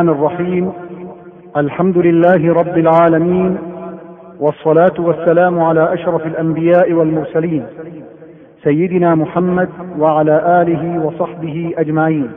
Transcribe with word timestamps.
الرحمن 0.00 0.08
الرحيم. 0.08 0.72
الحمد 1.56 1.98
لله 1.98 2.54
رب 2.54 2.78
العالمين 2.78 3.58
والصلاة 4.40 4.94
والسلام 4.98 5.60
على 5.60 5.94
أشرف 5.94 6.26
الأنبياء 6.26 6.92
والمرسلين 6.92 7.66
سيدنا 8.64 9.14
محمد 9.14 9.68
وعلى 9.98 10.62
آله 10.62 11.06
وصحبه 11.06 11.74
أجمعين. 11.76 12.30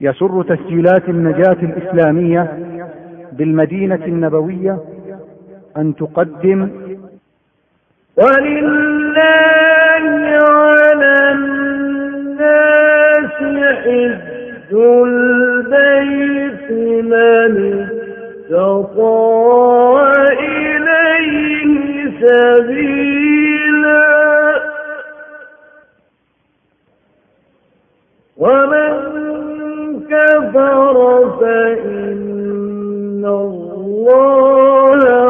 يسر 0.00 0.42
تسجيلات 0.42 1.08
النجاة 1.08 1.58
الإسلامية 1.62 2.58
بالمدينة 3.32 4.04
النبوية 4.06 4.78
أن 5.76 5.96
تقدم 5.96 6.68
ولله 8.16 9.14
على 10.42 11.32
الناس 11.32 13.36
حج. 13.84 14.33
البيت 14.72 16.70
من 17.04 17.52
استطاع 18.50 20.12
إليه 20.40 22.10
سبيلا. 22.20 24.04
ومن 28.36 28.94
كفر 30.10 30.96
فإن 31.40 33.24
الله 33.24 35.23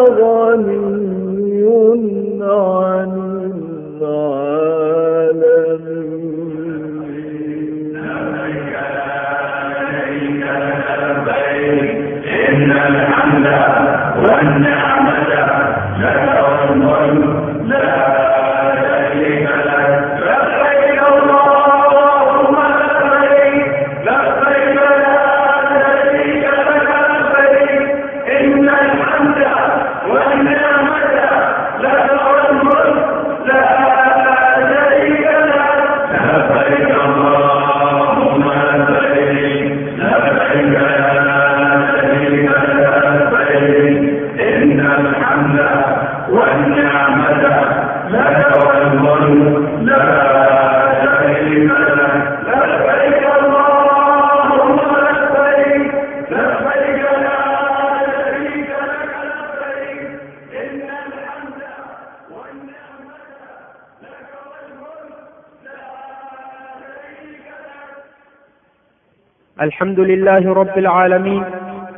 الحمد 69.63 70.01
لله 70.01 70.55
رب 70.55 70.79
العالمين 70.79 71.43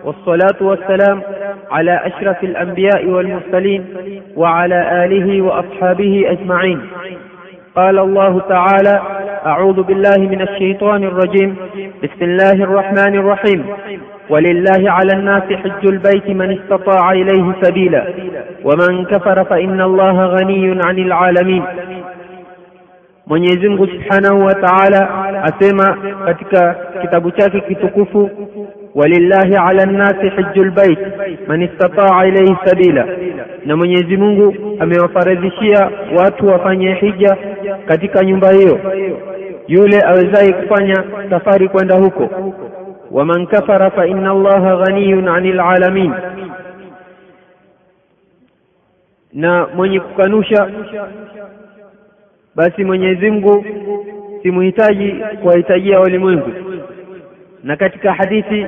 والصلاة 0.05 0.57
والسلام 0.61 1.23
على 1.71 2.01
أشرف 2.05 2.45
الأنبياء 2.45 3.07
والمرسلين 3.07 3.85
وعلى 4.37 5.05
آله 5.05 5.43
وأصحابه 5.43 6.25
أجمعين. 6.27 6.81
قال 7.77 7.99
الله 7.99 8.41
تعالى 8.41 9.01
أعوذ 9.47 9.83
بالله 9.83 10.19
من 10.19 10.41
الشيطان 10.43 11.05
الرجيم 11.05 11.57
بسم 12.03 12.25
الله 12.25 12.53
الرحمن 12.53 13.15
الرحيم. 13.15 13.67
ولله 14.31 14.91
على 14.91 15.13
الناس 15.15 15.43
حج 15.43 15.89
البيت 15.89 16.29
من 16.29 16.59
استطاع 16.59 17.13
إليه 17.13 17.53
سبيلا 17.63 18.07
ومن 18.65 19.05
كفر 19.05 19.45
فإن 19.45 19.81
الله 19.81 20.25
غني 20.25 20.81
عن 20.87 20.99
العالمين. 20.99 21.65
Mungu 23.27 23.87
Subhanahu 23.91 24.47
wa 24.47 24.55
Ta'ala 24.55 25.26
asema 25.47 25.99
katika 26.25 26.75
kitabu 27.03 27.31
chake 27.31 27.61
kitukufu 27.61 28.31
walillahi 28.95 29.55
ala 29.55 29.87
nnasi 29.87 30.29
hiju 30.29 30.65
lbait 30.65 30.99
man 31.47 31.63
istataa 31.63 32.27
ilaihi 32.27 32.57
sabila, 32.65 33.07
na 33.67 33.77
Mwenyezi 33.77 34.17
Mungu 34.17 34.55
amewafaradhishia 34.81 35.91
watu 36.19 36.47
wafanye 36.49 36.95
hija 36.95 37.37
katika 37.87 38.25
nyumba 38.25 38.51
hiyo, 38.53 38.81
yule 39.69 40.01
awezaye 40.07 40.53
kufanya 40.53 41.05
safari 41.31 41.69
kwenda 41.69 41.95
huko. 41.99 42.29
Waman 43.11 43.47
kafara 43.47 43.91
fa 43.91 44.03
Allaha 44.03 44.77
ghaniyun 44.77 45.29
anil 45.29 45.61
alamin, 45.61 46.13
na 49.33 49.67
mwenye 49.75 50.01
kukanusha 50.01 50.71
basi 52.55 52.85
Mwenyezi 52.85 53.31
Mungu 53.31 53.65
si 54.47 54.53
muhitaji 54.53 55.15
kuwahitajia 55.43 56.01
walimwengu. 56.01 56.51
Na 57.65 57.77
katika 57.77 58.13
hadithi 58.13 58.67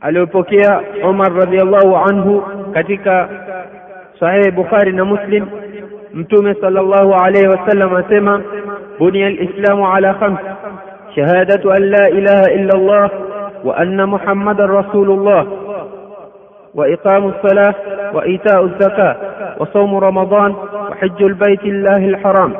aliyopokea 0.00 0.80
Umar 1.08 1.32
radhiallahu 1.34 1.96
anhu 1.96 2.42
katika 2.74 3.28
Sahihi 4.20 4.50
Bukhari 4.50 4.92
na 4.92 5.04
Muslim, 5.04 5.46
Mtume 6.14 6.54
sallallahu 6.54 7.14
alayhi 7.14 7.48
wasallam 7.48 7.94
asema 7.96 8.42
buniya 8.98 9.26
alislamu 9.26 9.92
ala 9.94 10.14
khams 10.14 10.38
shahadatu 11.14 11.72
an 11.72 11.82
la 11.90 12.08
ilaha 12.10 12.52
illa 12.52 12.72
Allah 12.74 13.10
wa 13.64 13.76
anna 13.76 14.06
Muhammadan 14.06 14.70
rasulullah 14.70 15.46
وإقام 16.74 17.28
الصلاة 17.28 17.74
وإيتاء 18.14 18.64
الزكاة 18.64 19.16
وصوم 19.58 19.94
رمضان 19.96 20.54
وحج 20.90 21.22
البيت 21.22 21.62
الله 21.64 21.96
الحرام 21.96 22.52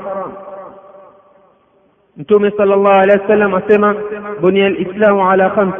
Mtume 2.20 2.50
sallallahu 2.50 3.00
alaihi 3.00 3.22
wasallam 3.22 3.54
asema 3.54 3.94
bunia 4.40 4.66
alislamu 4.66 5.30
ala 5.30 5.50
khams, 5.50 5.74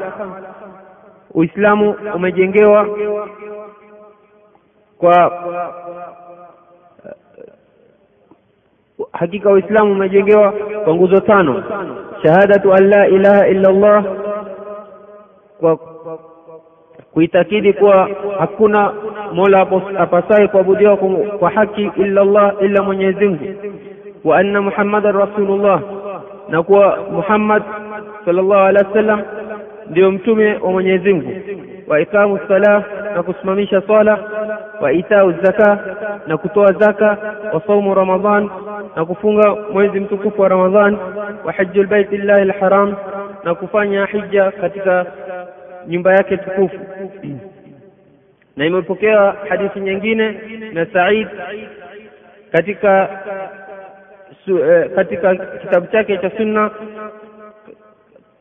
Uislamu 1.34 1.94
umejengewa 2.14 2.86
kwa 4.98 5.32
hakika 9.12 9.50
Uislamu 9.50 9.92
umejengewa 9.92 10.52
kwa 10.84 10.94
nguzo 10.94 11.20
tano: 11.20 11.62
shahadatu 12.22 12.74
an 12.74 12.88
la 12.88 13.08
ilaha 13.08 13.48
illa 13.48 13.68
Allah, 13.68 14.04
kwa 15.60 15.76
kuitakidi 17.12 17.72
kuwa 17.72 18.08
hakuna 18.38 18.92
mola 19.32 19.60
apasaye 19.98 20.48
kuabudiwa 20.48 20.96
kwa 21.38 21.50
haki 21.50 21.90
illa 21.96 22.20
Allah 22.22 22.54
illa 22.60 22.82
Mwenyezi 22.82 23.26
Mungu, 23.28 23.44
wa 24.24 24.38
anna 24.38 24.62
Muhammadan 24.62 25.16
rasulullah, 25.16 25.80
na 26.50 26.62
kuwa 26.62 26.98
Muhammad 27.12 27.62
sallallahu 28.24 28.60
alaihi 28.66 28.88
wasallam 28.88 29.22
ndio 29.90 30.10
mtume 30.10 30.54
wa 30.54 30.72
Mwenyezi 30.72 31.12
Mungu, 31.12 31.32
wa 31.86 32.00
ikamu 32.00 32.38
salah, 32.48 32.84
na 33.14 33.22
kusimamisha 33.22 33.82
swala, 33.86 34.18
wa 34.80 34.92
itau 34.92 35.32
zaka, 35.32 35.78
na 36.26 36.36
kutoa 36.38 36.72
zaka, 36.72 37.16
wa 37.52 37.60
saumu 37.66 37.94
Ramadhan, 37.94 38.50
na 38.96 39.04
kufunga 39.04 39.56
mwezi 39.72 40.00
mtukufu 40.00 40.42
wa 40.42 40.48
Ramadhan, 40.48 40.96
wa 41.44 41.52
hajjul 41.52 41.86
baiti 41.86 42.16
llahi 42.16 42.42
alharam, 42.42 42.94
na 43.44 43.54
kufanya 43.54 44.06
hija 44.06 44.50
katika 44.50 45.06
nyumba 45.88 46.12
yake 46.14 46.36
tukufu. 46.36 46.78
Na 48.56 48.66
imepokea 48.66 49.34
hadithi 49.48 49.80
nyingine 49.80 50.40
na 50.72 50.86
Said 50.86 51.28
katika 52.52 53.08
katika 54.94 55.34
kitabu 55.36 55.86
chake 55.86 56.18
cha 56.18 56.30
sunna 56.30 56.70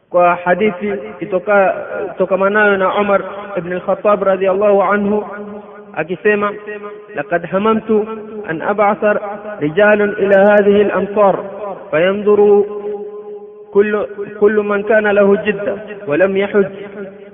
kwa 0.10 0.36
hadithi 0.36 0.94
itoka 1.20 1.76
tokamanayo 2.18 2.78
na 2.78 2.96
Umar 3.02 3.22
ibn 3.58 3.74
al-Khattab 3.74 4.24
radhiyallahu 4.24 4.84
anhu 4.84 5.26
akisema 5.94 6.54
laqad 7.16 7.46
hamamtu 7.46 8.08
an 8.48 8.62
ab'atha 8.62 9.20
rijalan 9.60 10.16
ila 10.20 10.38
hadhihi 10.52 10.82
al-amsar 10.82 11.36
fayanzuru 11.92 12.80
كل 13.74 14.06
كل 14.40 14.56
من 14.66 14.84
كان 14.84 15.08
له 15.08 15.36
جدة 15.46 15.76
ولم 16.08 16.38
يحج 16.38 16.66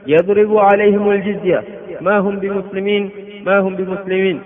يضرب 0.07 0.57
عليهم 0.57 1.11
الجزية 1.11 1.63
ما 2.01 2.17
هم 2.19 2.39
بمسلمين 2.39 3.09
ما 3.45 3.59
هم 3.59 3.75
بمسلمين 3.75 4.41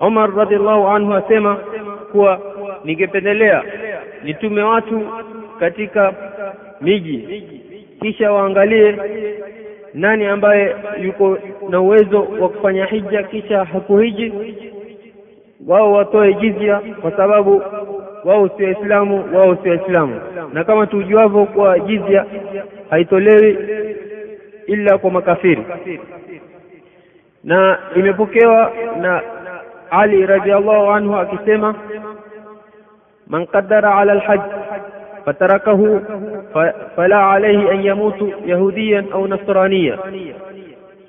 Umar 0.00 0.34
radhiallahu 0.34 0.88
anhu 0.90 1.14
asema 1.14 1.56
kuwa 2.14 2.40
ningependelea 2.84 3.62
nitume 4.24 4.62
watu 4.62 5.08
katika 5.60 6.14
miji. 6.80 7.42
Kisha 8.00 8.32
waangalie 8.32 8.96
nani 9.94 10.26
ambaye 10.26 10.76
yuko 11.02 11.38
na 11.68 11.80
uwezo 11.80 12.20
wa 12.40 12.48
kufanya 12.48 12.84
hija 12.86 13.22
kisha 13.22 13.64
hakuhiji 13.64 14.32
wao 15.66 15.92
watoe 15.92 16.34
jizya 16.34 16.80
kwa 17.00 17.10
sababu 17.16 17.62
wao 18.24 18.48
si 18.48 18.64
waislamu 18.64 19.24
wao 19.36 19.56
si 19.62 19.68
waislamu. 19.68 20.20
Na 20.52 20.64
kama 20.64 20.86
tujuavyo 20.86 21.44
kuwa 21.46 21.78
jizya 21.78 22.26
haitolewi 22.90 23.58
ila 24.66 24.98
kwa 24.98 25.10
makafiri. 25.10 25.62
Na 27.44 27.78
imepokewa 27.96 28.72
na 29.00 29.22
Ali 30.00 30.26
radhiallahu 30.26 30.90
anhu 30.90 31.16
akisema 31.16 31.74
man 33.26 33.46
qaddara 33.46 33.94
ala 33.98 34.12
alhajj 34.12 34.42
fatarakahu 35.24 36.00
fala 36.96 37.30
alayhi 37.32 37.68
an 37.68 37.80
yamutu 37.84 38.32
yahudiyan 38.46 39.12
au 39.12 39.26
nasraniya 39.28 39.98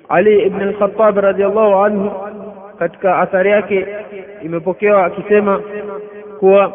Ali 0.08 0.46
ibn 0.46 0.60
al-Khattab 0.62 1.18
radhiallahu 1.18 1.74
anhu 1.84 2.10
katika 2.78 3.18
athari 3.18 3.50
yake 3.50 3.86
imepokewa 4.42 5.04
akisema 5.06 5.60
kuwa 6.38 6.72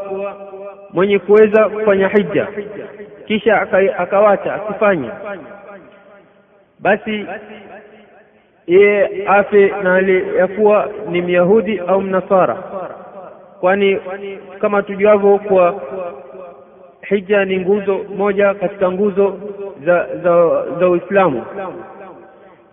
mwenye 0.94 1.20
kuweza 1.20 1.70
kufanya 1.70 2.08
hija 2.08 2.48
kisha 3.28 3.62
akawacha 3.98 4.54
asifanye 4.56 5.10
basi 6.80 7.26
yeye 8.72 9.28
afe 9.28 9.74
na 9.84 9.90
hali 9.92 10.38
ya 10.38 10.48
kuwa 10.48 10.90
ni 11.10 11.22
myahudi 11.22 11.80
au 11.80 12.02
mnasara. 12.02 12.58
Kwani 13.60 14.00
kama 14.62 14.84
tujuavyo 14.84 15.38
kwa 15.38 15.82
hija 17.02 17.46
ni 17.46 17.60
nguzo 17.60 18.00
moja 18.18 18.54
katika 18.54 18.92
nguzo 18.92 19.38
za 19.86 20.08
za, 20.24 20.64
za 20.80 20.90
Uislamu. 20.90 21.44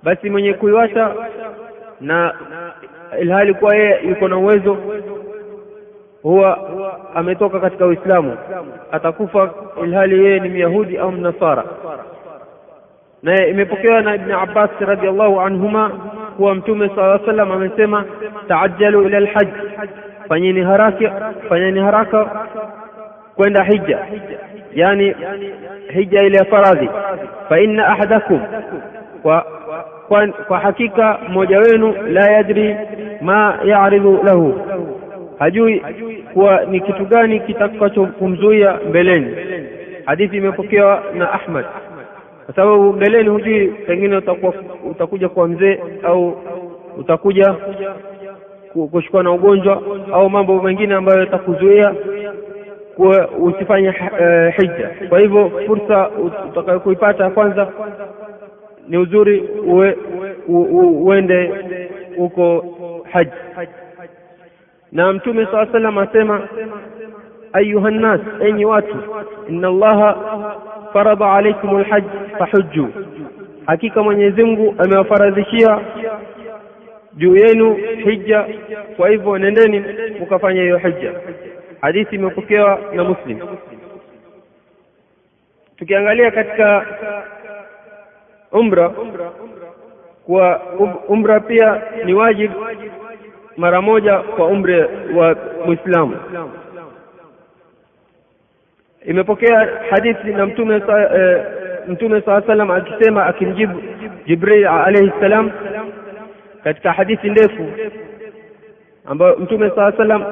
Basi 0.03 0.31
mwenye 0.31 0.53
kuiwasha 0.55 1.15
na 2.01 2.35
ilhali 3.21 3.55
kuwa 3.55 3.77
yeye 3.77 4.01
yuko 4.09 4.29
na 4.29 4.37
uwezo 4.39 4.77
huwa 6.23 6.59
ametoka 7.15 7.61
katika 7.61 7.87
Uislamu. 7.87 8.37
Atakufa 8.93 9.51
ilhali 9.85 10.25
yeye 10.25 10.41
ni 10.41 10.49
myahudi 10.49 10.99
au 10.99 11.13
mnasara 11.13 11.65
na 13.23 13.47
imepokewa 13.47 14.03
na 14.03 14.15
Ibn 14.15 14.33
Abbas 14.33 14.71
radiallahu 14.81 15.41
anhuma 15.41 15.91
kuwa 16.37 16.55
Mtume 16.55 16.91
saa 16.97 17.19
salam 17.27 17.53
amesema 17.53 18.05
taajalu 18.49 19.03
ila 19.07 19.21
lhaji 19.21 19.53
fanyeni 20.29 20.61
haraka 20.61 21.33
fanyeni 21.49 21.81
haraka 21.81 22.47
kwenda 23.37 23.65
hija, 23.65 23.99
yani 24.75 25.15
hija 25.93 26.23
ile 26.23 26.39
ya 26.39 26.45
faradhi. 26.45 26.89
Fa 27.49 27.61
inna 27.61 27.87
ahadakum, 27.87 28.41
kwa 29.23 29.47
kwa, 30.09 30.27
kwa 30.29 30.59
hakika 30.59 31.19
mmoja 31.29 31.59
wenu 31.59 31.95
la 32.09 32.31
yadri 32.31 32.77
ma 33.21 33.59
yaridhu 33.65 34.21
lahu, 34.25 34.61
hajui 35.39 35.81
kuwa 36.33 36.65
ni 36.65 36.81
kitu 36.81 37.05
gani 37.05 37.41
kitakachomzuia 37.41 38.79
mbeleni. 38.89 39.37
Hadithi 40.05 40.37
imepokewa 40.37 41.03
na 41.15 41.33
Ahmad 41.33 41.65
kwa 42.49 42.55
sababu 42.55 42.93
mbeleni 42.93 43.29
hujui 43.29 43.67
pengine 43.69 44.17
utakuwa 44.17 44.55
utakuja 44.91 45.29
kuwa 45.29 45.49
mzee 45.49 45.79
au 46.03 46.37
utakuja 46.99 47.55
kushikwa 48.91 49.23
na 49.23 49.33
ugonjwa 49.33 49.83
au 50.13 50.31
mambo 50.31 50.63
mengine 50.63 50.95
ambayo 50.95 51.21
yatakuzuia 51.21 51.95
usifanye 53.41 53.89
uh, 53.89 54.55
hija. 54.57 54.91
Kwa 55.09 55.19
hivyo 55.21 55.51
fursa 55.67 56.11
utakayokuipata 56.49 57.25
ya 57.25 57.31
kwanza 57.31 57.69
ni 58.89 58.97
uzuri 58.99 59.41
uwe, 59.67 59.97
u, 60.49 60.59
u, 60.61 61.07
uende 61.07 61.55
huko 62.17 62.65
haji. 63.13 63.31
Na 64.93 65.13
mtume 65.13 65.47
saa 65.53 65.67
salam 65.67 65.99
asema 65.99 66.49
ayuha 67.53 67.91
nnas 67.91 68.21
enyi 68.41 68.65
watu 68.65 68.97
inna 69.49 69.69
allaha 69.69 70.17
farada 70.93 71.33
alaikum 71.33 71.77
alhajj 71.77 72.05
fahujju. 72.39 72.89
Hakika 73.67 74.03
mwenyezi 74.03 74.45
mungu 74.45 74.75
amewafaradhishia 74.79 75.81
juu 77.15 77.37
yenu 77.37 77.75
hija 78.05 78.47
kwa 78.97 79.09
hivyo 79.09 79.39
nendeni 79.39 79.85
mukafanya 80.21 80.63
hiyo 80.63 80.79
hija 80.79 81.13
hadithi 81.81 82.15
imepokewa 82.17 82.81
na 82.95 83.05
muslim. 83.05 83.39
Tukiangalia 85.77 86.31
katika 86.31 86.87
umra 88.53 88.93
kwa 90.27 90.61
umra 91.09 91.41
pia 91.41 91.83
ni 92.05 92.15
wajib 92.15 92.51
mara 93.57 93.81
moja 93.83 94.19
kwa 94.19 94.47
umri 94.47 94.81
wa 95.17 95.37
muislamu 95.67 96.17
imepokea 99.07 99.69
hadithi 99.91 100.29
na 100.33 100.47
mtume 100.47 100.81
sa, 100.81 101.17
e, 101.17 101.43
mtume 101.89 102.21
saa 102.21 102.43
salam 102.43 102.71
akisema 102.71 103.27
akimjibu 103.27 103.83
jibril 104.27 104.67
alayhi 104.67 105.13
salam 105.21 105.51
katika 106.65 106.93
hadithi 106.93 107.31
ndefu 107.31 107.67
ambayo 109.07 109.37
mtume 109.37 109.71
saa 109.71 109.93
salam 109.93 110.25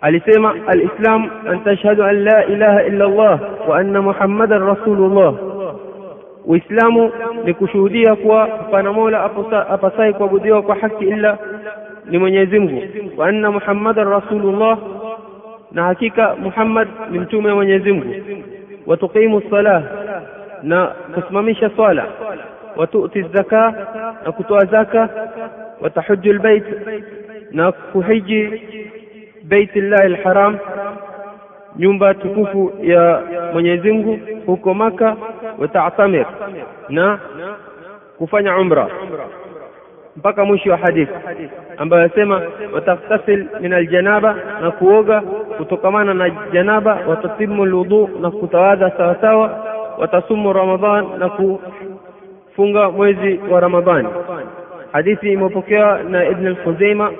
alisema 0.00 0.54
alislam 0.66 1.30
an 1.48 1.64
tashhadu 1.64 2.04
an 2.04 2.24
la 2.24 2.44
ilaha 2.46 2.82
illa 2.84 3.04
allah 3.04 3.40
wa 3.68 3.78
anna 3.78 4.02
muhammadan 4.02 4.66
rasulullah 4.66 5.34
uislamu 6.46 7.12
ni 7.44 7.54
kushuhudia 7.54 8.16
kuwa 8.16 8.40
hapana 8.46 8.92
mola 8.92 9.30
apasai 9.68 10.12
kuabudiwa 10.14 10.62
kwa 10.62 10.74
haki 10.76 11.04
illa 11.04 11.38
ni 12.10 12.18
mwenyezi 12.18 12.58
mungu 12.58 12.82
wa 13.16 13.26
anna 13.28 13.50
muhammadan 13.50 14.08
rasulullah 14.08 14.78
na 15.72 15.82
hakika 15.84 16.36
muhammad 16.36 16.88
ni 17.10 17.18
mtume 17.18 17.48
wa 17.48 17.54
mwenyezi 17.54 17.92
mungu 17.92 18.14
wa 18.86 18.96
tuqimu 18.96 19.42
salah 19.50 19.82
na 20.62 20.86
kusimamisha 20.86 21.70
swala 21.76 22.06
wa 22.76 22.86
tu'ti 22.86 23.22
zaka 23.22 23.74
na 24.24 24.32
kutoa 24.32 24.64
zaka 24.64 25.08
wa 25.80 25.90
tahujju 25.90 26.30
albayt 26.30 26.64
na 27.52 27.72
kuhiji 27.72 28.62
bait 29.42 29.76
llahi 29.76 30.04
alharam 30.14 30.58
nyumba 31.76 32.14
tukufu 32.14 32.72
ya 32.82 33.22
Mwenyezi 33.52 33.92
Mungu 33.92 34.18
huko 34.46 34.74
Maka 34.74 35.16
wa 35.58 35.68
ta'tamir 35.68 36.26
na 36.88 37.18
kufanya 38.18 38.56
umra 38.58 38.88
mpaka 40.16 40.44
mwisho 40.44 40.70
wa 40.70 40.76
hadithi 40.76 41.12
ambayo 41.76 42.02
yasema 42.02 42.42
wataghtasil 42.74 43.46
min 43.60 43.72
aljanaba 43.72 44.36
na 44.62 44.70
kuoga 44.70 45.20
kutokamana 45.56 46.14
na 46.14 46.30
janaba 46.52 46.98
watatimu 47.08 47.66
lwudhu 47.66 48.10
na 48.20 48.30
kutawadha 48.30 48.90
sawasawa 48.90 49.66
watasumu 49.98 50.52
ramadhan 50.52 51.18
na 51.18 51.28
kufunga 51.28 52.90
mwezi 52.90 53.40
wa 53.50 53.60
ramadhani. 53.60 54.08
Hadithi 54.92 55.32
imepokewa 55.32 56.02
na 56.02 56.28
ibn 56.28 56.46
al-Khuzaima 56.46 57.12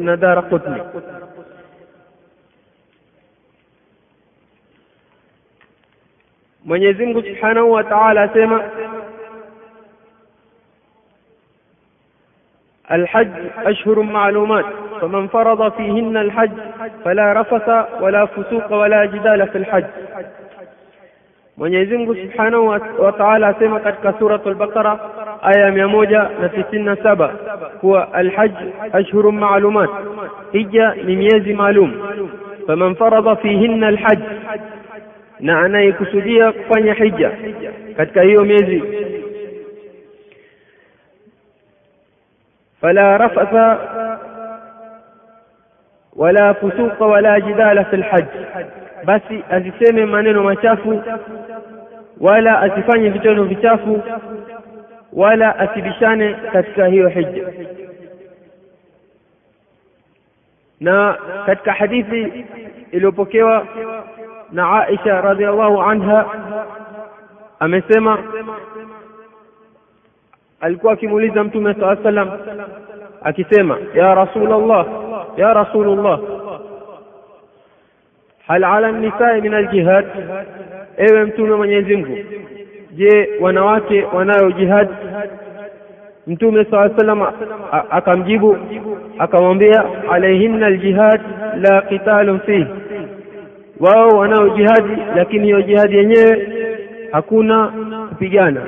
na 0.00 0.16
Daraqutni 0.16 0.80
Mwenyezi 6.64 7.04
Mungu 7.06 7.22
Subhanahu 7.22 7.72
wa 7.72 7.84
Ta'ala 7.84 8.22
asema 8.22 8.60
الحج 12.92 13.28
أشهر 13.66 14.02
معلومات 14.02 14.64
فمن 15.00 15.26
فرض 15.26 15.72
فيهن 15.72 16.16
الحج 16.16 16.50
فلا 17.04 17.32
رفث 17.32 17.86
ولا 18.02 18.26
فسوق 18.26 18.72
ولا 18.72 19.04
جدال 19.04 19.48
في 19.48 19.58
الحج. 19.58 19.84
من 21.58 21.74
يزنق 21.74 22.12
سبحانه 22.12 22.80
وتعالى 22.98 23.54
سيما 23.58 23.78
قد 23.78 24.14
سورة 24.18 24.42
البقرة 24.46 25.00
آية 25.44 25.70
ميموجة 25.70 26.28
في 26.48 26.58
نفسنا 26.58 26.94
سبا 26.94 27.30
هو 27.84 28.08
الحج 28.16 28.52
أشهر 28.94 29.30
معلومات 29.30 29.88
هي 30.54 30.94
لميز 31.02 31.48
معلوم 31.48 31.92
فمن 32.68 32.94
فرض 32.94 33.36
فيهن 33.36 33.84
الحج 33.84 34.18
نعني 35.40 35.92
كسودية 35.92 36.54
فني 36.74 36.94
حجة 36.94 37.32
قد 37.98 38.06
كيوم 38.06 38.50
يزي 38.50 38.82
fala 42.80 43.18
rafatha 43.18 43.78
wala 46.16 46.54
fusuqa 46.54 47.06
wala 47.06 47.40
jidala 47.40 47.84
fi 47.84 47.96
lhaj, 47.96 48.24
basi 49.04 49.44
asiseme 49.50 50.06
maneno 50.06 50.42
machafu 50.42 51.02
wala 52.20 52.60
asifanye 52.60 53.08
vitendo 53.10 53.44
vichafu 53.44 54.02
wala 55.12 55.58
asibishane 55.58 56.34
katika 56.52 56.86
hiyo 56.86 57.08
hija. 57.08 57.44
Na 60.80 61.16
katika 61.46 61.72
hadithi 61.72 62.44
iliyopokewa 62.92 63.66
na 64.52 64.82
Aisha 64.86 65.20
radhiallahu 65.20 65.82
anha 65.82 66.26
amesema 67.60 68.18
alikuwa 70.60 70.92
akimuuliza 70.92 71.44
mtume 71.44 71.74
saa 71.74 71.96
salam 72.02 72.30
akisema 73.22 73.78
ya 73.94 74.14
rasulullah 74.14 74.86
ya 75.36 75.54
rasulullah 75.54 76.20
hal 78.46 78.64
ala 78.64 78.92
nisai 78.92 79.40
min 79.40 79.54
aljihad? 79.54 80.06
Ewe 80.96 81.24
mtume 81.24 81.54
mwenyezi 81.54 81.96
mungu 81.96 82.18
je 82.92 83.28
wanawake 83.40 84.04
wanayo 84.14 84.50
jihad? 84.52 84.88
Mtume 86.26 86.64
saa 86.64 86.90
salam 86.96 87.22
akamjibu 87.90 88.56
akamwambia 89.18 89.84
alaihinna 90.10 90.66
aljihad 90.66 91.20
la 91.56 91.82
qitalun 91.82 92.40
fihi 92.40 92.66
wao 93.80 94.08
wanao 94.08 94.48
jihadi 94.48 95.02
lakini 95.16 95.44
hiyo 95.44 95.62
jihadi 95.62 95.96
yenyewe 95.96 96.48
hakuna 97.12 97.72
kupigana 98.08 98.60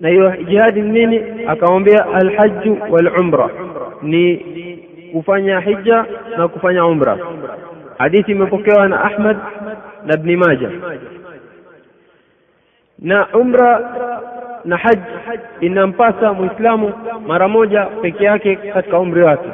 na 0.00 0.08
hiyo 0.08 0.36
jihadi 0.36 0.82
nini? 0.82 1.44
Akamwambia 1.46 2.06
alhaju 2.14 2.78
walumra. 2.90 3.50
Ni 4.02 4.36
kufanya 5.12 5.60
hija 5.60 6.04
na 6.38 6.48
kufanya 6.48 6.86
umra. 6.86 7.18
Hadithi 7.98 8.32
imepokewa 8.32 8.88
na 8.88 9.04
ahmad 9.04 9.36
na 10.06 10.14
ibn 10.14 10.36
maja 10.36 10.70
na 12.98 13.28
umra 13.34 13.80
na 14.64 14.76
haj 14.76 14.98
inampasa 15.60 16.32
muislamu 16.32 16.92
mara 17.26 17.48
moja 17.48 17.86
peke 17.86 18.24
yake 18.24 18.56
katika 18.56 18.98
umri 18.98 19.22
wake. 19.22 19.48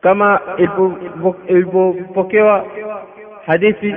Kama 0.00 0.40
ilipopokewa 1.48 2.66
hadithi 3.46 3.94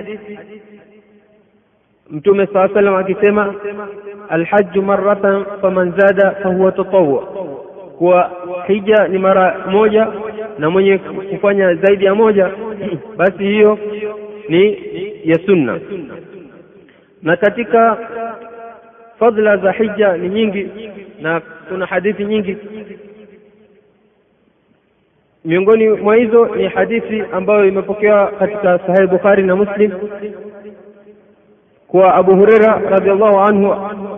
mtume 2.12 2.48
saa 2.54 2.70
salam 2.74 2.96
akisema 2.96 3.56
alhaju 4.30 4.82
maratan 4.82 5.46
faman 5.62 5.94
zada 5.98 6.32
fahuwa 6.32 6.72
tatawu 6.72 7.18
kuwa 7.98 8.32
hija 8.68 9.08
ni 9.08 9.18
mara 9.18 9.66
moja 9.68 10.08
na 10.60 10.70
mwenye 10.70 10.98
kufanya 10.98 11.76
zaidi 11.76 12.06
ya 12.06 12.16
moja 12.16 12.52
basi 13.18 13.44
hiyo 13.44 13.80
ni 14.50 14.78
ya 15.24 15.40
sunna. 15.46 15.80
Na 17.24 17.38
katika 17.38 17.98
fadla 19.20 19.58
za 19.58 19.72
hija 19.72 20.18
ni 20.18 20.30
nyingi 20.30 20.70
na 21.22 21.42
kuna 21.70 21.86
hadithi 21.86 22.26
nyingi. 22.26 22.58
Miongoni 25.46 25.90
mwa 25.90 26.16
hizo 26.16 26.46
ni 26.56 26.68
hadithi 26.68 27.24
ambayo 27.32 27.66
imepokewa 27.68 28.28
katika 28.28 28.80
sahihi 28.80 29.08
bukhari 29.08 29.44
na 29.44 29.56
muslim 29.56 29.92
kuwa 31.92 32.16
abu 32.16 32.36
hureira 32.36 32.82
radiallahu 32.90 33.40
anhu 33.40 33.76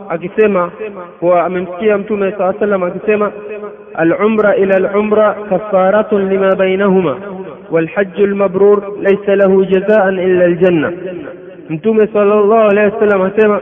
akisema 0.09 0.71
kuwa 1.19 1.43
amemsikia 1.45 1.97
mtume 1.97 2.31
saa 2.37 2.53
salam 2.59 2.83
akisema 2.83 3.31
alumra 3.93 4.55
ila 4.55 4.75
alumra 4.75 5.33
kafaratun 5.49 6.29
lima 6.29 6.55
bainahuma 6.55 7.17
walhaju 7.71 8.25
lmabrur 8.27 8.83
laisa 9.01 9.35
lahu 9.35 9.65
jazaan 9.65 10.19
illa 10.19 10.45
aljanna 10.45 10.91
mtume 11.69 12.07
sala 12.07 12.35
llahu 12.35 12.53
alehi 12.69 12.91
wasallam 12.93 13.21
asema 13.21 13.59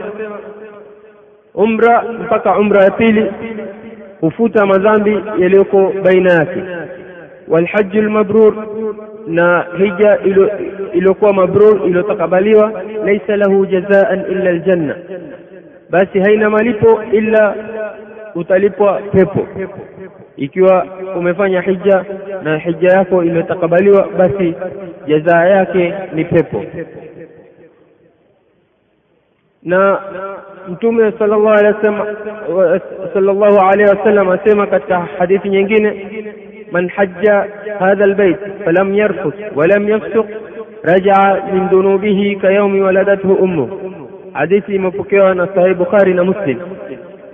umra 1.54 2.02
mpaka 2.24 2.58
umra 2.58 2.84
ya 2.84 2.90
pili 2.90 3.32
hufuta 4.20 4.66
madhambi 4.66 5.22
yaliyoko 5.38 5.92
baina 6.04 6.32
yake 6.32 6.62
walhaju 7.48 8.02
lmabrur 8.02 8.54
na 9.26 9.66
hija 9.78 10.18
iliyokuwa 10.94 11.32
mabrur 11.32 11.86
iliyotakabaliwa 11.86 12.72
laisa 13.04 13.36
lahu 13.36 13.66
jazaan 13.66 14.24
illa 14.30 14.50
aljanna. 14.50 14.96
Basi 15.90 16.20
haina 16.20 16.50
malipo 16.50 17.02
ila 17.12 17.54
utalipwa 18.34 19.00
pepo. 19.12 19.46
Ikiwa 20.36 20.86
umefanya 21.16 21.60
hija 21.60 22.04
na 22.42 22.58
hija 22.58 22.88
yako 22.92 23.24
imetakabaliwa 23.24 24.08
basi 24.18 24.54
jazaa 25.06 25.44
yake 25.44 25.94
ni 26.14 26.24
pepo. 26.24 26.64
Na 29.62 30.00
mtume 30.68 31.12
sallallahu 31.18 31.48
alaihi 33.60 33.90
wasallam 33.90 34.28
asema 34.28 34.66
katika 34.66 34.98
hadithi 35.00 35.48
nyingine 35.48 36.06
man 36.72 36.90
حج 36.90 37.28
هذا 37.80 38.04
البيت 38.04 38.38
فلم 38.66 38.94
يرفث 38.94 39.34
ولم 39.56 39.88
يفسق 39.88 40.26
رجع 40.88 41.18
min 41.52 41.68
ذنوبه 41.72 42.38
كيوم 42.42 42.80
ولدته 42.82 43.28
ummu 43.44 43.68
hadithi 44.32 44.74
imepokewa 44.74 45.34
na 45.34 45.46
sahih 45.54 45.74
bukhari 45.74 46.14
na 46.14 46.24
muslim 46.24 46.58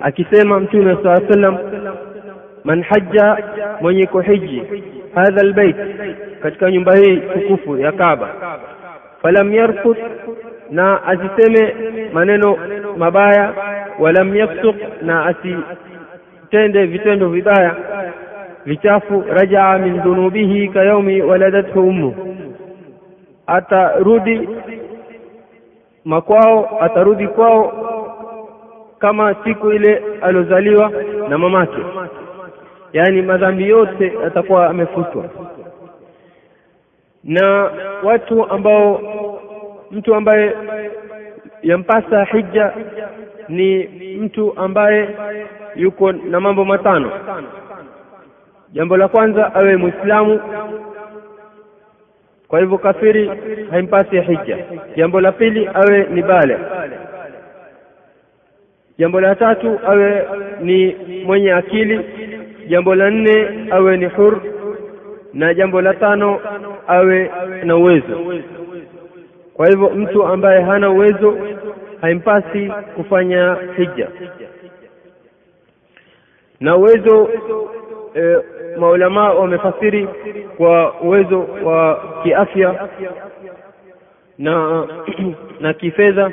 akisema 0.00 0.61
mtume 0.61 0.97
saa 1.02 1.16
sallam 1.33 1.57
man 2.64 2.83
haja 2.83 3.37
mwenye 3.80 4.07
kuhiji 4.07 4.62
hadha 5.14 5.40
albayt 5.40 5.76
katika 6.42 6.71
nyumba 6.71 6.97
hii 6.97 7.16
tukufu 7.16 7.76
ya 7.78 7.92
kaaba 7.92 8.28
falam 9.23 9.54
yarfus 9.54 9.97
na 10.71 11.04
asiseme 11.07 11.75
maneno 12.12 12.57
mabaya 12.97 13.52
walam 13.99 14.37
yafsuk 14.37 14.76
na 15.02 15.26
asitende 15.26 16.87
vitendo 16.87 17.28
vibaya 17.28 17.76
vichafu 18.69 19.25
rajaa 19.29 19.79
min 19.79 20.01
dhunubihi 20.03 20.69
kayaumi 20.69 21.23
waladathu 21.23 21.81
ummu. 21.89 22.15
Atarudi 23.47 24.49
makwao 26.05 26.79
atarudi 26.83 27.29
kwao 27.29 27.73
kama 28.99 29.35
siku 29.45 29.73
ile 29.73 30.03
aliozaliwa 30.23 30.93
na 31.29 31.39
mamake. 31.39 31.83
Yaani 32.93 33.23
madhambi 33.23 33.69
yote 33.69 34.13
atakuwa 34.27 34.71
amefutwa 34.71 35.25
na 37.25 37.71
watu 38.03 38.51
ambao 38.51 39.01
mtu 39.91 40.15
ambaye 40.15 40.57
yampasa 41.63 42.25
hija 42.25 42.73
ni 43.49 43.85
mtu 44.21 44.53
ambaye 44.57 45.09
yuko 45.77 46.13
na 46.13 46.41
mambo 46.41 46.65
matano 46.65 47.11
jambo 48.73 48.97
la 48.97 49.09
kwanza 49.09 49.55
awe 49.55 49.77
mwislamu 49.77 50.41
kwa 52.49 52.61
hivyo 52.61 52.79
kafiri 52.79 53.31
haimpasi 53.71 54.21
hija. 54.21 54.59
Jambo 54.97 55.21
la 55.21 55.33
pili 55.33 55.69
awe 55.75 56.07
ni 56.11 56.23
bale. 56.23 56.59
Jambo 58.99 59.21
la 59.21 59.35
tatu 59.35 59.79
awe 59.87 60.29
ni 60.61 60.95
mwenye 61.25 61.53
akili. 61.53 62.01
Jambo 62.69 62.95
la 62.95 63.11
nne 63.11 63.67
awe 63.71 63.97
ni 63.97 64.07
hur. 64.07 64.41
Na 65.33 65.55
jambo 65.55 65.81
la 65.81 65.95
tano 65.95 66.41
awe 66.87 67.31
na 67.65 67.77
uwezo. 67.77 68.43
Kwa 69.55 69.67
hivyo 69.69 69.91
mtu 69.91 70.25
ambaye 70.27 70.63
hana 70.63 70.91
uwezo 70.91 71.39
haimpasi 72.01 72.73
kufanya 72.97 73.57
hija. 73.77 74.09
Na 76.61 76.77
uwezo 76.77 77.29
e, 78.19 78.39
maulamaa 78.79 79.31
wamefasiri 79.33 80.09
kwa 80.57 81.01
uwezo 81.01 81.41
wa 81.65 82.05
kiafya 82.23 82.89
na 84.39 84.87
na 85.61 85.75
kifedha 85.75 86.31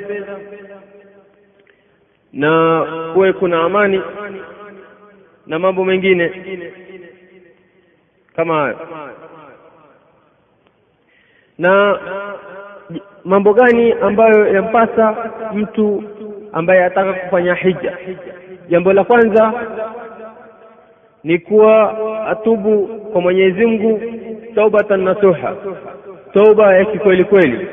na 2.32 2.84
kuwe 3.14 3.32
kuna 3.32 3.62
amani 3.64 4.02
na 5.46 5.58
mambo 5.58 5.84
mengine 5.84 6.32
kama 8.36 8.54
hayo. 8.54 8.78
Na 11.58 11.98
mambo 13.24 13.52
gani 13.54 13.92
ambayo 13.92 14.46
yampasa 14.54 15.16
mtu 15.54 16.02
ambaye 16.52 16.84
ataka 16.84 17.12
kufanya 17.12 17.54
hija? 17.54 17.98
Jambo 18.68 18.92
la 18.92 19.04
kwanza 19.04 19.52
ni 21.26 21.38
kuwa 21.38 21.96
atubu 22.26 22.86
kwa 23.12 23.20
Mwenyezi 23.20 23.66
Mungu 23.66 24.00
taubatan 24.54 25.00
nasuha 25.02 25.54
toba 26.32 26.74
ya 26.76 26.84
kikweli 26.84 27.24
kweli 27.24 27.68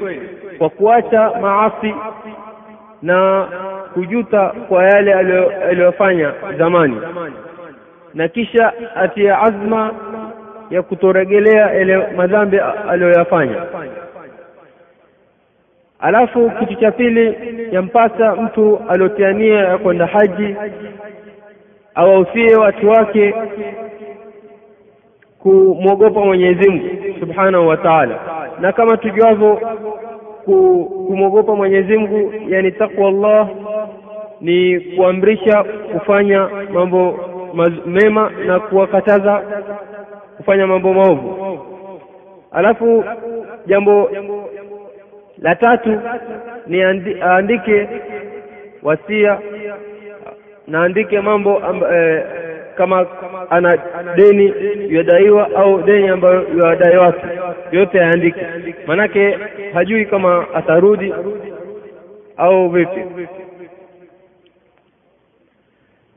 kwa 0.58 0.70
kuacha 0.70 1.32
maasi 1.42 1.96
na 3.02 3.48
kujuta 3.94 4.48
kwa 4.50 4.84
yale 4.86 5.14
aliyofanya 5.70 6.34
zamani. 6.58 6.98
Na 8.14 8.28
kisha 8.28 8.74
atia 8.96 9.42
azma 9.42 9.92
ya 10.70 10.82
kutoregelea 10.84 11.74
yale 11.74 12.08
madhambi 12.16 12.60
aliyoyafanya. 12.90 13.66
Alafu 16.00 16.52
kitu 16.60 16.76
cha 16.76 16.92
pili 16.92 17.38
yampasa 17.72 18.36
mtu 18.36 18.80
aliotiania 18.90 19.60
ya 19.60 19.78
kwenda 19.78 20.06
haji 20.06 20.56
awausie 21.96 22.56
watu 22.56 22.90
wake 22.90 23.34
kumwogopa 25.40 26.20
Mwenyezi 26.26 26.70
Mungu 26.70 26.90
Subhanahu 27.20 27.68
wa 27.68 27.78
Ta'ala 27.78 28.20
na 28.60 28.72
kama 28.72 28.98
tujuavyo 28.98 29.60
kumwogopa 30.46 31.56
Mwenyezi 31.56 31.98
Mungu, 31.98 32.34
yani 32.48 32.72
takwa 32.72 33.08
Allah 33.08 33.50
ni 34.42 34.80
kuamrisha 34.80 35.64
kufanya 35.64 36.50
mambo 36.74 37.20
mema 37.86 38.30
na 38.46 38.60
kuwakataza 38.60 39.42
kufanya 40.38 40.68
mambo 40.68 40.94
maovu. 40.94 41.60
Alafu 42.52 43.04
jambo 43.68 44.10
la 45.38 45.56
tatu 45.56 46.00
ni 46.68 46.82
andi, 46.84 47.16
aandike 47.22 47.88
wasia 48.84 49.40
na 50.68 50.80
aandike 50.84 51.22
mambo 51.22 51.60
amba, 51.60 51.98
eh, 51.98 52.24
kama 52.78 53.08
ana 53.50 53.78
deni 54.16 54.54
yadaiwa 54.96 55.50
au 55.56 55.82
deni 55.82 56.08
ambayo 56.10 56.48
yadai 56.64 56.98
watu 56.98 57.28
yote 57.72 57.98
yaandike 57.98 58.46
manake 58.88 59.38
hajui 59.74 60.06
kama 60.06 60.48
atarudi 60.54 61.14
au 62.38 62.70
vipi. 62.70 63.00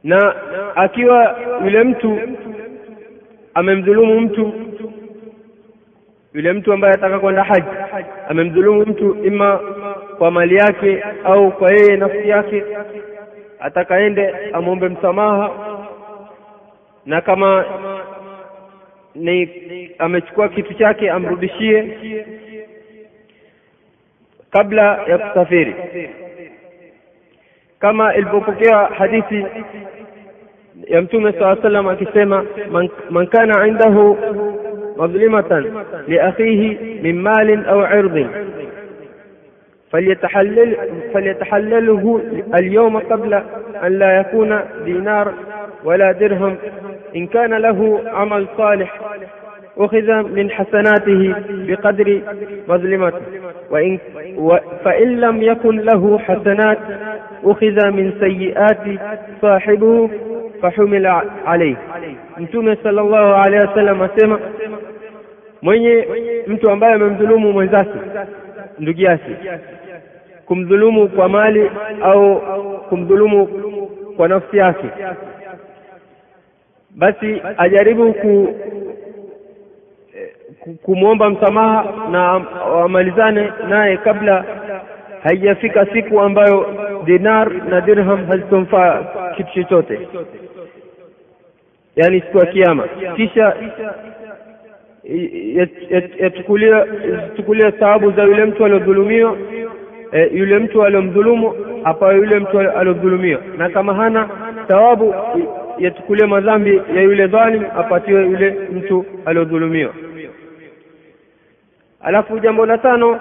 Na 0.04 0.34
akiwa 0.76 1.36
yule 1.64 1.84
mtu 1.84 2.18
amemdhulumu 3.54 4.20
mtu 4.20 4.52
yule 6.34 6.52
mtu 6.52 6.72
ambaye 6.72 6.94
ataka 6.94 7.18
kwenda 7.18 7.44
haji 7.44 7.66
amemdhulumu 8.28 8.80
mtu 8.86 9.16
ima 9.24 9.60
kwa 10.18 10.30
mali 10.30 10.54
yake 10.56 11.04
au 11.24 11.52
kwa 11.52 11.72
yeye 11.72 11.96
nafsi 11.96 12.28
yake, 12.28 12.64
atakaende 13.60 14.34
amwombe 14.52 14.88
msamaha, 14.88 15.50
na 17.06 17.20
kama 17.20 17.64
ni 19.14 19.50
amechukua 19.98 20.48
kitu 20.48 20.74
chake 20.74 21.10
amrudishie 21.10 21.98
kabla 24.50 24.98
ya 25.08 25.18
kusafiri, 25.18 25.74
kama 27.78 28.14
ilivyopokea 28.14 28.76
hadithi 28.78 29.44
ya 30.88 31.02
Mtume 31.02 31.32
saa 31.32 31.56
sallam 31.62 31.88
akisema 31.88 32.44
man, 33.10 33.26
kana 33.26 33.66
indahu 33.66 34.18
madhlimatan 34.96 35.64
liakhihi 36.08 36.78
min 37.02 37.20
malin 37.20 37.64
au 37.66 37.80
irdin 37.98 38.28
فليتحلل 39.92 40.76
فليتحلله 41.14 42.20
اليوم 42.58 42.98
قبل 42.98 43.34
أن 43.84 43.98
لا 43.98 44.20
يكون 44.20 44.60
دينار 44.84 45.32
ولا 45.84 46.12
درهم 46.12 46.56
إن 47.16 47.26
كان 47.26 47.54
له 47.54 48.00
عمل 48.06 48.46
صالح 48.56 49.00
أخذ 49.78 50.22
من 50.22 50.50
حسناته 50.50 51.34
بقدر 51.48 52.20
مظلمته. 52.68 53.20
وإن 53.70 53.98
فإن 54.84 55.20
لم 55.20 55.42
يكن 55.42 55.76
له 55.80 56.18
حسنات 56.18 56.78
أخذ 57.44 57.90
من 57.90 58.12
سيئات 58.20 58.80
صاحبه 59.42 60.10
فحمل 60.62 61.06
عليه. 61.46 61.76
Mtume 62.38 62.76
sallallahu 62.82 63.34
alaihi 63.34 63.66
wasallam 63.66 64.02
asema 64.02 64.38
mwenye 65.62 66.06
mtu 66.46 66.70
ambaye 66.70 66.94
amemdhulumu 66.94 67.52
mwenzake 67.52 67.98
ndugu 68.78 69.00
yake 69.00 69.36
kumdhulumu 70.46 71.08
kwa 71.08 71.28
mali 71.28 71.70
au 72.02 72.40
kumdhulumu 72.88 73.46
kwa 74.16 74.28
nafsi 74.28 74.56
yake, 74.56 74.86
basi 76.90 77.42
ajaribu 77.56 78.12
ku 78.14 78.54
kumwomba 80.82 81.30
msamaha 81.30 81.84
na 82.10 82.22
wamalizane 82.70 83.52
naye 83.68 83.96
kabla 83.96 84.44
haijafika 85.22 85.86
siku 85.86 86.20
ambayo 86.20 86.66
dinar 87.04 87.52
na 87.68 87.80
dirham 87.80 88.26
hazitomfaa 88.26 89.04
kitu 89.36 89.52
chochote, 89.54 90.08
yaani 91.96 92.20
siku 92.20 92.38
ya 92.38 92.46
Kiyama. 92.46 92.88
Kisha 93.16 93.56
yachukulia 96.20 97.72
thawabu 97.72 98.10
za 98.10 98.22
yule 98.22 98.44
mtu 98.44 98.64
aliodhulumiwa, 98.64 99.36
e, 100.12 100.30
yule 100.34 100.58
mtu 100.58 100.84
aliomdhulumu 100.84 101.54
apawe 101.84 102.16
yule 102.16 102.38
mtu 102.38 102.60
aliodhulumiwa, 102.60 103.40
na 103.58 103.68
kama 103.70 103.94
hana 103.94 104.28
thawabu 104.68 105.14
yachukulia 105.78 106.26
madhambi 106.26 106.82
ya 106.94 107.02
yule 107.02 107.26
dhalim 107.26 107.62
apatiwe 107.78 108.22
yule 108.26 108.50
mtu 108.72 109.04
aliodhulumiwa. 109.24 109.92
Alafu 112.00 112.38
jambo 112.38 112.66
la 112.66 112.78
tano 112.78 113.20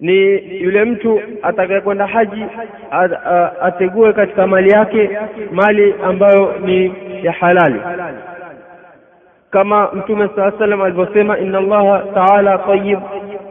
ni 0.00 0.16
yule 0.62 0.84
mtu 0.84 1.20
atakayekwenda 1.42 2.06
haji 2.06 2.44
ategue 3.62 4.12
katika 4.12 4.46
mali 4.46 4.70
yake 4.70 5.10
mali 5.52 5.94
ambayo 6.04 6.54
ni 6.64 6.92
ya 7.22 7.32
halali 7.32 7.80
kama 9.50 9.88
Mtume 9.92 10.28
saa 10.36 10.52
salam 10.58 10.82
alivyosema, 10.82 11.38
inna 11.38 11.58
Allaha 11.58 12.02
taala 12.14 12.58
tayib 12.58 12.98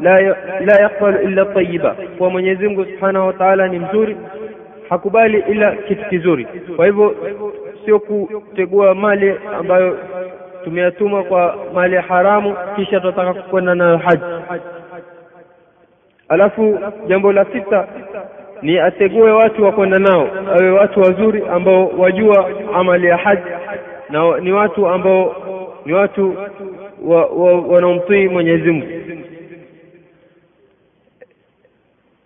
la 0.01 0.21
la 0.65 0.75
yaqbalu 0.81 1.21
illa 1.21 1.45
tayiba 1.45 1.95
kwa 2.17 2.29
Mwenyezi 2.29 2.67
Mungu 2.67 2.85
subhanahu 2.85 3.27
wa 3.27 3.33
taala 3.33 3.67
ni 3.67 3.79
mzuri, 3.79 4.17
hakubali 4.89 5.43
ila 5.49 5.71
kitu 5.71 6.05
kizuri. 6.09 6.47
Kwa 6.75 6.85
hivyo 6.85 7.15
sio 7.85 7.99
kutegua 7.99 8.95
mali 8.95 9.35
ambayo 9.59 9.97
tumeyatuma 10.63 11.23
kwa 11.23 11.55
mali 11.73 11.95
ya 11.95 12.01
haramu, 12.01 12.55
kisha 12.75 12.99
tunataka 12.99 13.33
kwenda 13.33 13.75
nayo 13.75 13.97
haji. 13.97 14.23
Alafu 16.29 16.79
jambo 17.07 17.31
la 17.31 17.45
sita 17.45 17.87
ni 18.61 18.79
ategue 18.79 19.31
watu 19.31 19.63
wa 19.63 19.71
kwenda 19.71 19.99
nao, 19.99 20.27
awe 20.55 20.71
watu 20.71 20.99
wazuri 20.99 21.43
ambao 21.51 21.87
wajua 21.97 22.49
amali 22.75 23.07
ya 23.07 23.17
haji 23.17 23.43
na 24.09 24.39
ni 24.39 24.51
watu 24.51 24.87
ambao 24.87 25.35
ni 25.87 25.93
watu 25.93 26.37
wa, 27.03 27.25
wa, 27.25 27.61
wanaomtii 27.61 28.27
Mwenyezi 28.27 28.71
Mungu 28.71 28.87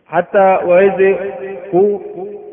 hata 0.05 0.41
waweze 0.43 1.13
ku, 1.71 1.99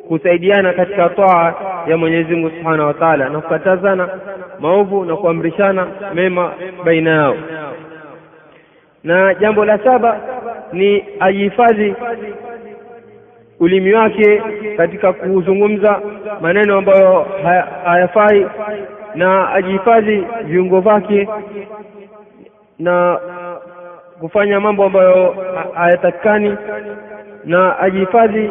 kusaidiana 0.08 0.72
katika 0.72 1.08
toa 1.08 1.54
ya 1.86 1.96
Mwenyezi 1.96 2.34
Mungu 2.34 2.50
Subhanahu 2.50 2.86
wa 2.86 2.94
Ta'ala 2.94 3.28
na 3.28 3.40
kukatazana 3.40 4.08
maovu 4.60 5.04
na 5.04 5.16
kuamrishana 5.16 5.86
mema 6.14 6.52
baina 6.84 7.10
yao. 7.10 7.36
Na 9.04 9.34
jambo 9.34 9.64
la 9.64 9.78
saba 9.78 10.20
ni 10.72 11.04
ajihifadhi 11.20 11.94
ulimi 13.60 13.92
wake 13.92 14.42
katika 14.76 15.12
kuzungumza 15.12 16.00
maneno 16.40 16.78
ambayo 16.78 17.26
hayafai 17.84 18.46
na 19.18 19.50
ajihifadhi 19.52 20.26
viungo 20.44 20.80
vyake 20.80 21.28
na 22.78 23.20
kufanya 24.20 24.60
mambo 24.60 24.84
ambayo 24.84 25.36
hayatakikani, 25.74 26.56
na 27.44 27.78
ajihifadhi 27.78 28.50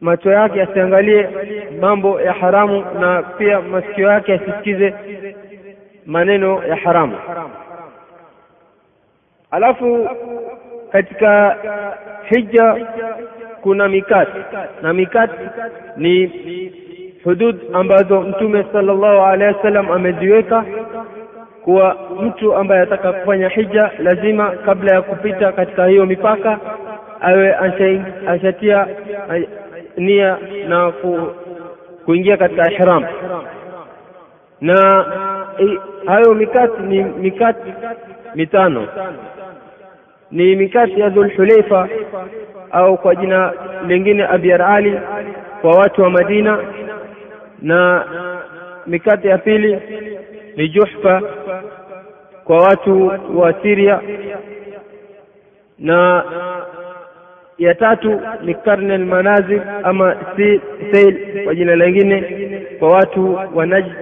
macho 0.00 0.30
yake 0.32 0.62
asiangalie 0.62 1.28
mambo 1.80 2.20
ya 2.20 2.32
haramu, 2.32 2.84
na 3.00 3.22
pia 3.22 3.60
masikio 3.60 4.08
yake 4.08 4.34
asisikize 4.34 4.94
maneno 6.06 6.64
ya 6.64 6.76
haramu. 6.76 7.16
Alafu 9.50 10.08
katika 10.92 11.56
hija 12.28 12.76
kuna 13.62 13.88
mikati, 13.88 14.38
na 14.82 14.92
mikati 14.92 15.34
ni 15.96 16.26
hudud 17.24 17.56
ambazo 17.72 18.20
Mtume 18.20 18.64
sallallahu 18.72 19.22
alaihi 19.22 19.54
wasallam 19.56 19.90
ameziweka 19.92 20.64
kuwa 21.64 21.96
mtu 22.22 22.54
ambaye 22.54 22.82
ataka 22.82 23.12
kufanya 23.12 23.48
hija 23.48 23.90
lazima 23.98 24.50
kabla 24.50 24.94
ya 24.94 25.02
kupita 25.02 25.52
katika 25.52 25.86
hiyo 25.86 26.06
mipaka 26.06 26.58
awe 27.20 27.54
ashatia 28.26 28.86
nia 29.96 30.38
na 30.68 30.90
ku, 30.92 31.28
kuingia 32.04 32.36
katika 32.36 32.72
ihram. 32.72 33.04
Na 34.60 35.04
hayo 36.06 36.34
mikati 36.34 36.82
ni 36.82 37.02
mikati 37.04 37.72
mitano, 38.34 38.88
ni 40.30 40.56
mikati 40.56 41.00
ya 41.00 41.08
dhulhuleifa 41.08 41.88
au 42.70 42.98
kwa 42.98 43.14
jina 43.14 43.52
lingine 43.86 44.24
Abyar 44.26 44.62
Ali 44.62 45.00
kwa 45.60 45.70
watu 45.70 46.02
wa 46.02 46.10
Madina 46.10 46.58
na 47.62 48.04
mikate 48.86 49.28
ya 49.28 49.38
pili 49.38 49.78
ni 50.56 50.68
Juhfa 50.68 51.22
kwa 52.44 52.56
watu 52.58 53.12
wa 53.34 53.54
Syria, 53.62 54.00
na 55.78 56.24
ya 57.58 57.74
tatu 57.74 58.20
ni 58.42 58.54
Karne 58.54 58.94
al-Manazil 58.94 59.60
ama 59.82 60.16
Sail 60.92 61.44
kwa 61.44 61.54
jina 61.54 61.76
lingine 61.76 62.20
kwa 62.78 62.88
watu 62.88 63.38
wa 63.54 63.66
Najd, 63.66 63.92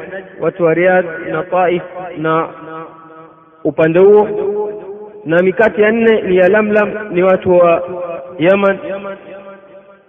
watu 0.41 0.65
wa 0.65 0.75
Riyadh 0.75 1.07
na 1.31 1.43
Taif 1.43 1.83
na 2.19 2.49
upande 3.65 3.99
huo, 4.01 4.29
na 5.25 5.43
mikati 5.43 5.83
ya 5.83 5.93
nne 5.93 6.23
ni 6.23 6.37
ya 6.37 6.49
lamlam 6.49 6.91
ni 7.11 7.23
watu 7.23 7.51
wa 7.53 7.83
Yaman 8.39 8.79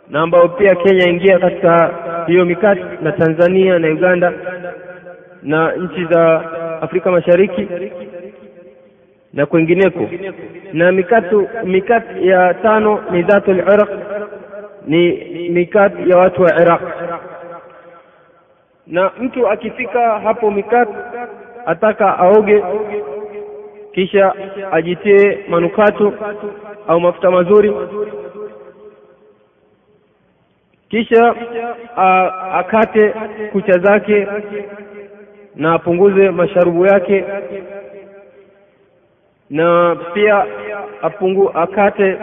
na 0.09 0.21
ambao 0.21 0.47
pia 0.49 0.75
Kenya 0.75 1.09
ingia 1.09 1.39
katika 1.39 1.91
hiyo 2.27 2.45
mikati 2.45 2.81
na 3.01 3.11
Tanzania 3.11 3.79
na 3.79 3.87
Uganda 3.87 4.33
na 5.43 5.71
nchi 5.71 6.05
za 6.05 6.41
Afrika 6.81 7.11
Mashariki 7.11 7.67
na 9.33 9.45
kwengineko 9.45 10.09
na 10.73 10.91
mikatu 10.91 11.47
mikati 11.63 12.27
ya 12.27 12.53
tano 12.53 12.99
ni 13.11 13.21
dhatul 13.23 13.57
iraq 13.59 13.89
ni 14.87 15.11
mikati 15.49 16.09
ya 16.09 16.17
watu 16.17 16.41
wa 16.41 16.61
Iraq. 16.61 16.81
Na 18.87 19.11
mtu 19.21 19.47
akifika 19.47 20.19
hapo 20.19 20.51
mikati 20.51 20.91
ataka 21.65 22.17
aoge 22.17 22.63
kisha 23.93 24.33
ajitie 24.71 25.39
manukato 25.49 26.13
au 26.87 26.99
mafuta 26.99 27.31
mazuri 27.31 27.73
kisha 30.89 31.35
a, 31.97 32.31
akate 32.59 33.09
kucha 33.51 33.79
zake 33.79 34.27
na 35.55 35.73
apunguze 35.73 36.29
masharubu 36.31 36.85
yake. 36.85 37.25
Na 39.49 39.95
pia 40.13 40.45
apungu 41.01 41.49
akate 41.53 42.17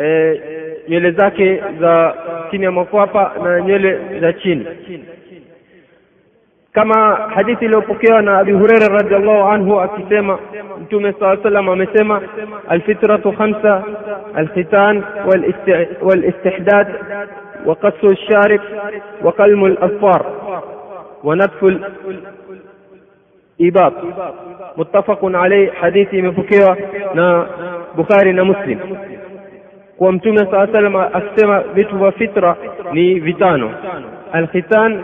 e, 0.00 0.40
nywele 0.88 1.10
zake 1.10 1.62
za 1.80 2.14
chini 2.50 2.64
ya 2.64 2.70
makwapa 2.72 3.32
na 3.44 3.60
nywele 3.60 4.20
za 4.20 4.32
chini. 4.32 4.66
Kama 6.72 7.16
hadithi 7.34 7.64
iliyopokewa 7.64 8.22
na 8.22 8.38
Abi 8.38 8.52
Huraira 8.52 8.88
radhiallahu 8.88 9.48
anhu 9.52 9.80
akisema 9.80 10.38
Mtume 10.82 11.14
saa 11.20 11.36
salam 11.42 11.68
amesema 11.68 12.22
alfitratu 12.68 13.32
khamsa 13.32 13.84
alkhitan 14.34 15.02
walistihdad 16.02 16.86
وقص 17.65 18.03
الشارب 18.03 18.59
وقلم 19.23 19.65
الأظفار 19.65 20.25
ونتف 21.23 21.63
الإباط 23.59 23.93
متفق 24.77 25.19
عليه 25.23 25.71
حديث 25.71 26.13
imepokewa 26.13 26.77
na 27.13 27.47
Bukhari 27.95 28.33
na 28.33 28.43
Muslim 28.45 28.79
kwa 29.97 30.11
mtume 30.11 30.37
saa 30.51 30.67
salam 30.67 30.95
akisema 30.95 31.59
vitu 31.59 31.97
vya 31.97 32.11
fitra 32.11 32.55
ni 32.93 33.19
vitano 33.19 33.71
alkhitan 34.31 35.03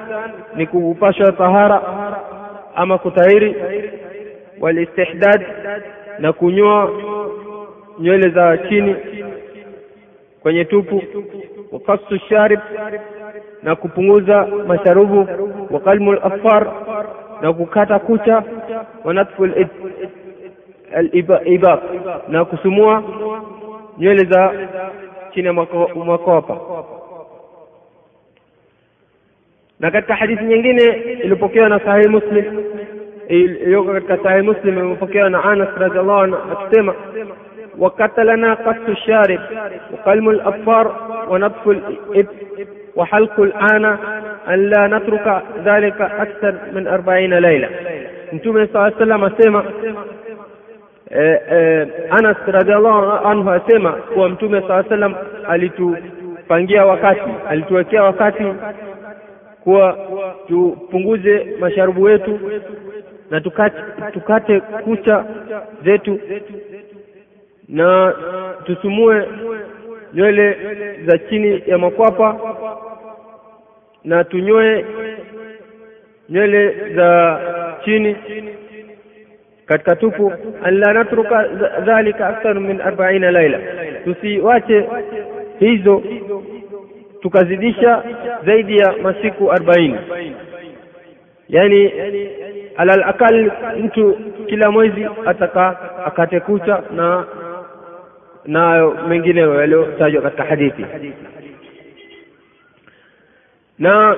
ni 0.56 0.68
kupasha 0.68 1.32
tahara 1.32 1.82
ama 2.76 2.98
kutahiri 2.98 3.56
walistihdad 4.60 5.46
na 6.20 6.34
kunyoa 6.34 6.92
nywele 8.00 8.30
za 8.30 8.58
chini 8.58 8.96
kwenye 10.42 10.66
tupu 10.66 11.04
wakasu 11.73 12.15
الشارب 12.15 12.61
na 13.63 13.77
kupunguza 13.77 14.47
masharubu 14.67 15.29
wa 15.71 15.81
qalmu 15.81 16.13
al-afar 16.13 16.73
na 17.43 17.53
kukata 17.53 17.99
kucha 17.99 18.43
wa 19.05 19.15
natfu 19.15 19.45
al-ibab 20.95 21.81
na 22.29 22.45
kusumua 22.45 23.03
nywele 23.99 24.25
za 24.25 24.53
chini 25.35 25.47
ya 25.47 25.53
makopa. 25.53 26.57
Na 29.81 29.91
katika 29.91 30.15
hadithi 30.15 30.45
nyingine 30.45 30.83
iliyopokewa 31.23 31.69
na 31.69 31.81
sahihi 31.81 32.09
muslim 32.09 32.45
iliyoko 33.29 33.93
katika 33.93 34.19
sahihi 34.19 34.43
muslim 34.43 34.79
imepokewa 34.79 35.31
na 35.31 35.45
anas 35.45 35.69
radhiallahu 35.79 36.21
anhu 36.21 36.37
akisema 36.53 36.95
وقتلنا 37.78 38.54
قص 38.54 38.76
الشارب 38.90 39.40
وقلم 39.94 40.30
الأظفار 40.30 40.96
ونطف 41.30 41.68
الإب 41.68 42.28
وحلق 42.96 43.40
الآن 43.40 43.86
أن 44.50 44.70
لا 44.70 44.88
نترك 44.88 45.42
ذلك 45.66 46.02
أكثر 46.02 46.56
من 46.74 46.88
أربعين 46.88 47.34
ليلة 47.34 47.70
Mtume 48.34 48.68
saa 48.68 48.92
salam 48.92 49.24
asema 49.24 49.64
eh, 51.12 51.40
eh, 51.52 51.88
Anas 52.10 52.38
radhiallahu 52.48 53.28
anhu 53.28 53.50
asema 53.52 53.92
kuwa 53.92 54.30
Mtume 54.30 54.62
saa 54.68 54.84
salam 54.84 55.16
alitupangia 55.48 56.86
wakati, 56.86 57.22
alituwekea 57.50 58.04
wakati 58.04 58.44
kuwa 59.64 59.98
tupunguze 60.48 61.48
masharubu 61.60 62.10
yetu 62.10 62.40
na 63.32 63.42
tukate, 63.42 63.78
tukate 64.14 64.60
kucha 64.60 65.26
zetu 65.84 66.20
na 67.69 68.15
tusumue 68.65 69.29
nywele 70.15 70.57
za 71.07 71.19
chini 71.19 71.63
ya 71.67 71.79
makwapa 71.79 72.37
na 74.05 74.25
tunyoe 74.25 74.85
nywele 76.29 76.95
za 76.95 77.41
chini. 77.85 78.17
Katika 79.67 79.97
tupu 79.97 80.33
an 80.63 80.79
la 80.79 80.93
natruka 80.93 81.45
dhalika 81.85 82.27
akthar 82.29 82.61
min 82.61 82.81
arbaina 82.81 83.31
laila 83.31 83.59
tusiwache 84.05 84.85
hizo 85.59 86.03
tukazidisha 87.23 88.03
zaidi 88.47 88.77
ya 88.77 88.95
masiku 89.03 89.53
arobaini 89.53 89.99
yani 91.49 91.93
alal 92.77 93.03
akal 93.03 93.51
mtu 93.85 94.19
kila 94.47 94.71
mwezi 94.71 95.07
ataka 95.27 95.77
akate 96.07 96.41
kucha 96.41 96.83
na 96.97 97.25
nayo 98.49 98.97
mengineyo 99.09 99.61
yaliyotajwa 99.61 100.23
katika 100.23 100.45
hadithi. 100.45 100.85
Na 103.79 104.17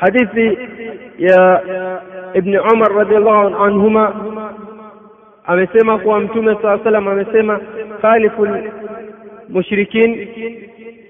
hadithi 0.00 0.58
ya 1.18 1.62
ibni 2.34 2.58
umar 2.58 2.92
radiallahu 2.96 3.64
anhuma 3.64 4.14
amesema 5.44 5.98
kuwa 5.98 6.20
mtume 6.20 6.56
saa 6.62 6.78
salam 6.84 7.08
amesema 7.08 7.60
khalifu 8.00 8.48
mushrikin 9.48 10.28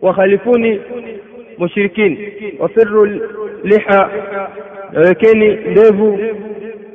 wakhalifuni 0.03 0.81
mushrikin 1.59 2.19
wafiru 2.59 3.05
liha 3.65 4.11
nawekeni 4.93 5.49
ndevu 5.57 6.19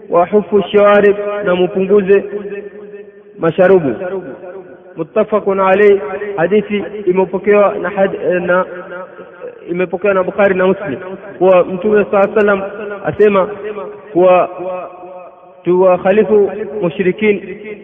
wahufu 0.10 0.62
shawarib 0.72 1.16
na 1.46 1.56
mupunguze 1.56 2.24
masharubu 3.40 3.96
muttafaqun 4.98 5.60
alayh. 5.60 6.02
Hadithi 6.38 6.84
imepokewa 7.06 7.76
na, 7.76 7.90
na 8.40 8.66
imepokewa 9.70 10.14
na 10.14 10.24
Bukhari 10.24 10.56
na 10.56 10.68
Muslim. 10.68 11.00
Kuwa 11.38 11.64
Mtume 11.66 12.06
saa 12.12 12.28
salam 12.40 12.62
asema 13.06 13.48
kuwa 14.14 14.50
tuwakhalifu 15.64 16.52
mushrikin 16.82 17.42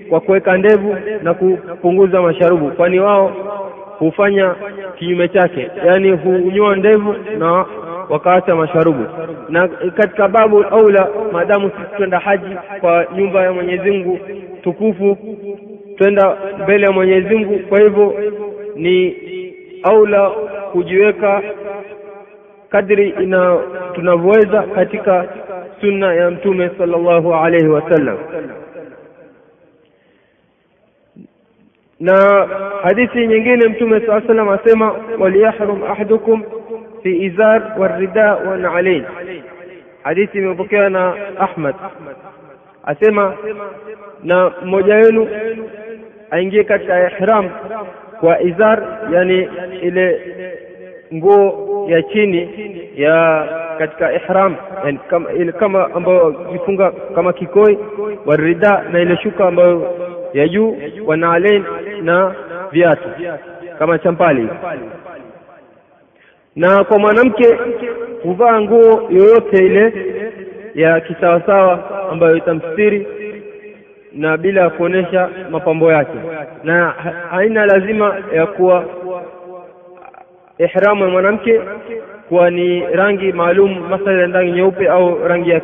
kwa 0.09 0.19
kuweka 0.19 0.57
ndevu 0.57 0.95
na 1.23 1.33
kupunguza 1.33 2.21
masharubu, 2.21 2.71
kwani 2.71 2.99
wao 2.99 3.31
hufanya 3.99 4.55
kinyume 4.99 5.27
chake, 5.27 5.71
yaani 5.85 6.11
hunyoa 6.11 6.75
ndevu 6.75 7.15
na 7.37 7.65
wakaacha 8.09 8.55
masharubu. 8.55 9.05
Na 9.49 9.67
katika 9.67 10.27
babu 10.27 10.63
aula, 10.63 11.07
maadamu 11.31 11.69
sisi 11.69 11.97
twenda 11.97 12.19
haji 12.19 12.55
kwa 12.81 13.05
nyumba 13.17 13.43
ya 13.43 13.53
Mwenyezi 13.53 13.91
Mungu 13.91 14.19
tukufu 14.63 15.17
twenda 15.97 16.37
mbele 16.63 16.85
ya 16.85 16.91
Mwenyezi 16.91 17.35
Mungu. 17.35 17.59
Kwa 17.59 17.79
hivyo 17.79 18.13
ni 18.75 19.15
aula 19.83 20.29
kujiweka 20.71 21.41
kadri 22.69 23.09
ina 23.09 23.59
tunavyoweza 23.95 24.61
katika 24.63 25.27
sunna 25.81 26.13
ya 26.13 26.31
Mtume 26.31 26.71
sallallahu 26.77 27.33
alaihi 27.35 27.67
wasallam. 27.67 28.17
Na 31.99 32.47
hadithi 32.83 33.27
nyingine 33.27 33.67
Mtume 33.69 34.01
saa 34.07 34.21
salam 34.21 34.49
asema 34.49 34.95
waliyahrum 35.19 35.83
ahadukum 35.83 36.43
fi 37.03 37.23
izar 37.25 37.75
warida 37.79 38.35
wa 38.35 38.57
nalain. 38.57 39.03
Hadithi 40.03 40.37
imepokewa 40.37 40.89
na 40.89 41.15
Ahmad 41.39 41.75
asema 42.83 43.37
na 44.23 44.51
mmoja 44.65 44.95
wenu 44.95 45.27
aingie 46.31 46.63
katika 46.63 47.11
ihram 47.11 47.49
kwa 48.19 48.41
izar, 48.41 48.83
yani 49.13 49.49
ile 49.81 50.21
nguo 51.13 51.85
ya 51.89 52.01
chini 52.03 52.49
ya 52.95 53.47
katika 53.79 54.13
ihram, 54.13 54.55
yani 54.85 54.99
kama 55.09 55.31
ile 55.31 55.51
kama 55.51 55.93
ambayo 55.95 56.35
jifunga 56.51 56.91
kama 56.91 57.33
kikoi, 57.33 57.77
warida 58.25 58.83
na 58.91 58.99
ile 59.01 59.17
shuka 59.17 59.47
ambayo 59.47 59.93
ya 60.33 60.47
juu, 60.47 60.77
wanaalen 61.05 61.63
na 62.01 62.35
viatu 62.71 63.09
kama 63.79 63.99
champali. 63.99 64.49
Na 66.55 66.83
kwa 66.83 66.99
mwanamke 66.99 67.57
kuvaa 68.21 68.61
nguo 68.61 69.07
yoyote 69.09 69.65
ile 69.65 69.93
ya 70.75 71.01
kisawasawa 71.01 71.79
ambayo 72.11 72.35
itamstiri 72.35 73.07
na 74.13 74.37
bila 74.37 74.61
ya 74.61 74.69
kuonesha 74.69 75.29
mapambo 75.51 75.91
yake. 75.91 76.17
Na 76.63 76.89
haina 77.31 77.65
lazima 77.65 78.15
ya 78.35 78.45
kuwa 78.45 78.85
ihramu 80.57 81.03
ya 81.03 81.09
mwanamke 81.09 81.61
kuwa 82.29 82.49
ni 82.51 82.79
rangi 82.85 83.31
maalum 83.31 83.79
mathalan 83.89 84.33
rangi 84.33 84.51
nyeupe 84.51 84.87
au 84.87 85.27
rangi 85.27 85.49
ya, 85.49 85.61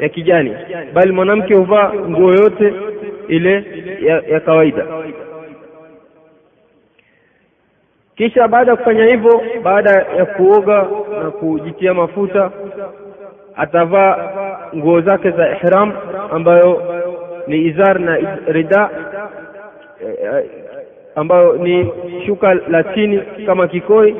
ya 0.00 0.08
kijani. 0.08 0.56
Bali 0.92 1.12
mwanamke 1.12 1.54
huvaa 1.54 1.92
nguo 1.94 2.32
yote 2.32 2.74
ile 3.28 3.64
ya, 4.00 4.22
ya 4.28 4.40
kawaida. 4.40 4.86
Kisha 8.16 8.48
baada 8.48 8.70
ya 8.70 8.76
kufanya 8.76 9.04
hivyo 9.06 9.42
baada 9.62 9.90
ya 9.90 10.26
kuoga 10.26 10.86
na 11.22 11.30
kujitia 11.30 11.94
mafuta 11.94 12.50
atavaa 13.56 14.16
nguo 14.76 15.00
zake 15.00 15.30
za 15.30 15.50
ihram 15.50 15.92
ambayo 16.32 16.82
ni 17.46 17.56
izar 17.64 18.00
na 18.00 18.16
rida 18.46 18.90
eh, 20.00 20.44
ambayo 21.14 21.52
ni 21.56 21.92
shuka 22.26 22.54
la 22.54 22.82
chini 22.84 23.22
kama 23.46 23.68
kikoi 23.68 24.16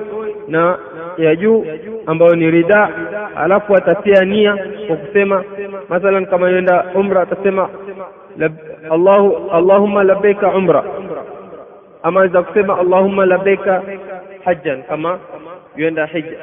na 0.48 0.78
ya 1.18 1.37
juu 1.37 1.66
ambayo 2.06 2.34
ni 2.37 2.50
rida. 2.50 2.90
Alafu 3.37 3.76
atatia 3.76 4.24
nia 4.24 4.56
kwa 4.87 4.96
kusema 4.96 5.44
mathalan 5.88 6.26
kama 6.26 6.50
yenda 6.50 6.84
umra 6.94 7.22
atasema 7.22 7.68
Allahu 8.90 9.50
Allahumma 9.52 10.04
labbaika 10.04 10.48
umra. 10.48 10.84
Ama 12.02 12.20
aweza 12.20 12.42
kusema 12.42 12.78
Allahumma 12.78 13.26
labbaika 13.26 13.82
hajjan 14.44 14.82
kama 14.82 15.18
yenda 15.76 16.06
hija 16.06 16.38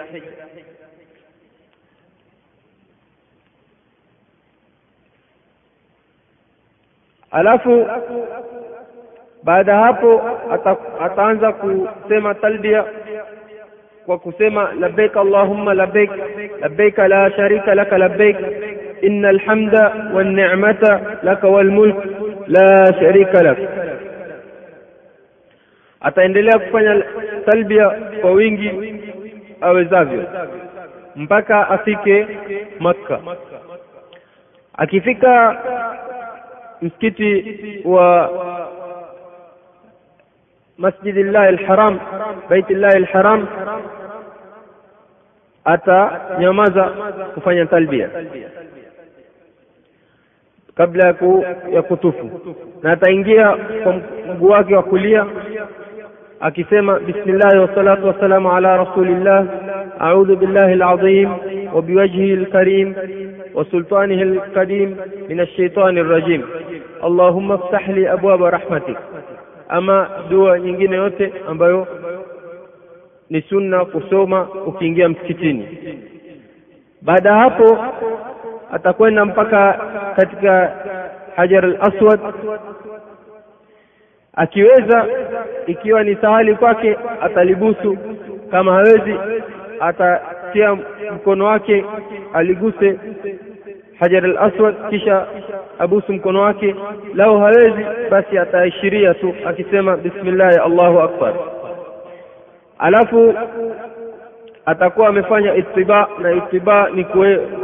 alafu 7.32 7.88
baada 9.44 9.76
hapo 9.78 10.22
ata, 10.52 10.76
ataanza 11.02 11.52
kusema 11.52 12.34
talbia 12.36 12.84
kwa 14.06 14.20
kusema 14.20 14.70
labbaik 14.80 15.18
allahumma 15.18 15.74
labbaik 15.74 16.12
labbaik 16.62 16.98
la 16.98 17.32
sharika 17.32 17.76
laka 17.76 17.98
labbaik 17.98 18.38
inna 19.02 19.30
alhamda 19.30 20.10
wan 20.14 20.34
ni'mata 20.36 21.02
laka 21.24 21.48
wal 21.48 21.94
la 22.48 22.94
sharika 23.00 23.44
lak. 23.44 23.58
Ataendelea 26.02 26.60
kufanya 26.60 27.04
talbia 27.46 27.90
kwa 28.22 28.32
wingi 28.32 28.72
awezavyo 29.62 30.24
mpaka 31.16 31.70
afike 31.70 32.28
makka. 32.80 33.20
Akifika 34.78 35.58
مسكتي 36.86 37.82
و 37.86 37.96
مسجد 40.80 41.18
الله 41.18 41.50
الحرام 41.50 42.00
بيت 42.50 42.72
الله 42.72 42.94
الحرام. 42.96 43.46
أتى 45.68 46.10
يمازا 46.40 46.86
كفاية 47.36 47.64
تلبية. 47.64 48.10
قبل 50.80 51.00
أكو 51.02 51.44
يكتف 51.68 52.16
نتعنجي 52.86 53.44
مقواك 54.28 54.72
وكلية. 54.72 55.28
أكسيما 56.42 56.94
بسم 56.98 57.28
الله 57.28 57.62
والصلاة 57.62 58.06
والسلام 58.06 58.48
على 58.48 58.78
رسول 58.84 59.08
الله. 59.08 59.48
أعوذ 60.02 60.36
بالله 60.36 60.74
العظيم 60.74 61.30
وبوجهه 61.74 62.34
الكريم 62.34 62.96
وسلطانه 63.54 64.22
القديم 64.22 64.98
من 65.30 65.40
الشيطان 65.40 65.98
الرجيم. 65.98 66.46
allahumma 67.06 67.58
ftah 67.58 67.88
li 67.88 68.08
abwaba 68.08 68.50
rahmatik. 68.52 68.98
Ama 69.70 70.10
dua 70.30 70.60
nyingine 70.60 70.96
yote 70.96 71.34
ambayo 71.48 71.88
ni 73.30 73.42
sunna 73.42 73.86
kusoma 73.86 74.48
ukiingia 74.66 75.10
msikitini. 75.10 75.68
Baada 77.02 77.30
ya 77.30 77.36
hapo 77.38 77.78
atakwenda 78.72 79.26
mpaka 79.26 79.74
katika 80.16 80.76
hajar 81.36 81.66
al-aswad. 81.66 82.20
Akiweza 84.34 85.06
ikiwa 85.68 86.04
ni 86.04 86.16
sahali 86.16 86.56
kwake 86.56 86.98
atalibusu. 87.22 87.98
Kama 88.52 88.74
hawezi 88.74 89.16
atatia 89.80 90.76
mkono 91.16 91.46
wake 91.46 91.86
aliguse 92.34 93.00
hajar 94.00 94.26
al-aswad 94.26 94.76
kisha 94.90 95.28
abusu 95.80 96.14
mkono 96.14 96.42
wake. 96.42 96.76
Lau 97.14 97.40
hawezi 97.40 97.86
basi 98.10 98.38
ataashiria 98.38 99.14
tu 99.14 99.36
akisema 99.46 99.98
bismillah 99.98 100.66
allahu 100.66 101.00
akbar. 101.00 101.34
Alafu 102.80 103.34
atakuwa 104.66 105.08
amefanya 105.08 105.56
ittiba 105.56 106.08
na 106.22 106.32
ittiba 106.32 106.90
ni 106.90 107.04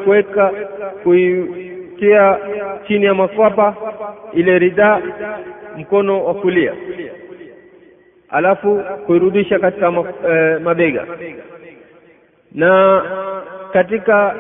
kuweka 0.04 0.52
kuitia 1.04 2.38
chini 2.88 3.06
ya 3.06 3.13
makwapa 3.13 3.76
ile 4.34 4.60
rida 4.60 5.02
mkono 5.78 6.26
wa 6.26 6.34
kulia. 6.34 6.74
Alafu 8.30 8.82
kuirudisha 9.06 9.60
katika 9.60 9.94
e, 10.30 10.60
mabega. 10.60 11.06
Na 12.52 13.02
katika 13.74 14.36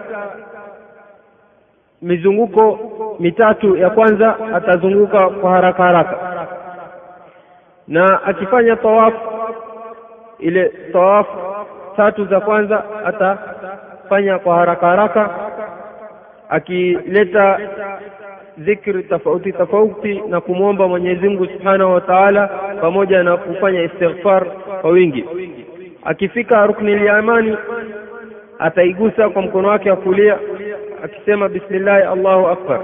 mizunguko 2.01 2.79
mitatu 3.19 3.75
ya 3.77 3.89
kwanza 3.89 4.35
atazunguka 4.55 5.29
kwa 5.29 5.51
haraka 5.51 5.83
haraka. 5.83 6.17
Na 7.87 8.23
akifanya 8.23 8.75
tawafu 8.75 9.19
ile 10.39 10.71
tawafu 10.93 11.37
tatu 11.97 12.25
za 12.25 12.39
kwanza 12.39 12.83
atafanya 13.05 14.39
kwa 14.39 14.55
haraka 14.55 14.87
haraka 14.87 15.29
akileta 16.49 17.59
dhikri 18.57 19.03
tofauti 19.03 19.53
tofauti 19.53 20.21
na 20.29 20.41
kumwomba 20.41 20.87
Mwenyezi 20.87 21.29
Mungu 21.29 21.45
Subhanahu 21.45 21.93
wa 21.93 22.01
Ta'ala 22.01 22.47
pamoja 22.81 23.23
na 23.23 23.37
kufanya 23.37 23.83
istighfar 23.83 24.45
kwa 24.81 24.89
wingi. 24.89 25.25
Akifika 26.03 26.65
rukni 26.65 27.05
yamani 27.05 27.57
ataigusa 28.59 29.29
kwa 29.29 29.41
mkono 29.41 29.67
wake 29.67 29.89
wa 29.89 29.95
kulia 29.97 30.37
akisema 31.03 31.49
bismillahi 31.49 32.03
allahu 32.03 32.47
akbar 32.47 32.81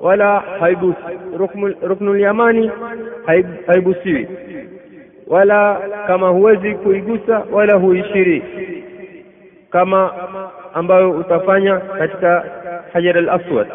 wala 0.00 0.40
haibusi 0.40 1.00
ruknul 1.82 2.20
yamani 2.20 2.70
haibusiwi 3.66 4.28
wala 5.26 5.80
kama 6.06 6.28
huwezi 6.28 6.74
kuigusa 6.74 7.42
wala 7.52 7.74
huishiri 7.74 8.42
kama 9.70 10.12
ambayo 10.74 11.10
utafanya 11.10 11.76
katika 11.78 12.44
hajar 12.92 13.18
al-aswad 13.18 13.66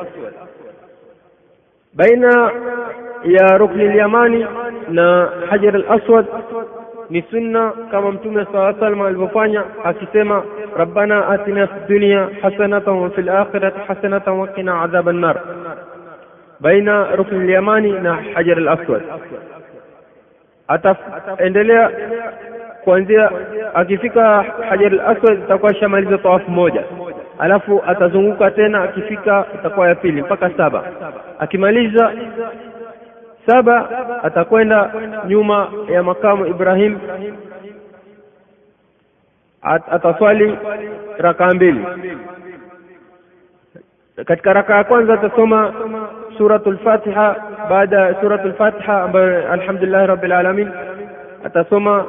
baina 1.93 2.51
ya 3.23 3.57
rukni 3.57 3.97
yamani 3.97 4.45
na 4.89 5.29
hajar 5.49 5.75
al-aswad 5.75 6.25
ni 7.09 7.21
sunna 7.31 7.71
kama 7.91 8.11
mtume 8.11 8.45
saa 8.51 8.73
salam 8.79 9.01
alivyofanya 9.01 9.63
akisema 9.83 10.43
rabbana 10.77 11.27
atina 11.27 11.67
fi 11.67 11.73
dunya 11.93 12.29
hasanatan 12.41 12.93
wa 12.97 13.09
fil 13.09 13.29
akhirati 13.29 13.79
hasanatan 13.87 14.33
wa 14.39 14.47
qina 14.47 14.81
adhaban 14.81 15.15
nar. 15.19 15.39
Baina 16.59 17.15
rukn 17.15 17.41
al-yamani 17.41 17.91
na 17.91 18.13
hajar 18.33 18.57
al-aswad. 18.57 19.01
Ataendelea 20.67 21.91
kuanzia 22.83 23.31
akifika 23.73 24.45
hajar 24.69 24.91
al-aswad 24.93 25.39
itakuwa 25.39 25.73
shamaliza 25.75 26.17
tawafu 26.17 26.51
moja. 26.51 26.83
Alafu 27.39 27.83
atazunguka 27.87 28.51
tena 28.51 28.83
akifika 28.83 29.45
itakuwa 29.55 29.87
ya 29.87 29.95
pili 29.95 30.21
mpaka 30.21 30.49
saba. 30.57 30.83
Akimaliza 31.39 32.11
saba 33.45 33.89
atakwenda 34.23 34.91
nyuma 35.27 35.67
ya 35.89 36.03
makamu 36.03 36.45
Ibrahim. 36.47 36.99
At, 39.61 39.83
ataswali 39.91 40.57
rakaa 41.17 41.53
mbili. 41.53 41.85
Katika 44.25 44.53
raka 44.53 44.75
ya 44.77 44.83
kwanza 44.83 45.13
atasoma 45.13 45.73
suratul 46.37 46.77
Fatiha 46.77 47.35
baada 47.69 47.99
ya 47.99 48.21
suratul 48.21 48.53
Fatiha 48.53 49.01
ambayo 49.03 49.51
alhamdulillah 49.51 50.07
rabbil 50.07 50.31
alamin 50.31 50.71
atasoma 51.43 52.05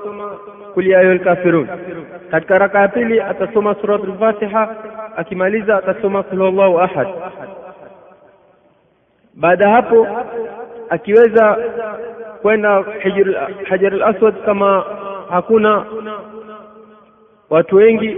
kul 0.74 0.86
ya 0.86 0.98
ayyuhal 0.98 1.18
kafirun. 1.20 1.68
Katika 2.30 2.58
rakaa 2.58 2.80
ya 2.80 2.88
pili 2.88 3.20
atasoma 3.20 3.74
suratul 3.80 4.18
Fatiha 4.18 4.68
akimaliza 5.16 5.76
atasoma 5.76 6.22
kul 6.22 6.38
huwallahu 6.38 6.80
ahad. 6.80 7.08
Baada 9.34 9.70
hapo 9.70 10.06
akiweza 10.90 11.56
kwenda 12.42 12.84
hajar 13.68 13.92
al-aswad 13.94 14.44
kama 14.44 14.84
hakuna 15.30 15.86
watu 17.50 17.76
wengi 17.76 18.16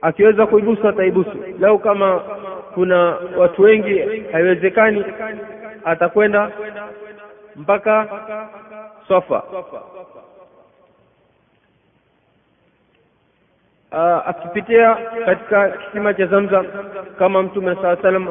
akiweza 0.00 0.46
kuibusu 0.46 0.88
ataibusu. 0.88 1.30
Lau 1.60 1.78
kama 1.78 2.20
kuna 2.74 3.16
watu 3.36 3.62
wengi 3.62 3.98
haiwezekani 4.32 5.04
atakwenda 5.84 6.50
mpaka 7.56 8.08
Safa 9.08 9.42
uh, 9.42 9.64
akipitia 14.26 14.96
katika 15.26 15.68
kisima 15.68 16.14
cha 16.14 16.26
Zamzam 16.26 16.66
kama 17.18 17.42
Mtume 17.42 17.76
saa 17.82 17.96
salam 17.96 18.26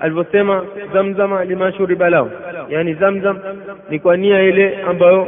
alivyosema, 0.00 0.64
zamzama 0.94 1.44
lima 1.44 1.72
shuriba 1.72 2.10
lahu, 2.10 2.30
yani 2.68 2.94
Zamzam 2.94 3.38
ni 3.90 3.98
kwa 3.98 4.16
nia 4.16 4.42
ile 4.42 4.82
ambayo 4.82 5.26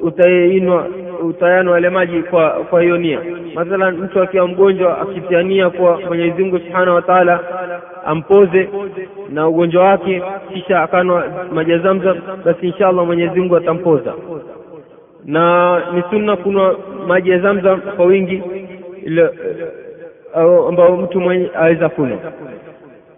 utainwa 0.00 0.86
utayanwa 1.22 1.74
yale 1.74 1.90
maji 1.90 2.22
kwa 2.22 2.50
kwa 2.50 2.82
hiyo 2.82 2.98
nia. 2.98 3.20
Mathalan, 3.54 3.96
mtu 3.96 4.22
akiwa 4.22 4.48
mgonjwa 4.48 5.00
akitia 5.00 5.42
nia 5.42 5.70
kwa 5.70 6.00
Mwenyezi 6.00 6.42
Mungu 6.42 6.58
Subhanahu 6.58 6.94
wa 6.94 7.02
Ta'ala 7.02 7.40
ampoze 8.06 8.68
na 9.30 9.48
ugonjwa 9.48 9.84
wake, 9.84 10.22
kisha 10.52 10.82
akanwa 10.82 11.24
maji 11.52 11.70
ya 11.70 11.78
Zamzam, 11.78 12.18
basi 12.44 12.66
inshallah 12.66 13.06
Mwenyezi 13.06 13.40
Mungu 13.40 13.56
atampoza 13.56 14.14
na 15.24 15.78
ni 15.94 16.02
sunna 16.10 16.36
kunwa 16.36 16.76
maji 17.06 17.30
ya 17.30 17.38
Zamzam 17.38 17.80
kwa 17.80 18.04
wingi 18.06 18.42
ambao 20.68 20.96
mtu 20.96 21.20
mwenye 21.20 21.50
aweza 21.54 21.88
kunywa. 21.88 22.18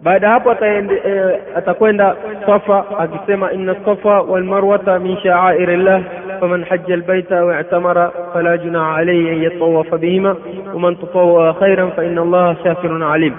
Baada 0.01 0.29
hapo 0.29 0.55
e, 0.65 1.39
atakwenda 1.55 2.15
Safa 2.45 2.99
akisema 2.99 3.51
inna 3.53 3.75
safa 3.85 4.21
wal 4.21 4.43
marwata 4.43 4.99
min 4.99 5.17
sha'airillah 5.23 6.01
faman 6.39 6.63
hajja 6.63 6.93
albayta 6.93 7.45
wa 7.45 7.59
i'tamara 7.61 8.11
fala 8.33 8.57
junaha 8.57 8.95
alayhi 8.95 9.29
an 9.29 9.43
yatawafa 9.43 9.97
bihima 9.97 10.35
wa 10.73 10.79
man 10.79 10.95
tatawwa 10.95 11.53
khairan 11.53 11.91
fa 11.91 12.03
inna 12.05 12.21
Allaha 12.21 12.55
shakirun 12.63 13.03
alim. 13.03 13.33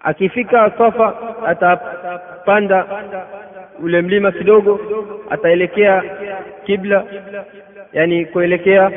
Akifika 0.00 0.72
Safa 0.78 1.14
atapanda 1.46 2.86
ule 3.82 4.02
mlima 4.02 4.32
kidogo, 4.32 4.80
ataelekea 5.30 6.02
kibla, 6.66 7.04
yani 7.92 8.26
kuelekea 8.26 8.90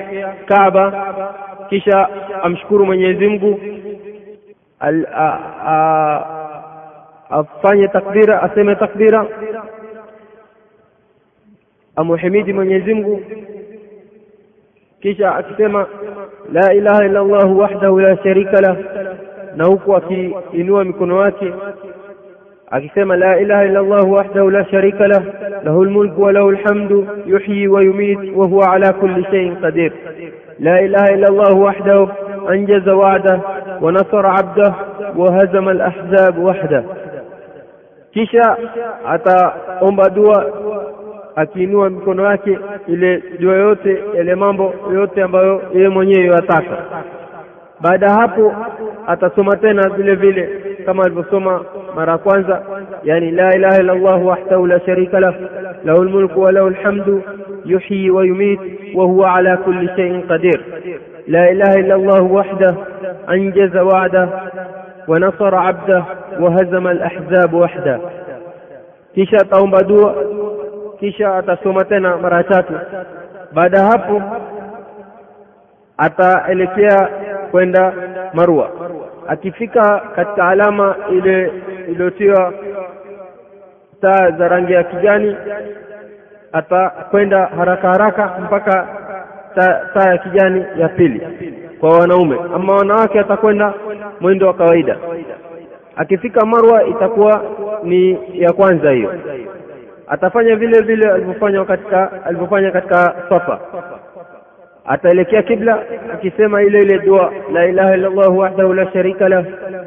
Kaaba, 0.46 0.94
kisha 1.70 2.10
amshukuru 2.44 2.86
Mwenyezi 2.86 3.28
Mungu, 3.28 3.60
afanye 7.30 7.88
takbira, 7.88 8.42
aseme 8.44 8.76
takbira, 8.76 9.28
amuhimidi 11.96 12.54
Mwenyezi 12.54 12.94
Mungu, 12.94 13.22
kisha 15.02 15.36
akisema 15.36 15.88
la 16.54 16.74
ilaha 16.74 17.06
illa 17.06 17.20
Allah 17.20 17.58
wahdahu 17.58 18.00
la 18.00 18.18
sharika 18.24 18.62
lah, 18.62 18.78
na 19.56 19.66
huku 19.66 19.96
akiinua 19.96 20.84
mikono 20.84 21.26
yake 21.26 21.54
akisema 22.76 23.16
la 23.16 23.40
ilaha 23.40 23.66
illa 23.66 23.80
Allah 23.80 24.04
wahdahu 24.12 24.50
la 24.50 24.66
sharika 24.66 25.08
lah 25.08 25.24
lahu 25.64 25.86
lmulku 25.86 26.22
wa 26.22 26.32
lahu 26.32 26.52
lhamdu 26.52 27.08
yuhyi 27.26 27.68
wa 27.68 27.82
yumit 27.84 28.20
wa 28.36 28.48
huwa 28.48 28.74
ala 28.74 28.94
kulli 28.94 29.24
shay'in 29.32 29.56
qadir 29.62 29.92
la 30.60 30.82
ilaha 30.82 31.12
illa 31.14 31.28
Allah 31.28 31.52
wahdahu 31.60 32.10
anjaza 32.52 32.96
wa'dah 32.96 33.38
wa 33.82 33.92
nasara 33.92 34.30
'abdah 34.40 34.72
wa 35.16 35.32
hazama 35.32 35.72
al-ahzab 35.72 36.36
wahdah. 36.38 36.84
Kisha 38.14 38.58
ataomba 39.08 40.10
dua 40.10 40.46
akiinua 41.36 41.90
mikono 41.90 42.26
yake, 42.32 42.60
ile 42.88 43.24
dua 43.40 43.56
yote, 43.56 44.04
yale 44.18 44.36
mambo 44.36 44.74
yote 44.94 45.24
ambayo 45.24 45.62
yeye 45.74 45.90
mwenyewe 45.90 46.26
yataka. 46.36 46.78
Baada 47.82 48.10
hapo 48.14 48.54
atasoma 49.08 49.56
tena 49.58 49.90
vile 49.90 50.16
vile 50.16 50.50
kama 50.86 51.04
alivyosoma 51.04 51.66
مرة 51.96 52.16
كوانزا. 52.16 52.64
يعني 53.04 53.32
لا 53.32 53.48
إله 53.48 53.70
إلا 53.80 53.94
الله 53.94 54.16
وحده 54.16 54.68
لا 54.68 54.80
شريك 54.86 55.14
له. 55.14 55.36
له 55.86 56.02
الملك 56.02 56.38
وله 56.38 56.68
الحمد. 56.68 57.22
يحيي 57.66 58.10
ويميت. 58.10 58.60
وهو 58.96 59.24
على 59.24 59.58
كل 59.66 59.90
شيء 59.96 60.26
قدير. 60.30 60.62
لا 61.28 61.52
إله 61.52 61.76
إلا 61.76 61.96
الله 61.96 62.22
وحده. 62.22 62.76
أنجز 63.30 63.78
وعده. 63.78 64.30
ونصر 65.08 65.56
عبده. 65.56 66.04
وهزم 66.40 66.88
الأحزاب 66.88 67.54
وحده. 67.54 68.00
كيشا 69.16 69.38
تاوم 69.38 69.72
بدو 69.72 70.12
كيشا 71.00 71.42
تاسومتنا 71.42 72.16
مراتاتو 72.16 72.74
بعد 73.54 73.76
هابو 73.76 74.22
أتا 76.00 76.52
إليكيا 76.52 77.10
كويندا 77.52 77.94
مروة 78.34 78.70
أكيفيكا 79.28 80.02
كتعلاما 80.18 80.96
إلي 81.10 81.52
iliyotiwa 81.88 82.54
taa 84.02 84.32
za 84.32 84.48
rangi 84.48 84.74
ya 84.74 84.84
kijani, 84.84 85.36
atakwenda 86.52 87.46
haraka 87.46 87.88
haraka 87.90 88.38
mpaka 88.44 88.88
taa 89.94 90.10
ya 90.12 90.18
kijani 90.18 90.66
ya 90.78 90.90
pili 90.90 91.22
kwa 91.80 91.90
wanaume. 92.00 92.38
Ama 92.56 92.74
wanawake 92.74 93.20
atakwenda 93.20 93.74
mwendo 94.20 94.48
wa 94.48 94.54
kawaida. 94.54 94.98
Akifika 95.96 96.46
Marwa 96.46 96.84
itakuwa 96.88 97.42
ni 97.84 98.20
ya 98.34 98.54
kwanza 98.54 98.92
hiyo. 98.92 99.14
Atafanya 100.08 100.56
vile 100.56 100.82
vile 100.82 101.12
alivyofanya 101.12 101.66
katika 101.66 102.24
alivyofanya 102.26 102.72
katika 102.72 103.16
Safa 103.30 103.60
ataelekea 104.86 105.44
kibla 105.44 105.80
akisema 106.14 106.62
ile 106.64 106.82
ile 106.82 107.00
dua 107.00 107.34
la 107.54 107.66
ilaha 107.66 107.96
illa 107.96 108.08
Allah 108.08 108.38
wahdahu 108.38 108.74
la 108.74 108.92
sharika 108.92 109.30
lah 109.30 109.46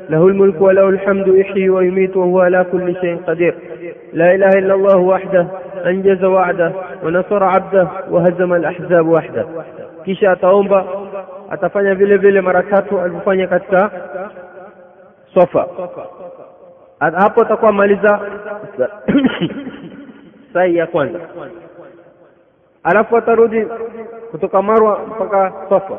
lahu 0.08 0.28
lmulku 0.28 0.64
wa 0.64 0.72
lahu 0.72 0.90
lhamdu 0.90 1.36
yuhyi 1.36 1.68
wa 1.68 1.84
yumitu 1.84 2.20
wa 2.20 2.26
huwa 2.26 2.46
ala 2.46 2.64
kulli 2.64 2.94
shay'in 2.94 3.18
qadir 3.18 3.54
la 4.12 4.34
ilaha 4.34 4.58
illa 4.58 4.74
Allah 4.74 5.06
wahdahu 5.06 5.48
anjaza 5.84 6.28
wa'dah 6.28 6.72
wa 7.04 7.10
nasara 7.10 7.46
'abdah 7.52 7.86
wa 8.10 8.22
hazama 8.22 8.56
al-ahzab 8.56 9.06
wahdah. 9.08 9.44
Kisha 10.04 10.32
ataomba, 10.32 10.84
atafanya 11.50 11.94
vile 11.94 12.16
vile 12.16 12.40
mara 12.40 12.62
tatu 12.62 13.00
alivyofanya 13.00 13.46
katika 13.46 13.90
Safa. 15.34 15.68
Hapo 17.00 17.42
atakuwa 17.42 17.72
maliza 17.72 18.20
sai 20.52 20.76
ya 20.76 20.86
kwanza 20.86 21.18
alafu 22.82 23.16
atarudi 23.16 23.66
kutoka 24.30 24.62
Marwa 24.62 24.98
mpaka 25.06 25.52
Safa, 25.68 25.98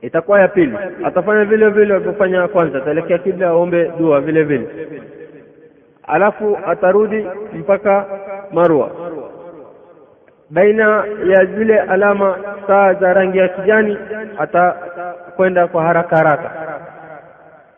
itakuwa 0.00 0.40
ya 0.40 0.48
pili. 0.48 0.78
Atafanya 1.04 1.44
vile 1.44 1.68
vile 1.68 1.94
alivyofanya 1.94 2.48
kwanza, 2.48 2.78
ataelekea 2.78 3.18
kibla, 3.18 3.48
aombe 3.48 3.92
dua 3.98 4.20
vile 4.20 4.42
vile, 4.44 4.68
alafu 6.06 6.58
atarudi 6.66 7.26
mpaka 7.52 8.06
Marwa. 8.52 8.90
Baina 10.50 11.04
ya 11.26 11.44
zile 11.44 11.80
alama 11.80 12.36
saa 12.66 12.94
za 12.94 13.12
rangi 13.12 13.38
ya 13.38 13.48
kijani, 13.48 13.98
atakwenda 14.38 15.66
kwa 15.66 15.82
haraka 15.82 16.16
haraka. 16.16 16.50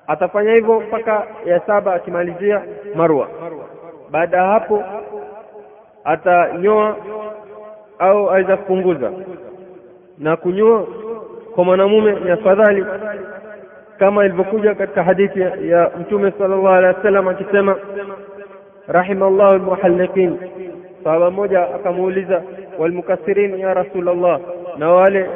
Atafanya 0.07 0.53
hivyo 0.53 0.81
mpaka 0.81 1.27
ya 1.45 1.61
saba, 1.61 1.95
akimalizia 1.95 2.63
Marwa. 2.95 3.29
Baada 4.11 4.37
ya 4.37 4.45
hapo 4.47 4.83
atanyoa 6.05 6.97
au 8.03 8.31
aweza 8.31 8.57
kupunguza 8.57 9.13
na 10.19 10.37
kunyoa 10.37 10.87
kwa 11.55 11.65
mwanamume 11.65 12.13
ni 12.25 12.31
afadhali, 12.31 12.85
kama 13.99 14.25
ilivyokuja 14.25 14.75
katika 14.75 15.03
hadithi 15.03 15.41
ya 15.69 15.91
Mtume 16.01 16.33
sallallahu 16.39 16.69
alaihi 16.69 16.97
wasallam 16.97 17.29
akisema, 17.29 17.77
rahimallahu 18.89 19.53
almuhalliqin. 19.53 20.37
Sahaba 21.05 21.31
mmoja 21.31 21.75
akamuuliza, 21.75 22.43
walmukathirin 22.79 23.59
ya 23.59 23.75
Rasulullah, 23.75 24.41
na 24.79 24.91
wale 24.91 25.31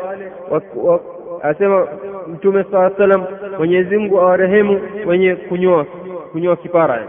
asema 1.43 1.87
Mtume 2.29 2.65
saa 2.73 2.91
salam 2.91 3.25
Mwenyezi 3.59 3.97
Mungu 3.97 4.21
awarehemu 4.21 4.81
wenye 5.07 5.35
kunyoa 5.35 5.85
kunyoa 6.33 6.57
kipara 6.57 7.03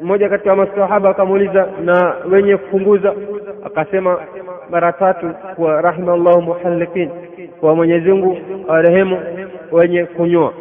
mmoja 0.00 0.28
katika 0.28 0.56
masahaba 0.56 1.10
akamuuliza 1.10 1.66
na 1.84 2.14
wenye 2.30 2.56
kupunguza, 2.56 3.14
akasema 3.64 4.18
mara 4.70 4.92
tatu 4.92 5.30
kwa 5.56 5.80
rahimallahu 5.82 6.42
muhalliqin, 6.42 7.10
kwa 7.60 7.74
Mwenyezi 7.74 8.12
Mungu 8.12 8.36
warehemu 8.68 9.20
wenye 9.72 10.04
kunyoa. 10.04 10.52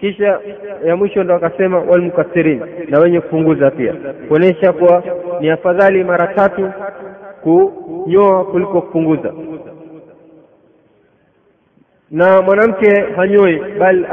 Kisha 0.00 0.40
ya 0.84 0.96
mwisho 0.96 1.24
ndo 1.24 1.34
akasema 1.34 1.78
walmukathirin 1.78 2.60
na 2.88 2.98
wenye 2.98 3.20
kupunguza 3.20 3.70
pia, 3.70 3.94
kuonyesha 4.28 4.72
kuwa 4.72 5.02
ni 5.40 5.50
afadhali 5.50 6.04
mara 6.04 6.26
tatu 6.26 6.70
kunyoa 7.42 8.44
kuliko 8.44 8.80
kupunguza. 8.80 9.32
Na 12.10 12.42
mwanamke 12.42 13.00
hanyoi, 13.16 13.60
bali 13.78 14.06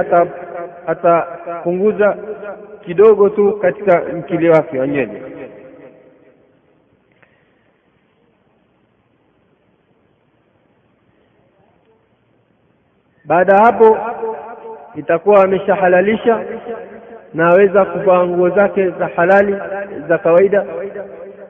atapunguza 0.87 2.17
kidogo 2.85 3.29
tu 3.29 3.57
katika 3.61 4.01
mkili 4.13 4.49
wake 4.49 4.79
wa 4.79 4.87
nywele. 4.87 5.21
Baada 13.25 13.53
ya 13.55 13.63
hapo 13.65 13.97
itakuwa 14.95 15.43
ameshahalalisha 15.43 16.39
na 17.33 17.47
aweza 17.47 17.85
kuvaa 17.85 18.25
nguo 18.25 18.49
zake 18.49 18.89
za 18.89 19.07
halali 19.07 19.55
za 20.09 20.17
kawaida 20.17 20.65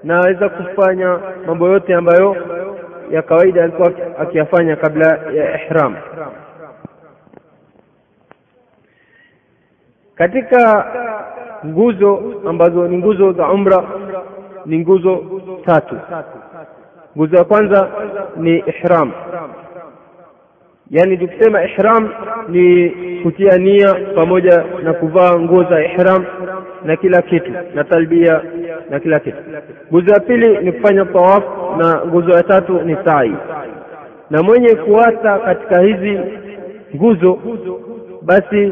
na 0.03 0.17
aweza 0.17 0.49
kufanya 0.49 1.19
mambo 1.47 1.67
yote 1.67 1.95
ambayo 1.95 2.35
ya 3.11 3.21
kawaida 3.21 3.63
alikuwa 3.63 3.91
akiyafanya 4.19 4.75
kabla 4.75 5.19
ya 5.33 5.61
ihram 5.65 5.95
katika 10.17 10.85
nguzo 11.65 12.23
ambazo 12.49 12.87
ni 12.87 12.97
nguzo 12.97 13.31
za 13.33 13.49
umra 13.51 13.83
ni 14.65 14.79
nguzo 14.79 15.23
tatu. 15.65 15.95
Nguzo 17.17 17.35
ya 17.37 17.43
kwanza 17.43 17.89
ni 18.37 18.57
ihram. 18.57 19.11
Yaani 20.91 21.17
tukisema 21.17 21.63
ihram 21.63 22.09
ni 22.49 22.89
kutia 23.23 23.57
nia 23.57 23.95
pamoja 24.15 24.63
na 24.83 24.93
kuvaa 24.93 25.39
nguo 25.39 25.63
za 25.63 25.83
ihram 25.85 26.25
na 26.85 26.95
kila 26.95 27.21
kitu 27.21 27.51
na 27.75 27.83
talbia 27.83 28.41
na 28.89 28.99
kila 28.99 29.19
kitu. 29.19 29.37
Nguzo 29.91 30.13
ya 30.13 30.19
pili 30.19 30.57
ni 30.57 30.71
kufanya 30.71 31.05
tawaf 31.05 31.43
na 31.77 32.05
nguzo 32.05 32.31
ya 32.31 32.43
tatu 32.43 32.81
ni 32.81 32.97
sai. 33.05 33.33
Na 34.29 34.43
mwenye 34.43 34.75
kuata 34.75 35.39
katika 35.39 35.81
hizi 35.81 36.19
nguzo 36.95 37.39
basi 38.21 38.71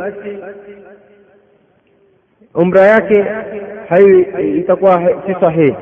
umra 2.56 2.82
yake 2.82 3.26
hai 3.89 4.22
itakuwa 4.58 5.01
si 5.28 5.34
sahihi. 5.39 5.76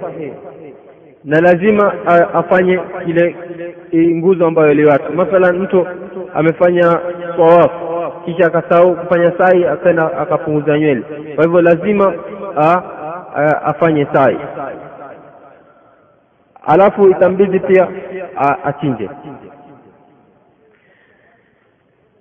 Na 1.23 1.41
lazima 1.41 1.93
afanye 2.33 2.79
ile 3.07 3.35
nguzo 3.95 4.45
ambayo 4.47 4.71
iliwata 4.71 5.09
mathalan 5.09 5.57
mtu 5.59 5.87
amefanya 6.33 6.99
tawafu 7.37 7.93
kisha 8.25 8.45
akasahau 8.45 8.95
kufanya 8.95 9.31
sai 9.37 9.65
akaenda 9.65 10.17
akapunguza 10.17 10.79
nywele. 10.79 11.01
Kwa 11.35 11.43
hivyo 11.45 11.61
lazima 11.61 12.13
a, 12.57 12.81
a, 13.35 13.61
afanye 13.61 14.07
sai. 14.13 14.37
Alafu 16.67 17.09
itambidi 17.09 17.59
pia 17.59 17.87
achinje. 18.63 19.09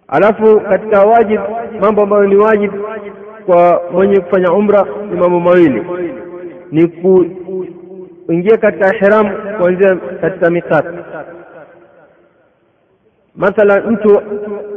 Alafu 0.09 0.61
katika 0.61 1.03
wajib 1.03 1.41
mambo 1.81 2.03
ambayo 2.03 2.25
ni 2.27 2.37
wajib 2.37 2.73
kwa 3.47 3.83
mwenye 3.93 4.21
kufanya 4.21 4.53
umra 4.53 4.87
ni 5.11 5.21
mambo 5.21 5.41
mawili. 5.41 5.83
Ni 6.73 6.87
kuingia 8.27 8.57
katika 8.57 8.95
ihram 8.97 9.31
kuanzia 9.59 9.97
katika 10.21 10.51
mikati 10.51 10.89
Mathalan, 13.37 13.91
mtu 13.93 14.23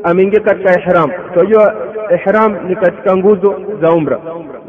ameingia 0.03 0.39
katika 0.39 0.79
ihram. 0.79 1.11
Tunajua 1.33 1.75
ihram 2.13 2.67
ni 2.67 2.75
katika 2.75 3.17
nguzo 3.17 3.55
za 3.81 3.91
umra. 3.91 4.19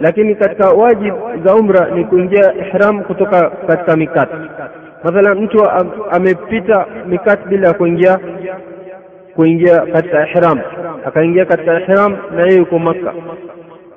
Lakini 0.00 0.34
katika 0.34 0.70
wajib 0.70 1.14
za 1.44 1.54
umra 1.54 1.90
ni 1.90 2.04
kuingia 2.04 2.54
ihram 2.54 3.04
kutoka 3.04 3.50
katika 3.50 3.96
mikati 3.96 4.34
Mathalan, 5.04 5.38
mtu 5.40 5.70
am, 5.70 5.90
amepita 6.10 6.86
mikati 7.06 7.48
bila 7.48 7.68
ya 7.68 7.74
kuingia 7.74 8.18
kuingia 9.34 9.80
katika 9.80 10.28
ihram. 10.28 10.60
Akaingia 11.06 11.44
katika 11.44 11.80
ihram 11.80 12.16
na 12.36 12.42
yeye 12.42 12.58
yuko 12.58 12.78
makka 12.78 13.12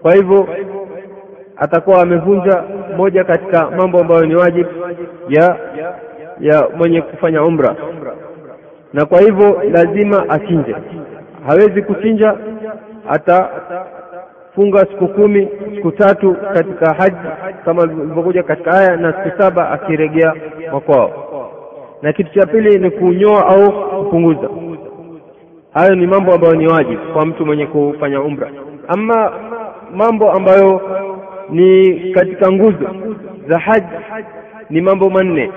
kwa 0.01 0.13
hivyo 0.15 0.47
atakuwa 1.57 2.01
amevunja 2.01 2.63
moja 2.97 3.23
katika 3.23 3.71
mambo 3.71 3.99
ambayo 3.99 4.25
ni 4.25 4.35
wajib 4.35 4.67
ya 5.29 5.57
ya 6.39 6.67
mwenye 6.77 7.01
kufanya 7.01 7.43
umra. 7.43 7.75
Na 8.93 9.05
kwa 9.05 9.19
hivyo 9.21 9.61
lazima 9.71 10.29
achinje. 10.29 10.75
Hawezi 11.47 11.81
kuchinja 11.81 12.35
atafunga 13.09 14.79
siku 14.79 15.07
kumi 15.07 15.47
siku 15.75 15.91
tatu 15.91 16.35
katika 16.53 16.93
haji 16.93 17.17
kama 17.65 17.83
ilivyokuja 17.83 18.43
katika 18.43 18.71
aya 18.71 18.95
na 18.97 19.13
siku 19.23 19.41
saba 19.41 19.69
akiregea 19.71 20.33
makwao. 20.73 21.11
Na 22.01 22.13
kitu 22.13 22.33
cha 22.39 22.45
pili 22.45 22.79
ni 22.79 22.91
kunyoa 22.91 23.45
au 23.47 23.89
kupunguza. 24.03 24.49
Hayo 25.73 25.95
ni 25.95 26.07
mambo 26.07 26.33
ambayo 26.33 26.55
ni 26.55 26.67
wajibu 26.67 27.13
kwa 27.13 27.25
mtu 27.25 27.45
mwenye 27.45 27.65
kufanya 27.65 28.21
umra. 28.21 28.49
Ama 28.87 29.31
mambo 29.95 30.31
ambayo 30.31 30.81
ni 31.49 31.99
katika 32.13 32.51
nguzo 32.51 32.95
za 33.47 33.59
haji 33.59 33.87
ni 34.69 34.81
mambo 34.81 35.09
manne. 35.09 35.51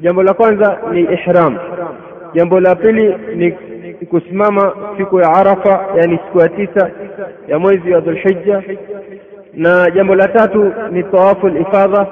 Jambo 0.00 0.22
la 0.22 0.34
kwanza 0.34 0.78
ni 0.92 1.00
ihram. 1.00 1.58
Jambo 2.34 2.60
la 2.60 2.74
pili 2.74 3.14
ni 3.36 3.52
kusimama 4.06 4.72
siku 4.98 5.20
ya 5.20 5.28
arafa 5.34 5.84
yani 5.96 6.18
siku 6.26 6.40
ya 6.40 6.48
tisa 6.48 6.90
ya 7.48 7.58
mwezi 7.58 7.92
wa 7.92 8.00
dhulhijja. 8.00 8.62
Na 9.54 9.90
jambo 9.90 10.14
la 10.14 10.28
tatu 10.28 10.72
ni 10.92 11.02
tawafu 11.02 11.48
ifadha 11.48 12.06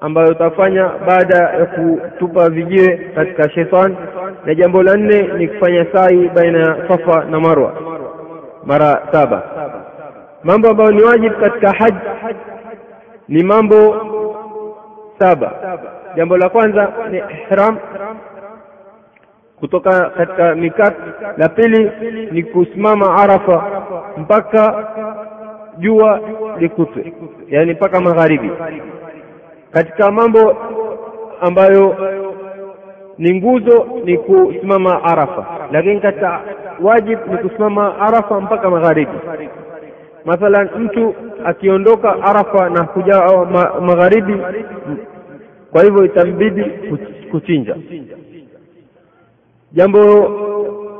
ambayo 0.00 0.28
utafanya 0.30 0.90
baada 1.06 1.36
ya 1.36 1.66
kutupa 1.66 2.50
vijiwe 2.50 2.96
katika 3.14 3.50
shetani 3.50 3.96
na 4.46 4.54
jambo 4.54 4.82
la 4.82 4.96
nne 4.96 5.22
ni 5.38 5.48
kufanya 5.48 5.86
sai 5.92 6.28
baina 6.34 6.58
ya 6.58 6.88
safa 6.88 7.24
na 7.24 7.40
marwa 7.40 7.74
mara 8.64 9.02
saba 9.12 9.42
mambo 10.46 10.68
ambayo 10.70 10.90
ni 10.90 11.02
wajibu 11.02 11.36
katika 11.36 11.70
haji 11.72 11.98
ni 13.28 13.42
mambo 13.42 13.96
saba. 15.18 15.78
Jambo 16.16 16.36
la 16.36 16.48
kwanza 16.48 16.92
ni 17.10 17.18
ihram 17.18 17.78
kutoka 19.60 20.10
katika 20.10 20.54
mikat 20.54 20.94
la 21.36 21.48
pili 21.48 21.90
ni 22.32 22.42
kusimama 22.42 23.16
arafa 23.16 23.82
mpaka 24.16 24.88
jua 25.78 26.20
likutwe 26.58 27.12
yani 27.48 27.72
mpaka 27.72 28.00
magharibi. 28.00 28.50
Katika 29.72 30.10
mambo 30.10 30.56
ambayo 31.40 31.96
ni 33.18 33.34
nguzo 33.40 33.86
ni 34.04 34.18
kusimama 34.18 35.04
arafa 35.04 35.46
lakini 35.72 36.00
katika 36.00 36.40
wajib 36.80 37.18
ni 37.30 37.36
kusimama 37.38 37.98
arafa 37.98 38.40
mpaka 38.40 38.70
magharibi 38.70 39.18
mathalan 40.26 40.68
mtu 40.78 41.14
akiondoka 41.44 42.22
arafa 42.22 42.70
na 42.70 42.84
kuja 42.84 43.22
ma, 43.52 43.80
magharibi 43.80 44.36
kwa 45.70 45.84
hivyo 45.84 46.04
itambidi 46.04 46.64
kuchinja. 47.30 47.76
Jambo 49.72 50.00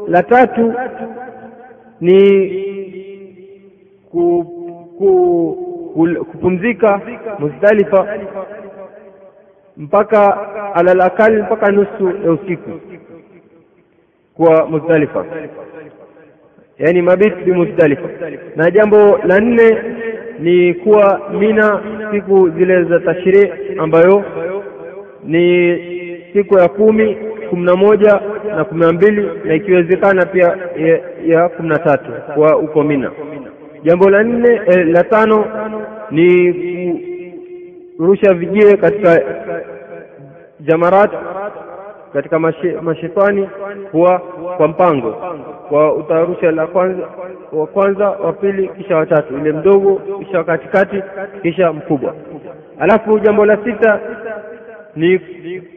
la 0.09 0.22
tatu 0.22 0.74
ni 2.01 2.20
ku, 4.11 4.45
ku, 4.99 5.11
ku, 5.95 6.24
kupumzika 6.33 7.01
Muzdalifa 7.39 8.18
mpaka 9.77 10.39
alal 10.74 11.01
akali 11.01 11.43
mpaka 11.43 11.70
nusu 11.72 12.09
ya 12.24 12.33
usiku 12.33 12.70
kwa 14.37 14.66
Muzdalifa 14.68 15.24
yani 16.79 17.03
mabit 17.03 17.35
bimuzdalifa 17.45 18.09
na 18.57 18.70
jambo 18.70 19.18
la 19.24 19.41
nne 19.41 19.79
ni 20.39 20.74
kuwa 20.74 21.20
Mina 21.39 21.81
siku 22.12 22.51
zile 22.51 22.85
za 22.85 23.01
tashri 23.01 23.53
ambayo 23.79 24.24
ni 25.24 25.79
siku 26.33 26.59
ya 26.59 26.68
kumi 26.68 27.16
kumi 27.51 27.64
na 27.64 27.77
moja 27.77 28.20
na 28.57 28.64
kumi 28.64 28.81
na 28.81 28.93
mbili 28.93 29.29
na 29.45 29.55
ikiwezekana 29.55 30.27
pia 30.27 30.57
ya, 30.77 31.01
ya 31.27 31.49
kumi 31.49 31.68
na 31.68 31.79
tatu 31.79 32.12
kwa 32.35 32.57
uko 32.59 32.83
Mina. 32.83 33.11
Jambo 33.85 34.11
la 34.11 34.22
nne 34.22 34.61
eh, 34.66 34.87
la 34.87 35.05
tano 35.05 35.45
ni 36.11 36.53
kurusha 37.97 38.35
vijiwe 38.35 38.77
katika 38.77 39.22
jamarat 40.61 41.11
katika 42.16 42.38
mashe, 42.38 42.72
mashetani 42.72 43.48
huwa 43.92 44.18
kwa 44.56 44.68
mpango 44.68 45.12
kwa 45.68 45.94
utayarusha 45.94 46.50
la 46.50 46.66
kwanza 46.66 47.08
wa 47.52 47.66
kwanza 47.66 48.08
wa 48.10 48.32
pili 48.32 48.68
kisha 48.68 48.96
watatu 48.96 49.36
ile 49.36 49.52
mdogo 49.52 50.00
kisha 50.18 50.44
katikati 50.44 51.02
kisha 51.42 51.72
mkubwa. 51.72 52.14
Alafu 52.78 53.18
jambo 53.18 53.44
la 53.44 53.58
sita 53.64 54.00
ni, 54.96 55.20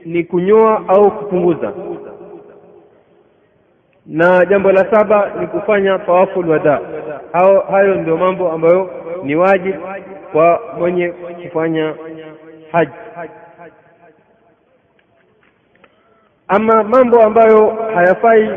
ni 0.06 0.24
kunyoa 0.24 0.84
au 0.88 1.12
kupunguza. 1.12 1.74
Na 4.06 4.46
jambo 4.46 4.72
la 4.72 4.92
saba 4.92 5.32
ni 5.40 5.48
kufanya 5.48 6.00
tawaful 6.00 6.50
wada. 6.50 6.82
Hao 7.34 7.60
hayo 7.72 7.96
ndio 7.96 8.18
mambo 8.18 8.52
ambayo 8.52 8.90
ni 9.24 9.36
wajibu 9.36 9.80
kwa 10.32 10.62
mwenye 10.78 11.10
kufanya 11.44 11.94
haji 12.72 12.92
ama 16.50 16.84
mambo 16.84 17.24
ambayo 17.24 17.78
hayafai 17.96 18.50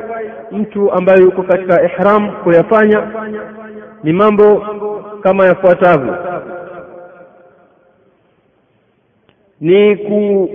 mtu 0.52 0.92
ambaye 0.92 1.22
yuko 1.22 1.42
katika 1.42 1.82
ihram 1.84 2.30
kuyafanya 2.30 3.02
ni 4.04 4.12
mambo 4.12 4.66
kama 5.22 5.46
yafuatavyo. 5.46 6.16
Ni 9.60 9.96
ku, 9.96 10.48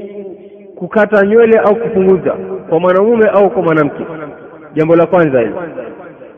kukata 0.75 1.25
nywele 1.25 1.59
au 1.59 1.75
kupunguza 1.75 2.31
kwa 2.69 2.79
mwanamume 2.79 3.29
au 3.29 3.49
kwa 3.49 3.61
mwanamke. 3.61 4.05
Jambo 4.73 4.95
la 4.95 5.05
kwanza 5.05 5.39
hili 5.39 5.53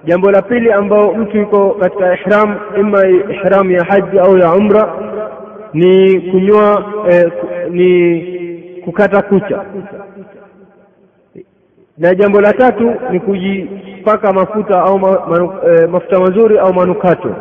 jambo 0.05 0.31
la 0.31 0.41
pili 0.41 0.71
ambao 0.71 1.13
mtu 1.13 1.37
yuko 1.37 1.69
katika 1.71 2.13
ihram 2.13 2.55
ima 2.79 3.07
ihram 3.07 3.71
ya 3.71 3.83
haji 3.83 4.19
au 4.19 4.37
ya 4.37 4.53
umra 4.53 4.93
ni 5.73 6.19
kunyoa 6.21 6.93
eh, 7.09 7.31
ni 7.69 8.21
kukata 8.85 9.21
kucha 9.21 9.65
na 11.99 12.15
jambo 12.15 12.41
la 12.41 12.53
tatu 12.53 12.93
ni 13.11 13.19
kujipaka 13.19 14.33
mafuta 14.33 14.81
au 14.81 14.99
ma, 14.99 15.25
manu, 15.27 15.53
e, 15.67 15.87
mafuta 15.87 16.19
mazuri 16.19 16.57
au 16.59 16.73
manukato. 16.73 17.35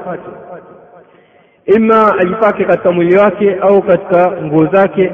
Ima 1.67 2.19
ajipake 2.19 2.65
katika 2.65 2.93
mwili 2.93 3.17
wake 3.17 3.57
au 3.61 3.83
katika 3.83 4.31
nguo 4.43 4.67
zake 4.67 5.13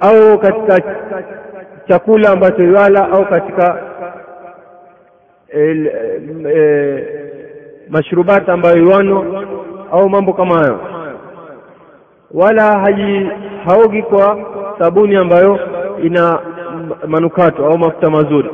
au 0.00 0.38
katika 0.38 0.82
chakula 1.88 2.30
ambacho 2.30 2.64
iwala 2.64 3.08
au 3.10 3.24
katika 3.26 3.78
el, 5.48 5.86
e, 6.56 7.06
mashrubati 7.88 8.50
ambayo 8.50 8.76
iwano 8.76 9.44
au 9.92 10.08
mambo 10.10 10.32
kama 10.32 10.58
hayo. 10.58 10.80
Wala 12.30 12.78
haji 12.78 13.30
haogi 13.66 14.02
kwa 14.02 14.38
sabuni 14.78 15.16
ambayo 15.16 15.58
ina 16.02 16.38
manukato 17.06 17.66
au 17.66 17.78
mafuta 17.78 18.10
mazuri. 18.10 18.50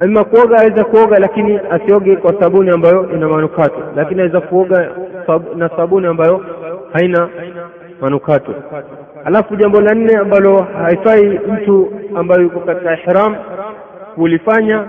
Ama 0.00 0.24
kuoga 0.24 0.58
aweza 0.58 0.84
kuoga 0.84 1.18
lakini 1.18 1.60
asioge 1.70 2.16
kwa 2.16 2.40
sabuni 2.40 2.70
ambayo 2.70 3.10
ina 3.14 3.28
manukato. 3.28 3.82
Lakini 3.96 4.20
aweza 4.20 4.40
kuoga 4.40 4.90
sab, 5.26 5.42
na 5.56 5.68
sabuni 5.68 6.06
ambayo 6.06 6.44
haina 6.92 7.28
manukato. 8.00 8.54
Alafu 9.24 9.56
jambo 9.56 9.80
la 9.80 9.94
nne 9.94 10.16
ambalo 10.16 10.62
haifai 10.62 11.40
mtu 11.52 11.92
ambayo 12.16 12.42
yuko 12.42 12.60
katika 12.60 12.98
ihram 12.98 13.36
kulifanya 14.14 14.86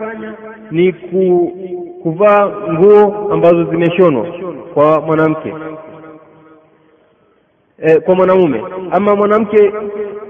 ni 0.71 0.93
ku, 0.93 1.51
kuvaa 2.03 2.47
nguo 2.73 3.29
ambazo 3.33 3.63
zimeshonwa 3.63 4.25
kwa 4.73 5.01
mwanamke. 5.01 5.53
E, 7.79 7.99
kwa 7.99 8.15
mwanamume. 8.15 8.63
Ama 8.91 9.15
mwanamke 9.15 9.73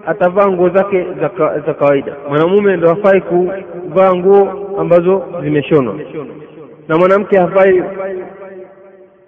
atavaa 0.08 0.48
nguo 0.48 0.70
zake 0.70 1.06
za, 1.22 1.30
ka, 1.30 1.60
za 1.60 1.74
kawaida. 1.74 2.16
Mwanamume 2.30 2.78
ndo 2.78 2.90
hafai 2.90 3.22
kuvaa 3.22 4.14
nguo 4.16 4.50
ambazo 4.80 5.24
zimeshonwa. 5.44 5.96
Na 6.88 6.98
mwanamke 6.98 7.38
hafai 7.38 7.84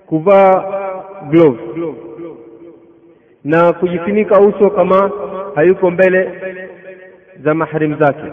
kuvaa 0.06 0.64
gloves. 1.30 1.60
Na 3.44 3.74
kujifunika 3.74 4.40
uso 4.40 4.70
kama 4.70 5.12
hayuko 5.56 5.92
mbele 5.92 6.32
za 7.44 7.54
mahrim 7.54 7.98
zake. 8.00 8.24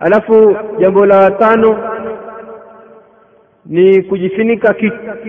Alafu 0.00 0.56
jambo 0.78 1.06
la 1.06 1.30
tano 1.30 1.78
ni 3.66 4.02
kujifunika 4.02 4.74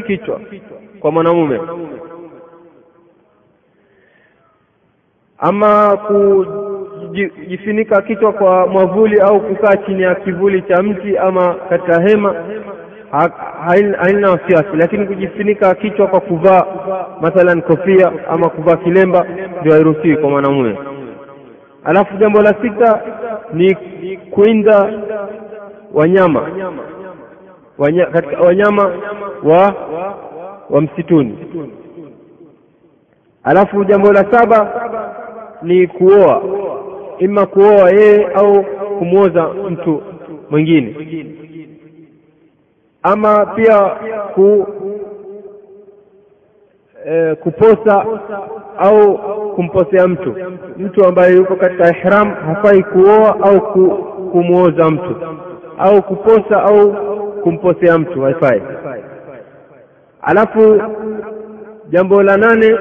kichwa 0.08 0.42
kwa 1.00 1.12
mwanamume 1.12 1.60
ama 5.40 5.98
kujifunika 5.98 8.02
kichwa 8.02 8.34
kwa 8.34 8.68
mwavuli 8.68 9.22
au 9.22 9.40
kukaa 9.42 9.76
chini 9.86 10.02
ya 10.04 10.16
kivuli 10.16 10.62
cha 10.62 10.84
mti 10.84 11.18
ama 11.18 11.54
katika 11.70 12.02
hema 12.02 12.36
haina 13.98 14.32
wasiwasi. 14.32 14.78
Lakini 14.78 15.06
kujifunika 15.08 15.76
kichwa 15.76 16.08
kwa 16.08 16.20
kuvaa 16.20 16.66
mathalan 17.22 17.62
kofia 17.62 18.12
ama 18.30 18.50
kuvaa 18.50 18.76
kilemba 18.78 19.26
ndio 19.62 19.74
hairuhusiwi 19.74 20.18
kwa 20.18 20.30
mwanamume. 20.30 20.78
Alafu 21.84 22.18
jambo 22.18 22.42
la 22.42 22.54
sita 22.62 23.02
ni 23.54 23.76
kuinda 24.32 24.94
wanyama. 25.94 26.50
Wanya, 27.78 28.06
katika 28.06 28.42
wanyama 28.42 28.92
wa 29.44 29.74
wa 30.70 30.82
msituni. 30.82 31.38
Alafu 33.44 33.84
jambo 33.86 34.14
la 34.14 34.32
saba 34.32 34.90
ni 35.62 35.88
kuoa 35.88 36.44
ima 37.20 37.46
kuoa 37.46 37.90
yeye 37.90 38.26
au 38.36 38.64
kumwoza 39.00 39.48
mtu 39.70 40.02
mwingine. 40.50 40.96
Ama 43.04 43.46
pia 43.46 43.80
ku 44.36 44.68
e, 47.06 47.36
kuposa 47.36 48.06
au 48.78 49.18
kumposea 49.56 50.08
mtu. 50.08 50.36
Mtu 50.78 51.06
ambaye 51.06 51.36
yuko 51.36 51.56
katika 51.56 51.90
ihram 51.98 52.34
hafai 52.34 52.84
kuoa 52.84 53.40
au 53.44 53.62
ku, 53.62 53.90
kumwoza 54.32 54.90
mtu. 54.90 55.16
Au 55.78 56.02
kuposa 56.04 56.64
au 56.64 56.94
kumposea 57.44 57.98
mtu 57.98 58.22
haifai. 58.22 58.62
Alafu 60.22 60.82
jambo 61.90 62.24
la 62.24 62.38
nane 62.38 62.76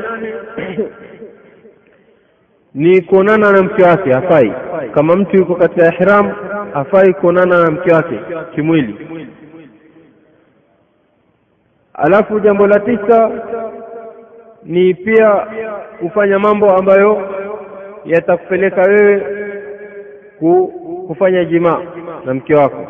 ni 2.79 3.01
kuonana 3.01 3.53
na 3.53 3.63
mke 3.63 3.83
wake 3.83 4.13
hafai. 4.13 4.53
Kama 4.95 5.17
mtu 5.17 5.37
yuko 5.37 5.55
katika 5.55 5.95
ihram 5.95 6.33
hafai 6.73 7.15
kuonana 7.15 7.65
na 7.65 7.71
mke 7.71 7.93
wake 7.93 8.21
kimwili. 8.55 8.95
Alafu 11.95 12.41
jambo 12.41 12.67
la 12.67 12.81
tisa 12.81 13.31
ni 14.65 14.95
pia 14.95 15.47
kufanya 16.01 16.39
mambo 16.39 16.71
ambayo 16.75 17.23
yatakupeleka 18.05 18.83
wewe 18.83 19.23
ku, 20.39 20.67
kufanya 21.07 21.45
jimaa 21.45 21.81
na 22.25 22.35
mke 22.35 22.55
wako. 22.55 22.87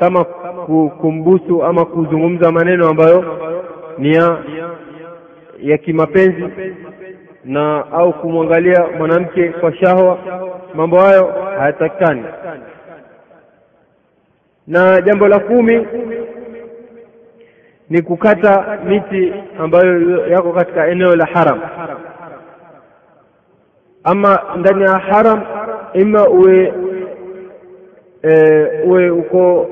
Kama 0.00 0.24
kumbusu 1.00 1.64
ama 1.64 1.84
kuzungumza 1.84 2.52
maneno 2.52 2.88
ambayo 2.88 3.24
ni 3.98 4.14
ya 4.14 4.38
ya 5.60 5.78
kimapenzi 5.78 6.44
na 7.44 7.84
au 7.92 8.12
kumwangalia 8.12 8.86
mwanamke 8.98 9.48
kwa 9.48 9.74
shahwa 9.76 10.18
mambo 10.74 10.98
hayo 11.00 11.34
hayatakikani. 11.58 12.24
Na 14.66 15.00
jambo 15.00 15.28
la 15.28 15.38
kumi 15.38 15.86
ni 17.90 18.02
kukata 18.02 18.78
miti 18.84 19.34
ambayo 19.58 20.26
yako 20.28 20.52
katika 20.52 20.86
eneo 20.88 21.16
la 21.16 21.26
haram. 21.26 21.60
Ama 24.04 24.42
ndani 24.56 24.82
ya 24.82 24.98
haram 24.98 25.42
ima 25.94 26.28
uwe 26.28 26.72
e, 28.22 28.68
uwe 28.86 29.10
uko 29.10 29.66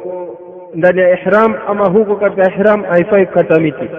ndani 0.75 1.01
ya 1.01 1.11
ihram 1.21 1.55
ama 1.69 1.89
huko 1.89 2.17
katika 2.17 2.51
ihram 2.51 2.83
haifai 2.83 3.27
kukata 3.27 3.61
miti 3.61 3.91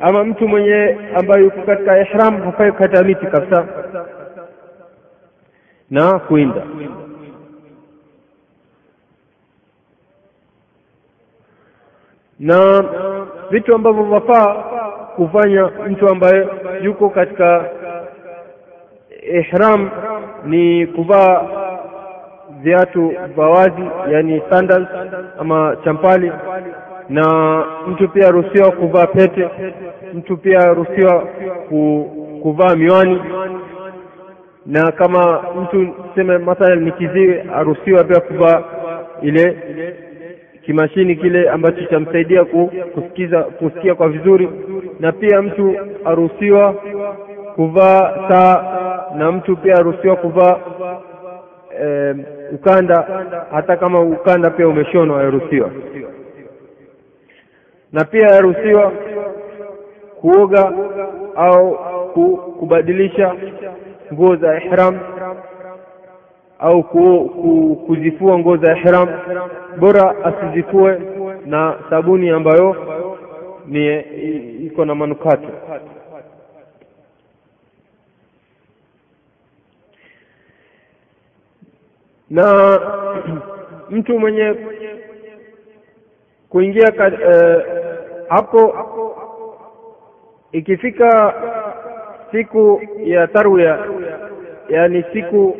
ama 0.00 0.24
mtu 0.24 0.48
mwenye 0.48 0.96
ambaye 1.14 1.44
yuko 1.44 1.62
katika 1.62 2.00
ihram 2.00 2.42
hafai 2.42 2.72
kukata 2.72 3.04
miti 3.04 3.26
kabisa. 3.26 3.66
Na 5.90 6.18
kuinda. 6.18 6.62
Na 12.38 12.84
vitu 13.50 13.74
ambavyo 13.74 14.04
vafaa 14.04 14.54
kufanya 15.16 15.70
mtu 15.88 16.08
ambaye 16.08 16.48
yuko 16.82 17.10
katika 17.10 17.64
ihram 19.32 19.90
ni 20.44 20.86
kuvaa 20.86 21.42
viatu 22.62 23.08
vya 23.36 23.46
wazi 23.46 23.82
yani 24.10 24.42
sandals 24.50 24.88
ama 25.38 25.76
champali 25.84 26.32
na 27.08 27.64
mtu 27.88 28.08
pia 28.08 28.28
aruhusiwa 28.28 28.70
kuvaa 28.72 29.06
pete. 29.06 29.48
Mtu 30.14 30.36
pia 30.36 30.58
aruhusiwa 30.60 31.20
ku, 31.68 32.10
kuvaa 32.42 32.76
miwani. 32.76 33.20
Na 34.66 34.92
kama 34.92 35.44
mtu 35.62 35.88
sema 36.14 36.38
mathalan 36.38 36.84
ni 36.84 36.92
kiziwi 36.92 37.40
aruhusiwa 37.54 38.04
pia 38.04 38.20
kuvaa 38.20 38.62
ile 39.22 39.56
kimashini 40.64 41.16
kile 41.16 41.50
ambacho 41.50 41.84
chamsaidia 41.84 42.44
kusikiza 42.94 43.42
kusikia 43.42 43.94
kwa 43.94 44.08
vizuri. 44.08 44.48
Na 45.00 45.12
pia 45.12 45.42
mtu 45.42 45.76
aruhusiwa 46.04 46.72
kuvaa 47.54 48.28
saa 48.28 48.64
na 49.16 49.32
mtu 49.32 49.56
pia 49.56 49.74
aruhusiwa 49.76 50.16
kuvaa 50.16 50.56
e, 51.82 52.14
ukanda. 52.52 53.04
Hata 53.52 53.76
kama 53.76 54.00
ukanda 54.00 54.50
pia 54.50 54.68
umeshonwa 54.68 55.22
yaruhusiwa 55.22 55.70
na 57.92 58.04
pia 58.04 58.26
yaruhusiwa 58.28 58.92
kuoga 60.20 60.72
au 61.36 61.78
ku, 62.14 62.36
kubadilisha 62.58 63.34
nguo 64.12 64.36
za 64.36 64.60
ihram 64.60 64.98
au 66.58 66.82
ku, 66.82 67.30
ku, 67.42 67.76
kuzifua 67.86 68.38
nguo 68.38 68.56
za 68.56 68.76
ihram. 68.76 69.08
Bora 69.78 70.14
asizifue 70.24 70.98
na 71.46 71.78
sabuni 71.90 72.30
ambayo 72.30 72.76
ni 73.66 74.00
iko 74.66 74.84
na 74.84 74.94
manukato. 74.94 75.48
Na 82.30 82.80
mtu 83.90 84.18
mwenye 84.18 84.54
kuingia 86.48 86.90
ka, 86.90 87.06
eh, 87.06 87.77
hapo 88.28 88.74
ikifika 90.52 91.34
siku 92.32 92.80
ya 93.04 93.26
tarwiya 93.26 93.78
yani 94.68 95.04
siku 95.12 95.56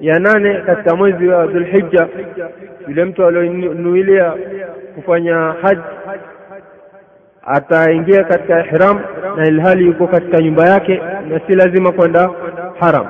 ya 0.00 0.18
nane 0.18 0.60
katika 0.66 0.96
mwezi 0.96 1.28
wa 1.28 1.46
dhulhijja 1.46 2.08
yule 2.88 3.04
mtu 3.04 3.26
alionuilia 3.26 4.34
kufanya 4.94 5.36
haji 5.62 5.80
ataingia 7.46 8.24
katika 8.24 8.60
ihram 8.66 9.00
na 9.36 9.46
ilhali 9.48 9.86
yuko 9.86 10.06
katika 10.06 10.38
nyumba 10.38 10.68
yake 10.68 10.96
na 11.28 11.40
si 11.46 11.56
lazima 11.56 11.92
kwenda 11.92 12.30
haram. 12.80 13.06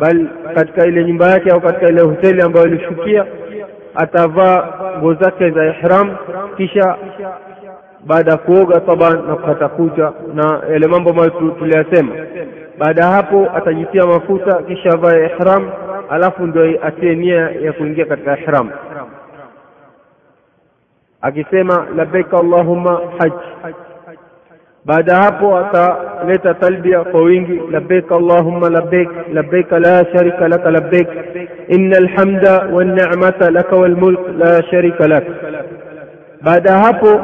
Bali 0.00 0.28
katika 0.54 0.86
ile 0.86 1.04
nyumba 1.04 1.30
yake 1.30 1.50
au 1.50 1.60
katika 1.60 1.88
ile 1.88 2.00
hoteli 2.02 2.42
ambayo 2.42 2.66
ilishukia 2.66 3.26
atavaa 3.94 4.68
nguo 4.98 5.14
zake 5.14 5.50
za 5.50 5.66
ihram 5.66 6.16
kisha 6.56 6.96
baada 8.08 8.30
ya 8.30 8.36
kuoga 8.36 8.80
taban 8.80 9.26
na 9.26 9.36
kukata 9.36 9.68
kucha 9.68 10.12
na 10.34 10.62
yale 10.72 10.86
mambo 10.86 11.10
ambayo 11.10 11.30
tuliyasema. 11.30 12.12
Baada 12.78 13.02
ya 13.04 13.08
hapo 13.10 13.48
atajitia 13.54 14.06
mafuta 14.06 14.62
kisha 14.62 14.90
avae 14.90 15.26
ihram 15.26 15.70
alafu 16.10 16.46
ndio 16.46 16.84
atie 16.86 17.14
nia 17.14 17.50
ya 17.50 17.72
kuingia 17.72 18.04
katika 18.04 18.38
ihram. 18.38 18.70
Akisema 21.20 21.86
labbaik 21.96 22.34
allahumma 22.34 23.00
haj 23.18 23.32
baada 24.84 25.12
ya 25.12 25.22
hapo 25.22 25.56
ataleta 25.58 26.54
talbia 26.54 27.04
kwa 27.04 27.20
wingi 27.22 27.60
labbaik 27.70 28.12
allahumma 28.12 28.70
labbaik 28.70 29.08
labbaik 29.32 29.70
la 29.72 30.04
sharika 30.12 30.48
laka 30.48 30.70
labbaik. 30.70 31.08
Innal 31.68 32.08
hamda 32.08 32.58
wan 32.72 32.96
laka 33.52 33.76
wal 33.76 33.96
mulk 33.96 34.20
la 34.38 34.62
sharika 34.70 35.08
lak 35.08 35.24
baada 36.42 36.70
ya 36.70 36.78
hapo 36.78 37.20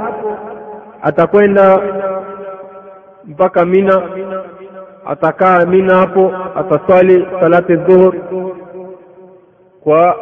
atakwenda 1.04 1.80
mpaka 3.24 3.64
Mina 3.64 4.02
atakaa 5.06 5.66
Mina 5.66 5.96
hapo 5.96 6.32
ataswali 6.56 7.26
salati 7.40 7.76
dhuhur 7.76 8.14
kwa 9.84 10.16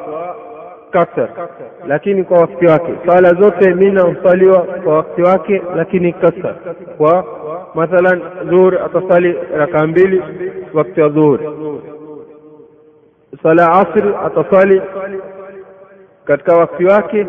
kasr. 0.91 1.29
Lakini 1.87 2.25
kwa 2.25 2.39
wakati 2.41 2.67
wake. 2.67 2.93
Sala 3.07 3.35
zote 3.35 3.75
Mina 3.75 4.03
huswaliwa 4.03 4.59
kwa 4.63 4.97
wakati 4.97 5.23
wake 5.23 5.63
lakini 5.77 6.13
kasr. 6.13 6.55
Kwa 6.97 7.25
mathalan 7.75 8.21
dhuhur 8.45 8.79
ataswali 8.83 9.37
rakaa 9.57 9.87
mbili 9.87 10.23
wakati 10.75 11.01
wa 11.01 11.09
dhuhur 11.09 11.41
sala 13.43 13.73
asri 13.73 14.15
atasali 14.25 14.83
katika 16.25 16.57
wakati 16.57 16.85
wake 16.85 17.27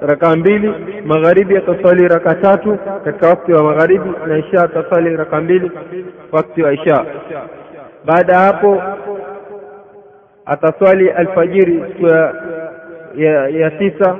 raka 0.00 0.36
mbili 0.36 0.74
magharibi 1.06 1.56
ataswali 1.56 2.08
rakaa 2.08 2.34
tatu 2.34 2.78
katika 3.04 3.28
wakati 3.28 3.52
wa 3.52 3.62
magharibi 3.62 4.10
na 4.26 4.38
isha 4.38 4.62
ataswali 4.62 5.16
rakaa 5.16 5.40
mbili 5.40 5.70
wakati 6.32 6.62
wa 6.62 6.72
isha. 6.72 7.04
Baada 8.04 8.32
ya 8.32 8.38
hapo 8.40 8.82
ataswali 10.46 11.10
alfajiri 11.10 11.84
siku 11.88 12.06
ya, 12.06 12.34
ya, 13.16 13.48
ya 13.48 13.70
tisa 13.70 14.16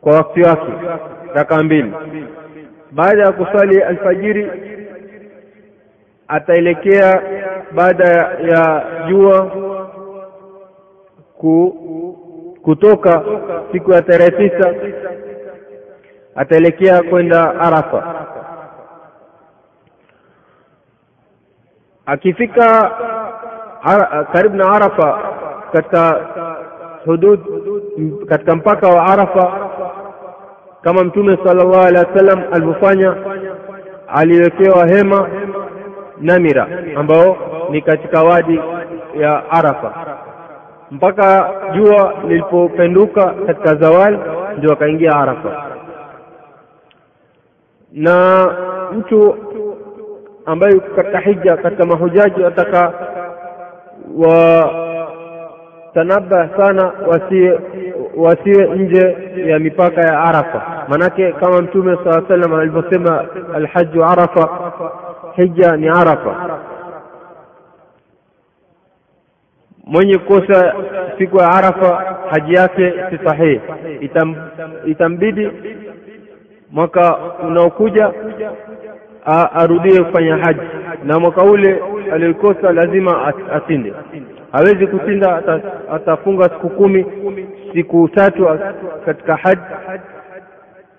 kwa 0.00 0.14
wakati 0.14 0.42
wake 0.42 0.72
rakaa 1.34 1.62
mbili. 1.62 1.92
Baada 2.92 3.22
ya 3.22 3.32
kuswali 3.32 3.82
alfajiri 3.82 4.50
ataelekea 6.28 7.22
baada 7.74 8.04
ya 8.40 8.84
jua 9.08 9.46
ku 11.38 12.07
kutoka 12.68 13.22
siku 13.72 13.92
ya 13.92 14.02
tarehe 14.02 14.30
tisa 14.30 14.74
ataelekea 16.34 17.02
kwenda 17.02 17.60
Arafa. 17.60 18.26
Akifika 22.06 22.90
karibu 24.32 24.56
na 24.56 24.72
Arafa 24.72 25.18
katika 25.72 26.26
hudud 27.04 27.40
katika 28.28 28.56
mpaka 28.56 28.88
wa 28.88 29.06
Arafa 29.06 29.70
kama 30.82 31.04
Mtume 31.04 31.38
sallallahu 31.44 31.86
alaihi 31.86 32.08
wasallam 32.10 32.44
alivyofanya, 32.52 33.16
aliwekewa 34.08 34.86
hema 34.88 35.28
Namira 36.20 36.68
ambao 36.96 37.36
ni 37.70 37.82
katika 37.82 38.22
wadi 38.22 38.60
ya 39.20 39.50
Arafa 39.50 40.07
mpaka 40.90 41.50
jua 41.74 42.14
lilipopenduka 42.28 43.34
katika 43.46 43.74
zawal 43.74 44.18
ndio 44.58 44.72
akaingia 44.72 45.12
Arafa. 45.16 45.64
Na 47.92 48.46
mtu 48.92 49.36
ambaye 50.46 50.80
katika 50.96 51.18
hija, 51.18 51.56
katika 51.56 51.86
mahujaji 51.86 52.42
wataka 52.42 52.92
watanabah 55.94 56.56
sana 56.56 56.92
wasiwe 57.06 57.60
wasiwe 58.16 58.76
nje 58.76 59.16
ya 59.46 59.58
mipaka 59.58 60.00
ya 60.00 60.20
Arafa, 60.20 60.84
manake 60.88 61.32
kama 61.32 61.62
Mtume 61.62 61.98
saa 62.04 62.22
sallam 62.28 62.54
alivyosema, 62.54 63.24
alhaju 63.54 64.04
Arafa, 64.04 64.48
hija 65.36 65.76
ni 65.76 65.88
Arafa. 65.88 66.60
Mwenye 69.88 70.18
kosa 70.18 70.74
siku 71.18 71.36
ya 71.38 71.48
Arafa 71.48 72.16
haji 72.30 72.54
yake 72.54 72.94
si 73.10 73.18
sahihi, 73.24 73.60
Itam, 74.00 74.34
itambidi 74.86 75.50
mwaka 76.70 77.16
unaokuja 77.48 78.12
arudie 79.54 80.02
kufanya 80.04 80.36
haji, 80.36 80.60
na 81.04 81.18
mwaka 81.20 81.42
ule 81.44 81.82
aliokosa 82.12 82.72
lazima 82.72 83.34
asinde. 83.52 83.92
Hawezi 84.52 84.86
kutinda, 84.86 85.42
atafunga 85.92 86.44
siku 86.44 86.68
kumi, 86.70 87.06
siku 87.74 88.08
tatu 88.08 88.48
katika 89.06 89.36
haji 89.36 89.60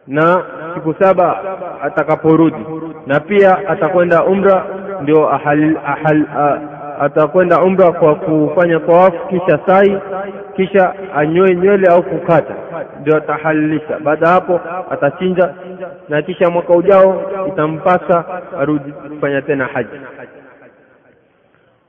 na 0.08 0.44
siku 0.76 0.96
saba 1.00 1.40
atakaporudi, 1.82 2.66
na 3.08 3.20
pia 3.20 3.68
atakwenda 3.70 4.24
umra, 4.24 4.66
ndio 5.02 5.34
ahal, 5.34 5.78
ahal, 5.86 6.26
ahal 6.36 6.79
atakwenda 7.00 7.62
umra 7.64 7.91
kwa 7.91 8.16
kufanya 8.16 8.80
tawafu 8.80 9.28
kisha 9.28 9.60
sai 9.68 9.97
kisha 10.56 10.93
anyoe 11.16 11.56
nywele 11.56 11.88
au 11.88 12.04
kukata. 12.04 12.56
Ndio 13.02 13.18
atahalilisha 13.18 14.00
baada 14.00 14.28
hapo 14.30 14.60
atachinja 14.91 15.54
na 16.10 16.22
kisha 16.22 16.50
mwaka 16.50 16.74
ujao 16.74 17.22
itampasa 17.47 18.26
arudi 18.60 18.91
kufanya 18.91 19.41
tena 19.41 19.66
haji. 19.66 20.00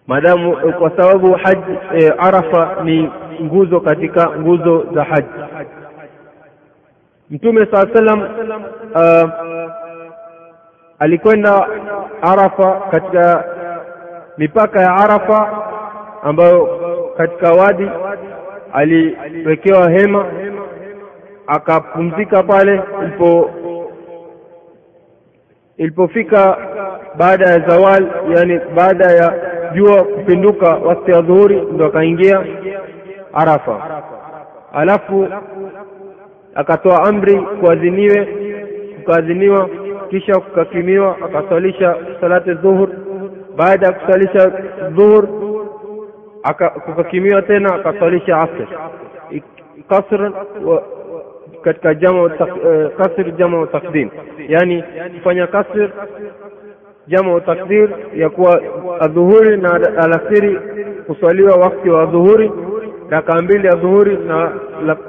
Maadamu 0.06 0.56
kwa 0.78 0.90
sababu 0.90 1.32
haji 1.32 1.78
e, 1.98 2.12
arafa 2.18 2.76
ni 2.84 3.10
nguzo 3.42 3.80
katika 3.80 4.30
nguzo 4.38 4.86
za 4.94 5.04
haji. 5.04 5.28
Mtume 7.30 7.66
saa 7.72 7.86
salam 7.94 8.20
uh, 8.94 9.30
alikwenda 10.98 11.66
arafa 12.22 12.80
katika 12.90 13.44
mipaka 14.40 14.80
ya 14.80 14.96
Arafa 14.96 15.62
ambayo 16.22 16.68
katika 17.16 17.50
wadi 17.52 17.88
aliwekewa 18.72 19.90
hema 19.90 20.26
akapumzika 21.46 22.42
pale 22.42 22.80
ilipo 23.02 23.50
ilipofika 25.76 26.56
baada 27.18 27.50
ya 27.50 27.58
zawal 27.68 28.08
yani 28.36 28.60
baada 28.76 29.04
ya 29.12 29.34
jua 29.74 30.04
kupinduka 30.04 30.68
wakati 30.68 31.10
ya 31.10 31.20
dhuhuri 31.22 31.60
ndo 31.60 31.86
akaingia 31.86 32.44
Arafa. 33.32 34.02
Alafu 34.72 35.28
akatoa 36.54 37.02
amri 37.08 37.40
kuadhiniwe 37.60 38.28
kukaadhiniwa 38.96 39.68
kisha 40.10 40.40
kukakimiwa 40.40 41.16
akaswalisha 41.24 41.96
salati 42.20 42.54
dhuhur 42.54 42.88
baada 43.60 43.86
ya 43.86 43.92
kusalisha 43.92 44.46
dhuhur 44.96 45.28
kukakimiwa 46.86 47.42
tena 47.42 47.74
akasalisha 47.74 48.36
asr. 48.36 48.66
Kasr 49.88 50.32
katika 51.62 51.94
kasr 52.98 53.30
jama 53.36 53.66
takdim 53.66 54.10
yani 54.48 54.84
kufanya 55.18 55.46
kasr 55.46 55.90
jama 57.08 57.40
takdir 57.40 57.88
ya 58.14 58.30
kuwa 58.30 58.62
adhuhuri 59.00 59.56
na 59.56 59.74
alasiri 59.74 60.58
kuswaliwa 61.06 61.56
wakati 61.56 61.88
wa 61.90 62.06
dhuhuri 62.06 62.50
raka 63.10 63.42
mbili 63.42 63.66
ya 63.66 63.74
dhuhuri 63.74 64.16
na 64.16 64.52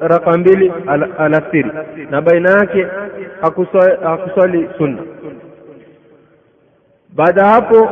raka 0.02 0.38
mbili 0.38 0.74
alasiri. 1.18 1.72
Na 2.10 2.22
baina 2.22 2.49
yake 2.49 2.88
hakuswali 4.02 4.70
sunna. 4.78 5.04
Baada 7.16 7.45
hapo 7.45 7.89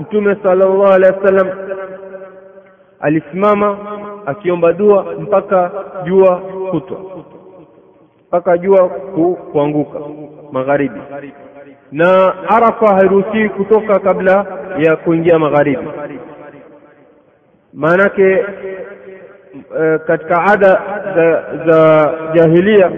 mtume 0.00 0.36
sallallahu 0.42 0.86
alaihi 0.92 1.16
wasallam 1.18 1.48
alisimama 3.00 3.78
akiomba 4.26 4.72
dua 4.72 5.06
mpaka 5.20 5.70
jua 6.04 6.36
kutwa 6.70 6.98
mpaka 8.28 8.58
jua 8.58 8.88
ku, 8.88 9.36
kuanguka 9.52 9.98
magharibi. 10.52 11.00
Na 11.92 12.34
arafa 12.48 12.94
hairuhusiwi 12.94 13.48
kutoka 13.48 13.98
kabla 13.98 14.46
ya 14.78 14.96
kuingia 14.96 15.38
magharibi. 15.38 15.88
Maanake 17.74 18.44
e, 19.80 19.98
katika 20.06 20.42
ada 20.44 20.80
za, 21.16 21.44
za 21.66 22.12
jahilia 22.34 22.90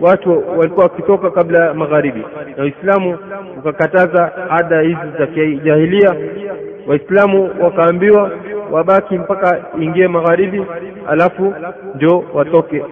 watu 0.00 0.58
walikuwa 0.58 0.84
wakitoka 0.86 1.30
kabla 1.30 1.74
magharibi 1.74 2.24
na 2.56 2.64
Uislamu 2.64 3.18
ukakataza 3.58 4.50
ada 4.50 4.80
hizi 4.80 5.18
za 5.18 5.26
kijahilia. 5.26 6.14
Waislamu 6.86 7.50
wakaambiwa 7.60 8.30
wabaki 8.70 9.18
mpaka 9.18 9.64
ingie 9.80 10.08
magharibi 10.08 10.66
alafu 11.08 11.54
ndio 11.94 12.24
watoke 12.34 12.84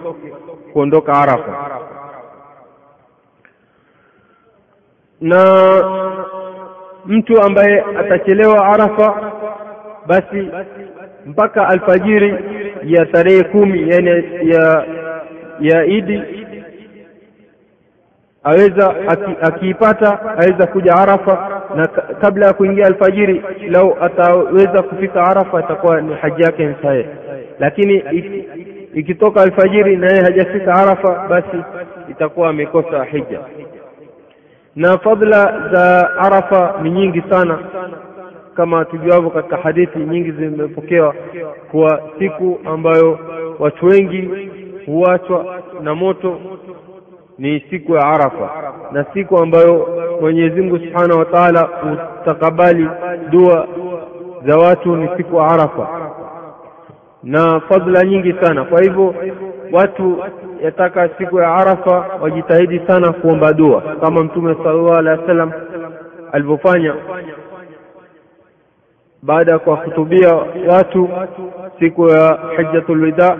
kuondoka 0.72 1.12
Arafa 1.12 1.80
na 5.20 5.44
mtu 7.06 7.42
ambaye 7.42 7.84
atachelewa 7.98 8.66
Arafa 8.66 9.32
basi 10.06 10.48
mpaka 11.26 11.68
alfajiri 11.68 12.36
ya 12.84 13.06
tarehe 13.06 13.44
kumi 13.44 13.88
yani 13.90 14.08
ya 14.50 14.84
ya 15.60 15.84
Idi 15.84 16.41
aweza 18.44 18.94
akiipata 19.40 20.36
aweza 20.38 20.66
kuja 20.66 20.94
Arafa 20.94 21.62
na 21.76 21.86
kabla 22.20 22.46
ya 22.46 22.52
kuingia 22.52 22.86
alfajiri 22.86 23.42
lau 23.68 23.96
ataweza 24.00 24.82
kufika 24.82 25.24
Arafa 25.24 25.60
itakuwa 25.60 26.00
ni 26.00 26.14
haji 26.14 26.42
yake 26.42 26.66
ni 26.66 26.74
lakini 27.58 28.04
ikitoka 28.94 29.42
alfajiri 29.42 29.96
na 29.96 30.06
yeye 30.06 30.22
hajafika 30.22 30.74
Arafa 30.74 31.26
basi 31.28 31.56
itakuwa 32.10 32.48
amekosa 32.48 33.04
hija. 33.04 33.40
Na 34.76 34.98
fadla 34.98 35.68
za 35.72 36.10
Arafa 36.18 36.74
ni 36.82 36.90
nyingi 36.90 37.22
sana. 37.30 37.58
Kama 38.54 38.84
tujuavyo 38.84 39.30
katika 39.30 39.56
hadithi 39.56 39.98
nyingi 39.98 40.32
zimepokewa 40.32 41.14
kuwa 41.70 42.02
siku 42.18 42.60
ambayo 42.64 43.18
watu 43.58 43.86
wengi 43.86 44.30
huachwa 44.86 45.62
na 45.82 45.94
moto 45.94 46.40
ni 47.38 47.60
siku 47.70 47.94
ya 47.94 48.04
Arafa 48.06 48.72
na 48.92 49.04
siku 49.14 49.38
ambayo 49.38 49.88
Mwenyezi 50.20 50.60
Mungu 50.60 50.78
Subhanahu 50.78 51.18
wa 51.18 51.24
Ta'ala 51.24 51.60
hutakabali 52.20 52.88
dua 53.30 53.68
za 54.46 54.56
watu 54.56 54.96
ni 54.96 55.08
siku 55.16 55.36
ya 55.36 55.44
Arafa 55.48 55.88
na 57.22 57.60
fadhila 57.60 58.04
nyingi 58.04 58.34
sana. 58.42 58.64
Kwa 58.64 58.82
hivyo 58.82 59.14
watu 59.72 60.24
yataka 60.62 61.08
siku 61.18 61.38
ya 61.38 61.54
Arafa 61.54 62.06
wajitahidi 62.20 62.80
sana 62.86 63.12
kuomba 63.12 63.52
dua 63.52 63.80
kama 64.00 64.24
Mtume 64.24 64.54
sallallahu 64.54 64.94
alaihi 64.98 65.20
wasallam 65.20 65.52
alivyofanya 66.32 66.94
baada 69.22 69.52
ya 69.52 69.58
kuwahutubia 69.58 70.34
watu 70.68 71.08
siku 71.78 72.08
ya 72.08 72.38
Hajjatul 72.56 73.02
Wida, 73.02 73.38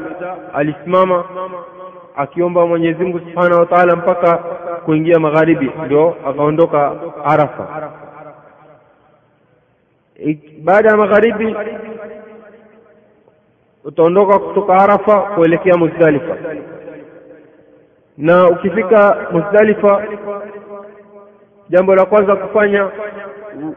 alisimama 0.54 1.24
akiomba 2.16 2.66
Mwenyezi 2.66 3.02
Mungu 3.04 3.18
Subhanahu 3.18 3.60
wa 3.60 3.66
Ta'ala 3.66 3.96
mpaka 3.96 4.36
kuingia 4.84 5.18
magharibi, 5.18 5.70
ndio 5.86 6.16
akaondoka 6.26 6.92
Arafa. 7.24 7.90
Baada 10.62 10.88
ya 10.90 10.96
magharibi 10.96 11.56
utaondoka 13.84 14.38
kutoka 14.38 14.74
Arafa 14.74 15.20
kuelekea 15.20 15.76
Muzdalifa, 15.76 16.36
na 18.18 18.48
ukifika 18.48 19.26
Muzdalifa, 19.32 20.04
jambo 21.68 21.94
la 21.94 22.04
kwanza 22.06 22.36
kufanya 22.36 22.90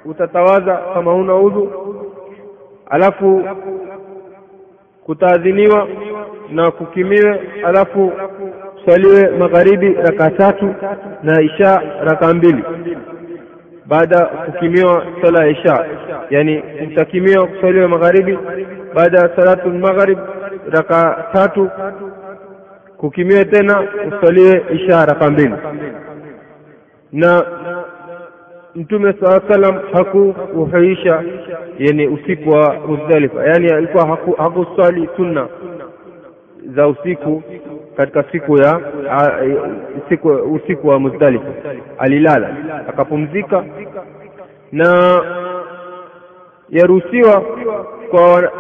utatawaza 0.06 0.78
kama 0.94 1.12
huna 1.12 1.36
udhu, 1.36 1.72
alafu 2.90 3.44
kutaadhiniwa 5.06 5.88
na 6.52 6.72
kukimiwe, 6.72 7.42
alafu 7.66 8.12
swaliwe 8.86 9.30
magharibi 9.30 9.94
raka 9.94 10.32
tatu 10.32 10.76
na 11.24 11.42
isha 11.42 11.82
raka 12.02 12.34
mbili. 12.34 12.64
Baada 13.86 14.16
ya 14.18 14.26
kukimiwa 14.26 15.06
sala 15.22 15.46
ya 15.46 15.52
isha, 15.52 15.86
yani 16.30 16.62
kutakimiwa 16.62 17.48
kuswaliwa 17.48 17.88
magharibi 17.88 18.38
baada 18.96 19.20
ya 19.20 19.30
salatu 19.36 19.70
maghrib 19.70 20.20
raka 20.72 21.26
tatu, 21.34 21.70
kukimiwe 22.98 23.46
tena 23.46 23.84
uswaliwe 24.08 24.66
isha 24.74 25.06
raka 25.06 25.30
mbili. 25.32 25.54
Na 27.12 27.46
Mtume 28.76 29.14
saa 29.22 29.42
salam 29.50 29.80
hakuuhuisha 29.94 31.24
yani 31.80 32.08
usiku 32.08 32.50
wa 32.50 32.74
Muzdalifa, 32.88 33.46
yani 33.46 33.70
alikuwa 33.72 34.08
hakuswali 34.38 35.02
haku 35.02 35.16
sunna 35.18 35.48
za 36.76 36.88
usiku 36.88 37.44
katika 37.98 38.24
siku 38.32 38.58
ya 38.58 38.80
a, 39.12 39.32
siku, 40.10 40.28
usiku 40.30 40.88
wa 40.88 41.00
Muzdalifa, 41.00 41.46
alilala 41.98 42.50
akapumzika, 42.90 43.64
na 44.72 45.22
yaruhusiwa 46.70 47.42
kwa 48.10 48.52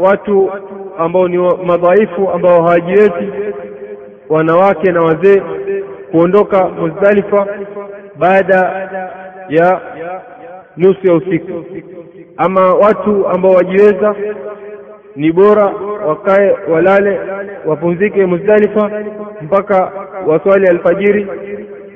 watu 0.00 0.50
ambao 0.98 1.28
ni 1.28 1.38
madhaifu 1.66 2.30
ambao 2.30 2.62
hawajiwezi, 2.62 3.32
wanawake 4.28 4.92
na 4.92 5.02
wazee, 5.02 5.42
kuondoka 6.10 6.68
Muzdalifa 6.68 7.46
baada 8.18 8.88
ya 9.48 9.80
nusu 10.76 11.06
ya 11.06 11.14
usiku. 11.14 11.64
Ama 12.36 12.74
watu 12.74 13.28
ambao 13.28 13.52
wajiweza, 13.52 14.14
ni 15.16 15.32
bora 15.32 15.72
wakae 16.06 16.56
walale, 16.68 17.20
wapumzike 17.66 18.26
Muzdalifa 18.26 18.90
mpaka 19.42 19.92
waswali 20.26 20.66
alfajiri. 20.68 21.26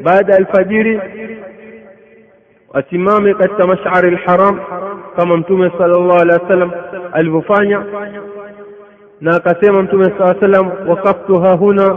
Baada 0.03 0.33
ya 0.33 0.39
alfajiri 0.39 1.01
wasimame 2.75 3.35
katika 3.35 3.67
mashari 3.67 4.11
lharam 4.11 4.61
kama 5.17 5.37
Mtume 5.37 5.71
sallallahu 5.79 6.21
alaihi 6.21 6.43
wasallam 6.43 6.71
alivyofanya, 7.13 7.83
na 9.21 9.37
akasema 9.37 9.83
Mtume 9.83 10.05
sallallahu 10.05 10.39
alaihi 10.45 10.53
wasallam, 10.69 10.89
waqaftuha 10.89 11.49
hahuna 11.49 11.97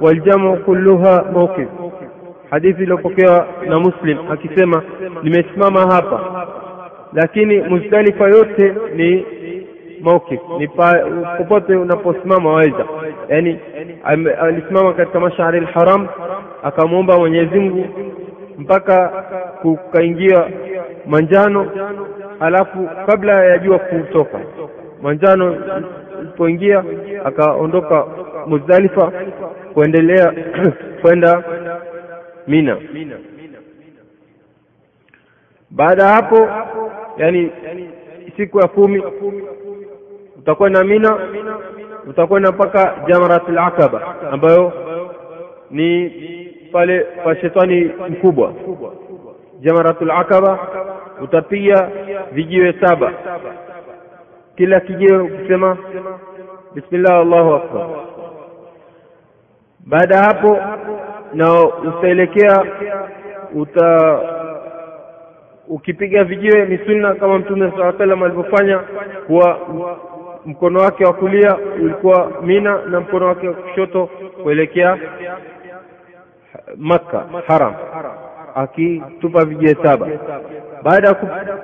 waljamu 0.00 0.56
kulluha 0.56 1.24
mawqif. 1.32 1.68
Hadithi 2.50 2.82
iliyopokewa 2.82 3.46
na 3.68 3.78
Muslim 3.80 4.18
akisema 4.32 4.82
nimesimama 5.22 5.80
hapa, 5.80 6.46
lakini 7.12 7.62
Muzdalifa 7.62 8.28
yote 8.28 8.74
ni 8.96 9.26
mawkif, 10.02 10.40
ni 10.58 10.68
popote 11.38 11.76
unaposimama 11.76 12.50
waweza. 12.50 12.86
Yani 13.28 13.58
alisimama 14.40 14.92
katika 14.94 15.20
mashari 15.20 15.58
al-haram 15.58 16.08
akamwomba 16.62 17.18
Mwenyezi 17.18 17.58
Mungu 17.60 17.86
mpaka 18.58 19.08
kukaingia 19.62 20.44
manjano, 21.06 21.66
alafu 22.40 22.88
kabla 23.06 23.44
ya 23.44 23.58
jua 23.58 23.78
kutoka 23.78 24.40
manjano 25.02 25.56
ilipoingia 26.20 26.84
akaondoka 27.24 28.06
Muzdalifa 28.46 29.12
kuendelea 29.74 30.32
kwenda 31.02 31.42
Mina. 32.46 32.76
Baada 35.70 36.02
ya 36.02 36.08
hapo, 36.14 36.48
yani 37.18 37.52
siku 38.36 38.60
ya 38.60 38.68
kumi 38.68 39.02
utakwenda 40.50 40.84
Mina, 40.84 41.18
utakwenda 42.06 42.52
mpaka 42.52 42.94
Jamratul 43.06 43.58
Aqaba 43.58 44.14
ambayo 44.32 44.72
ni 45.70 46.10
pale 46.72 47.00
pa 47.24 47.36
shetani 47.36 47.90
mkubwa. 48.08 48.54
Jamratul 49.60 50.10
Aqaba 50.10 50.58
utapiga 51.22 51.90
vijiwe 52.32 52.72
saba, 52.80 53.12
kila 54.56 54.80
kijiwe 54.80 55.18
ukisema 55.22 55.76
bismillah 56.74 57.14
Allahu 57.20 57.54
akbar. 57.54 57.86
Baada 59.86 60.16
ya 60.16 60.22
hapo 60.22 60.58
na 61.34 61.62
utaelekea 61.64 62.64
uta 63.54 64.18
ukipiga 65.68 66.24
vijiwe 66.24 66.66
ni 66.66 66.78
sunna 66.78 67.14
kama 67.14 67.38
Mtume 67.38 67.72
saa 67.76 67.92
salam 67.98 68.22
alivyofanya, 68.22 68.78
kuwa 69.26 69.58
mkono 70.46 70.80
wake 70.80 71.04
wa 71.04 71.12
kulia 71.12 71.56
ulikuwa 71.82 72.32
Mina 72.42 72.78
na 72.86 73.00
mkono 73.00 73.26
wake 73.26 73.48
wa 73.48 73.54
kushoto 73.54 74.06
kuelekea 74.42 74.98
Makka 76.76 77.24
haram, 77.46 77.74
akitupa 78.54 79.44
vijiwe 79.44 79.76
saba. 79.84 80.06
Baada 80.82 81.08
ya 81.08 81.14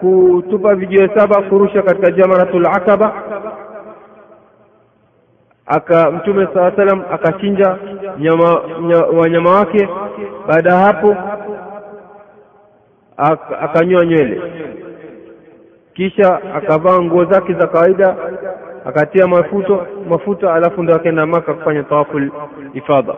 kutupa 0.01 0.74
vijiwe 0.74 1.11
saba, 1.16 1.43
kurusha 1.43 1.83
katika 1.83 2.11
Jamratul 2.11 2.66
Aqaba, 2.66 3.12
aka 5.66 6.11
mtume 6.11 6.49
saa 6.55 6.72
salam 6.77 7.03
akachinja 7.12 7.79
wanyama 9.16 9.51
wake. 9.53 9.89
Baada 10.49 10.70
ya 10.72 10.79
hapo 10.79 11.16
ak- 13.16 13.57
akanyoa 13.64 14.07
nywele. 14.07 14.43
Kisha 15.95 16.41
akavaa 16.55 17.03
nguo 17.03 17.24
zake 17.24 17.53
za 17.55 17.66
kawaida 17.66 18.16
akatia 18.87 19.26
mafuto 19.26 19.87
mafuta 20.09 20.55
alafu 20.55 20.82
ndo 20.82 20.95
akaenda 20.95 21.26
maka 21.26 21.55
kufanya 21.55 21.82
tawafu 21.82 22.20
ifadha 22.74 23.14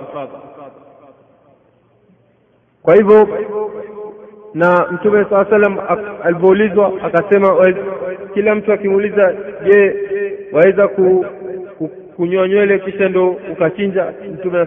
kwa 2.82 2.94
hivyo 2.94 3.28
na 4.54 4.86
mtume 4.92 5.26
saa 5.30 5.44
salam 5.44 5.78
alivyoulizwa 6.24 6.92
akasema 7.02 7.74
kila 8.34 8.54
mtu 8.54 8.72
akimuuliza 8.72 9.34
je 9.64 9.96
waweza 10.52 10.88
ku, 10.88 11.26
ku, 11.78 11.88
kunyoa 12.16 12.48
nywele 12.48 12.78
kisha 12.78 13.08
ndo 13.08 13.36
ukachinja? 13.52 14.12
Mtume 14.32 14.58
wa 14.58 14.66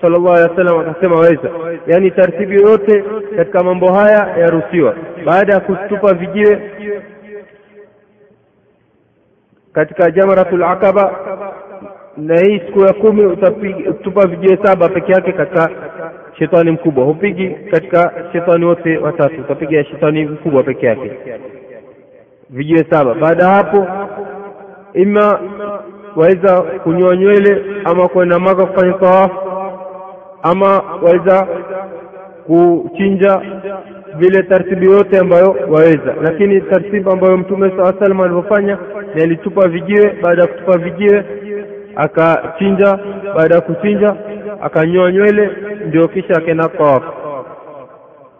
sallallahu 0.00 0.28
alaihi 0.34 0.50
wasallam 0.50 0.78
akasema 0.80 1.14
waweza. 1.14 1.50
Yaani 1.86 2.10
taratibu 2.10 2.52
yoyote 2.52 3.04
katika 3.36 3.64
mambo 3.64 3.92
haya 3.92 4.36
yaruhusiwa. 4.38 4.94
Baada 5.26 5.54
ya 5.54 5.60
kutupa 5.60 6.14
vijiwe 6.14 6.70
katika 9.72 10.10
jamratul 10.10 10.62
aqaba 10.62 11.12
na 12.16 12.40
hii 12.40 12.58
siku 12.66 12.80
ya 12.80 12.92
kumi 12.92 13.24
utatupa 13.26 14.26
vijiwe 14.26 14.58
saba 14.64 14.88
peke 14.88 15.12
yake 15.12 15.32
katika 15.32 15.70
shetani 16.38 16.70
mkubwa. 16.70 17.04
Hupigi 17.04 17.50
katika 17.70 18.12
shetani 18.32 18.64
wote 18.64 18.98
watatu 18.98 19.40
utapiga 19.40 19.84
shetani 19.84 20.24
mkubwa 20.24 20.62
peke 20.62 20.86
yake. 20.86 21.12
Vijiwe 22.50 22.86
saba. 22.90 23.14
Baada 23.14 23.44
ya 23.44 23.50
hapo 23.54 23.86
ima 24.94 25.40
waweza 26.16 26.62
kunyoa 26.62 27.16
nywele 27.16 27.64
ama 27.84 28.08
kwenda 28.08 28.38
maka 28.38 28.66
kufanya 28.66 28.92
tawafu 28.92 29.36
ama 30.42 30.66
waweza 31.02 31.46
kuchinja 32.46 33.40
vile 34.18 34.42
taratibu 34.42 34.84
yote 34.84 35.18
ambayo 35.18 35.56
waweza. 35.68 36.14
Lakini 36.22 36.60
taratibu 36.60 37.10
ambayo 37.10 37.36
mtume 37.36 37.72
saa 37.76 37.92
salam 37.98 38.20
alivyofanya 38.20 38.78
ni 39.14 39.22
alitupa 39.22 39.68
vijiwe 39.68 40.16
baada 40.22 40.42
ya 40.42 40.48
kutupa 40.48 40.78
vijiwe 40.78 41.24
akachinja 41.96 42.98
baada 43.36 43.54
ya 43.54 43.60
kuchinja 43.60 44.16
akanyoa 44.62 45.12
nywele 45.12 45.50
ndio 45.86 46.08
kisha 46.08 46.34
akaenda 46.34 46.68
tawafu 46.68 47.12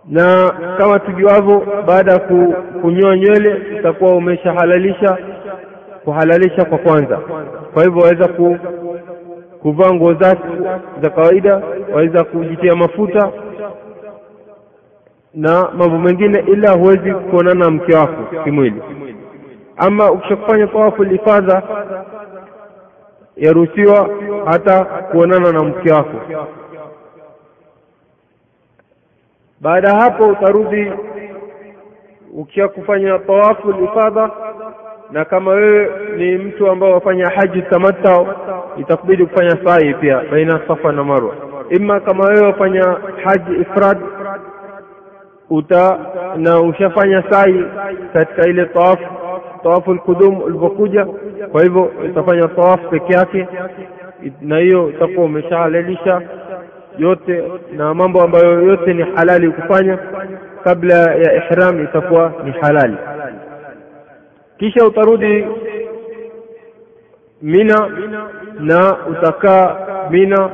na 0.09 0.53
kama 0.79 0.99
tujuavyo 0.99 1.66
baada 1.87 2.12
ya 2.12 2.18
ku, 2.18 2.55
kunyoa 2.83 3.16
nywele 3.16 3.57
utakuwa 3.79 4.12
umeshahalalisha 4.16 5.18
kuhalalisha 6.05 6.64
kwa 6.64 6.79
kwanza. 6.79 7.16
Kwa 7.75 7.85
hivyo 7.85 8.03
waweza 8.03 8.29
ku, 8.29 8.57
kuvaa 9.62 9.93
nguo 9.95 10.14
zake 10.14 10.43
za 11.03 11.11
kawaida 11.11 11.62
waweza 11.95 12.25
kujitia 12.25 12.75
mafuta 12.77 13.33
na 15.35 15.70
mambo 15.76 15.99
mengine 15.99 16.39
ila 16.47 16.70
huwezi 16.72 17.12
kuonana 17.14 17.64
na 17.64 17.70
mke 17.70 17.97
wako 17.97 18.45
kimwili. 18.45 18.83
Ama 19.76 20.11
ukishakufanya 20.12 20.66
tawafu 20.66 21.05
lifadha 21.05 21.62
yaruhusiwa 23.37 24.09
hata 24.47 24.85
kuonana 24.85 25.53
na 25.53 25.62
mke 25.64 25.93
wako. 25.93 26.20
Baada 29.61 29.89
ya 29.89 29.95
hapo 30.01 30.26
utarudi 30.28 30.93
ukisha 32.35 32.68
kufanya 32.68 33.18
tawafu 33.18 33.72
lifadha 33.72 34.30
na 35.11 35.24
kama 35.24 35.51
wewe 35.51 35.91
ni 36.16 36.37
mtu 36.39 36.70
ambao 36.70 36.91
wafanya 36.93 37.28
haji 37.28 37.62
tamatau 37.62 38.26
itakubidi 38.78 39.26
kufanya 39.26 39.57
sai 39.64 39.95
pia 39.95 40.22
baina 40.30 40.61
safa 40.68 40.93
na 40.93 41.05
marwa. 41.05 41.35
Ima 41.70 42.01
kama 42.01 42.24
wewe 42.24 42.47
wafanya 42.47 42.97
haji 43.24 43.55
ifrad 43.61 43.99
uta 45.53 45.98
na 46.36 46.61
ushafanya 46.61 47.24
sai 47.30 47.64
katika 48.12 48.48
ile 48.48 48.64
tawafu 48.66 49.05
tawafu 49.62 49.94
lkudum 49.94 50.42
ulipokuja 50.42 51.07
kwa 51.53 51.62
hivyo 51.62 51.82
utafanya 52.11 52.48
tawafu 52.48 52.88
peke 52.88 53.12
yake 53.12 53.48
na 54.40 54.59
hiyo 54.59 54.84
utakuwa 54.84 55.26
umeshahalalisha 55.26 56.22
yote 56.98 57.44
na 57.76 57.94
mambo 57.94 58.22
ambayo 58.22 58.62
yote 58.62 58.94
ni 58.94 59.03
halali 59.03 59.50
kufanya 59.50 59.98
kabla 60.64 60.94
ya 60.94 61.34
ihram 61.36 61.84
itakuwa 61.84 62.32
ni 62.44 62.53
halali. 62.53 62.96
Kisha 64.59 64.86
utarudi 64.86 65.46
mina 67.42 67.88
na 68.61 68.96
utakaa 69.11 69.76
mina 70.11 70.50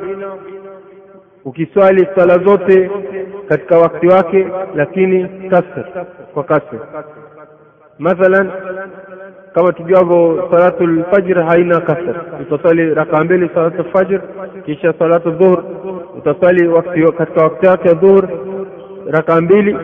ukiswali 1.48 2.06
sala 2.16 2.38
zote 2.38 2.90
katika 3.48 3.78
wakati 3.78 4.06
wake 4.06 4.48
lakini 4.74 5.48
kasr 5.50 5.84
kwa 6.34 6.44
kasr. 6.44 6.78
Mathalan 7.98 8.50
kama 9.54 9.72
tujuavyo 9.72 10.48
salatu 10.50 10.86
lfajr 10.86 11.42
haina 11.42 11.80
kasr. 11.80 12.14
Utaswali 12.42 12.94
rakaa 12.94 13.24
mbili 13.24 13.50
salatu 13.54 13.82
lfajr 13.82 14.20
kisha 14.66 14.94
salatu 14.98 15.30
dhuhr. 15.30 15.64
Utaswali 16.18 16.70
katika 17.18 17.42
wakati 17.44 17.66
wake 17.66 17.94
dhuhr 17.94 18.28
rakaa 19.10 19.40
mbili. 19.40 19.76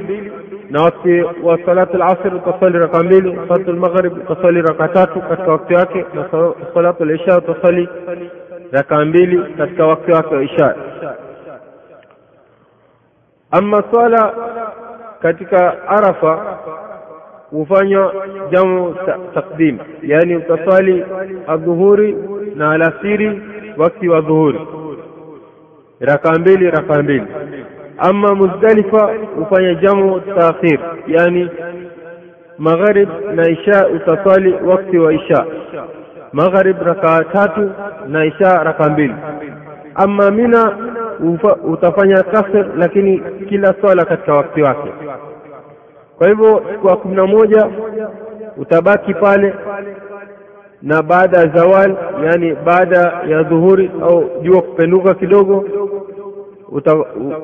Na 0.70 0.82
wakati 0.82 1.22
wa 1.42 1.58
salatu 1.66 1.96
lasr 1.96 2.34
utaswali 2.34 2.38
utasali 2.48 2.78
raka 2.78 3.02
mbili. 3.02 3.38
Salatu 3.48 3.72
lmaghrib 3.72 4.12
utaswali 4.12 4.60
utasali 4.60 4.62
raka 4.62 4.88
tatu 4.88 5.20
katika 5.20 5.52
wakati 5.52 5.74
wake. 5.74 6.04
Na 6.14 6.54
salatu 6.74 7.04
lisha 7.04 7.38
utaswali 7.38 7.88
rakaa 8.72 9.04
mbili 9.04 9.42
katika 9.58 9.86
wakati 9.86 10.12
wake 10.12 10.34
wa 10.34 10.42
isha 10.42 10.74
ama 13.58 13.82
swala 13.92 14.32
katika 15.22 15.88
arafa 15.88 16.58
hufanywa 17.50 18.14
jamu 18.50 18.94
takdim 19.34 19.78
yaani 20.02 20.36
utaswali 20.36 21.04
adhuhuri 21.46 22.16
na 22.54 22.70
alasiri 22.70 23.42
wakati 23.76 24.08
wa 24.08 24.20
dhuhuri 24.20 24.60
raka 26.00 26.38
mbili 26.38 26.70
raka 26.70 27.02
mbili. 27.02 27.26
Ama 27.98 28.34
muzdalifa 28.34 29.10
hufanya 29.38 29.74
jamu 29.74 30.20
taakhir. 30.20 30.80
Yaani 31.06 31.50
magharib 32.58 33.08
na 33.34 33.48
isha 33.48 33.88
utaswali 33.88 34.54
wakati 34.64 34.98
wa 34.98 35.12
isha. 35.14 35.46
Magharib 36.32 36.82
rakaa 36.82 37.24
tatu 37.24 37.70
na 38.08 38.24
isha 38.24 38.64
raka 38.64 38.90
mbili. 38.90 39.14
Ama 39.94 40.30
mina 40.30 40.76
utafanya 41.64 42.22
kasr 42.22 42.66
lakini 42.76 43.22
kila 43.48 43.74
swala 43.80 44.04
katika 44.04 44.34
wakati 44.34 44.62
wake. 44.62 44.92
Kwa 46.18 46.28
hivyo 46.28 46.62
siku 46.72 46.88
ya 46.88 46.96
kumi 46.96 47.16
na 47.16 47.26
moja 47.26 47.68
utabaki 48.56 49.14
pale 49.14 49.54
na 50.82 51.02
baada 51.02 51.38
ya 51.38 51.46
zawal 51.46 51.96
yani 52.24 52.54
baada 52.54 52.98
ya 53.28 53.42
dhuhuri 53.42 53.90
au 54.02 54.30
jua 54.42 54.62
kupenduka 54.62 55.14
kidogo 55.14 55.64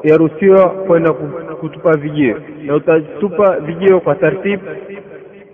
yaruhusiwa 0.03 0.69
kwenda 0.71 1.13
kutupa 1.61 1.97
vijio. 1.97 2.37
Na 2.65 2.75
utatupa 2.75 3.57
vijio 3.61 4.01
kwa 4.01 4.15
tartibu 4.15 4.63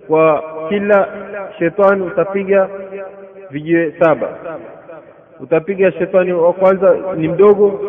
kwa 0.07 0.43
kila 0.69 1.07
shetani 1.59 2.01
utapiga 2.01 2.69
vijio 3.51 3.91
saba 3.99 4.29
utapiga 5.39 5.91
shetani 5.91 6.33
wa 6.33 6.53
kwanza 6.53 6.95
ni 7.15 7.27
mdogo. 7.27 7.79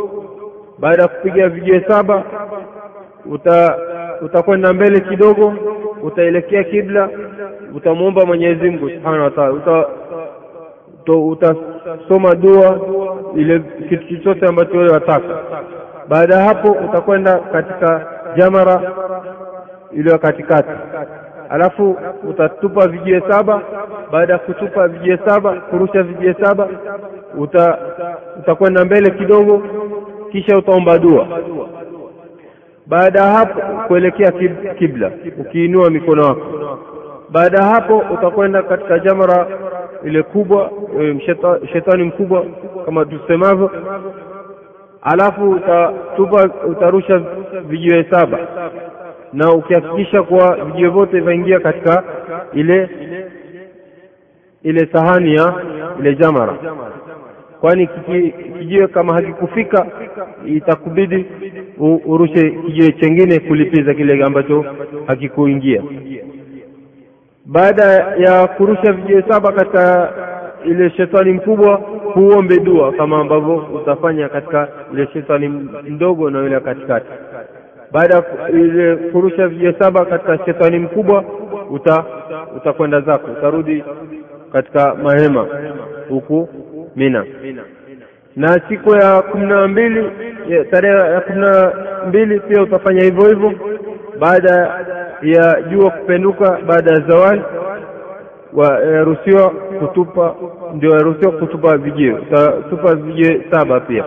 Baada 0.78 1.02
ya 1.02 1.08
kupiga 1.08 1.48
vijue 1.48 1.84
saba 1.88 2.24
uta 3.26 3.78
utakwenda 4.22 4.72
mbele 4.72 5.00
kidogo 5.00 5.54
utaelekea 6.02 6.64
kibla 6.64 7.08
utamwomba 7.74 8.26
mwenyezi 8.26 8.70
mungu 8.70 8.90
subhanahu 8.90 9.40
wa 9.40 9.52
uta 9.52 9.86
utasoma 11.14 12.34
dua 12.34 12.80
ile 13.36 13.60
kitu 13.88 14.08
chochote 14.08 14.46
ambacho 14.46 14.76
wewe 14.78 14.90
wataka 14.90 15.38
baada 16.08 16.34
ya 16.34 16.44
hapo 16.44 16.72
utakwenda 16.72 17.38
katika 17.38 18.06
jamara 18.36 18.92
iliyo 19.92 20.18
katikati. 20.18 20.68
Alafu 21.50 21.96
utatupa 22.30 22.88
vijie 22.88 23.22
saba. 23.30 23.62
Baada 24.12 24.32
ya 24.32 24.38
kutupa 24.38 24.88
vijie 24.88 25.18
saba 25.26 25.52
kurusha 25.60 26.02
vijie 26.02 26.34
saba 26.44 26.68
uta 27.38 27.78
utakwenda 28.38 28.84
mbele 28.84 29.10
kidogo 29.10 29.62
kisha 30.32 30.56
utaomba 30.58 30.98
dua. 30.98 31.26
Baada 32.86 33.20
ya 33.20 33.26
hapo 33.32 33.60
kuelekea 33.88 34.32
kibla 34.78 35.10
ukiinua 35.40 35.90
mikono 35.90 36.22
yako. 36.26 36.78
Baada 37.30 37.58
ya 37.58 37.64
hapo 37.64 37.98
utakwenda 38.14 38.62
katika 38.62 38.98
jamara 38.98 39.46
ile 40.04 40.22
kubwa 40.22 40.70
e, 41.00 41.20
shetani 41.72 42.02
mkubwa 42.02 42.44
kama 42.84 43.04
tusemavyo. 43.04 43.70
Alafu 45.02 45.50
utatupa 45.50 46.50
utarusha 46.70 47.18
vijiwe 47.68 48.06
saba. 48.10 48.38
Na 49.32 49.52
ukihakikisha 49.52 50.22
kuwa 50.22 50.56
vijiwe 50.64 50.90
vyote 50.90 51.20
vaingia 51.20 51.60
katika 51.60 52.02
ile 52.52 52.90
ile 54.62 54.88
sahani 54.92 55.34
ya 55.34 55.54
ile 56.00 56.14
jamara 56.14 56.54
kwani 57.60 57.88
kijiwe 58.58 58.86
kama 58.88 59.14
hakikufika 59.14 59.86
itakubidi 60.46 61.26
urushe 62.06 62.50
kijiwe 62.50 62.92
chengine 62.92 63.38
kulipiza 63.38 63.94
kile 63.94 64.24
ambacho 64.24 64.64
hakikuingia. 65.06 65.82
Baada 67.46 67.84
ya 68.18 68.46
kurusha 68.46 68.92
vijiwe 68.92 69.24
saba 69.28 69.52
katika 69.52 70.12
ile 70.64 70.90
shetani 70.90 71.32
mkubwa 71.32 71.74
huombe 72.14 72.58
dua 72.60 72.92
kama 72.92 73.20
ambavyo 73.20 73.56
utafanya 73.56 74.28
katika 74.28 74.68
ile 74.92 75.06
shetani 75.12 75.48
mdogo 75.88 76.30
na 76.30 76.46
ile 76.46 76.60
katikati. 76.60 77.06
Baada 77.92 78.14
ya 78.14 78.24
ile 78.50 78.96
kurusha 78.96 79.48
vijiwe 79.48 79.74
saba 79.78 80.04
katika 80.04 80.38
shetani 80.44 80.78
mkubwa 80.78 81.24
uta 81.70 82.04
utakwenda 82.56 83.00
zako 83.00 83.30
utarudi 83.38 83.84
katika 84.52 84.94
mahema 84.94 85.46
huku 86.08 86.48
mina. 86.98 87.24
Na 88.36 88.60
siku 88.68 88.96
ya 88.96 89.22
kumi 89.22 89.46
na 89.46 89.68
mbili 89.68 90.10
tarehe 90.70 90.94
ya 91.12 91.20
kumi 91.20 91.38
na 91.40 91.72
mbili 92.08 92.40
pia 92.40 92.62
utafanya 92.62 93.04
hivyo 93.04 93.28
hivyo. 93.28 93.52
Baada 94.18 94.84
ya 95.22 95.62
jua 95.62 95.90
kupenduka 95.90 96.58
baada 96.66 96.90
ya 96.90 97.00
zawali 97.08 97.42
wa- 98.52 98.80
yaruhusiwa 98.80 99.50
kutupa 99.50 100.34
ndio 100.74 100.90
yaruhusiwa 100.90 101.32
kutupa 101.32 101.76
vijio 101.76 102.14
utatupa 102.16 102.94
vijio 102.94 103.40
saba 103.50 103.80
pia. 103.80 104.04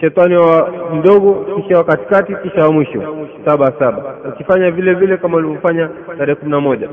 Shetani 0.00 0.36
wa 0.36 0.72
mdogo 0.94 1.34
kisha 1.56 1.78
wa 1.78 1.84
katikati 1.84 2.34
kisha 2.42 2.60
wa 2.64 2.72
mwisho. 2.72 3.16
Saba 3.44 3.72
saba. 3.78 4.14
Ukifanya 4.28 4.70
vile 4.70 4.94
vile 4.94 5.16
kama 5.16 5.36
ulivyofanya 5.36 5.88
tarehe 6.18 6.34
kumi 6.34 6.50
na 6.50 6.60
moja 6.60 6.88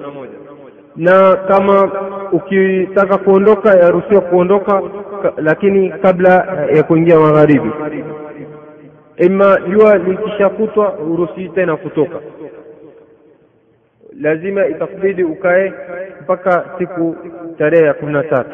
na 0.96 1.36
kama 1.36 1.92
ukitaka 2.32 3.18
kuondoka 3.18 3.70
yaruhusiwa 3.78 4.22
kuondoka 4.22 4.82
ka, 5.24 5.34
lakini 5.38 5.90
kabla 5.90 6.30
ya 6.76 6.84
kuingia 6.84 7.20
magharibi. 7.20 7.72
Ima 9.18 9.58
jua 9.70 9.98
likishakutwa 9.98 10.94
uruhusi 11.00 11.50
tena 11.50 11.78
kutoka. 11.78 12.16
Lazima 14.22 14.68
itakubidi 14.68 15.24
ukae 15.24 15.74
mpaka 16.22 16.66
siku 16.78 17.16
tarehe 17.58 17.86
ya 17.86 17.94
kumi 17.94 18.14
na 18.14 18.24
tatu 18.24 18.50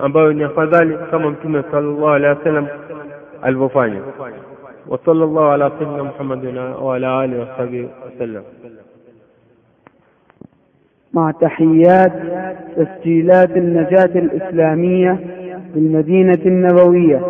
ambayo 0.00 0.32
ni 0.32 0.44
afadhali 0.44 0.98
kama 1.10 1.30
mtume 1.30 1.62
sallallahu 1.70 2.08
alaihi 2.08 2.38
wasallam 2.38 2.66
alivyofanya. 3.42 4.00
Sallallahu 5.04 5.50
ala 5.50 5.70
sayyidina 5.70 6.04
muhammadin 6.04 6.56
wa 6.58 6.96
ala 6.96 7.20
alihi 7.20 7.40
wasahbihi 7.40 7.88
wasallam 8.04 8.42
مع 11.14 11.30
تحيات 11.30 12.12
تسجيلات 12.76 13.56
النجاة 13.56 14.18
الإسلامية 14.18 15.18
بالمدينة 15.74 16.38
النبوية. 16.46 17.20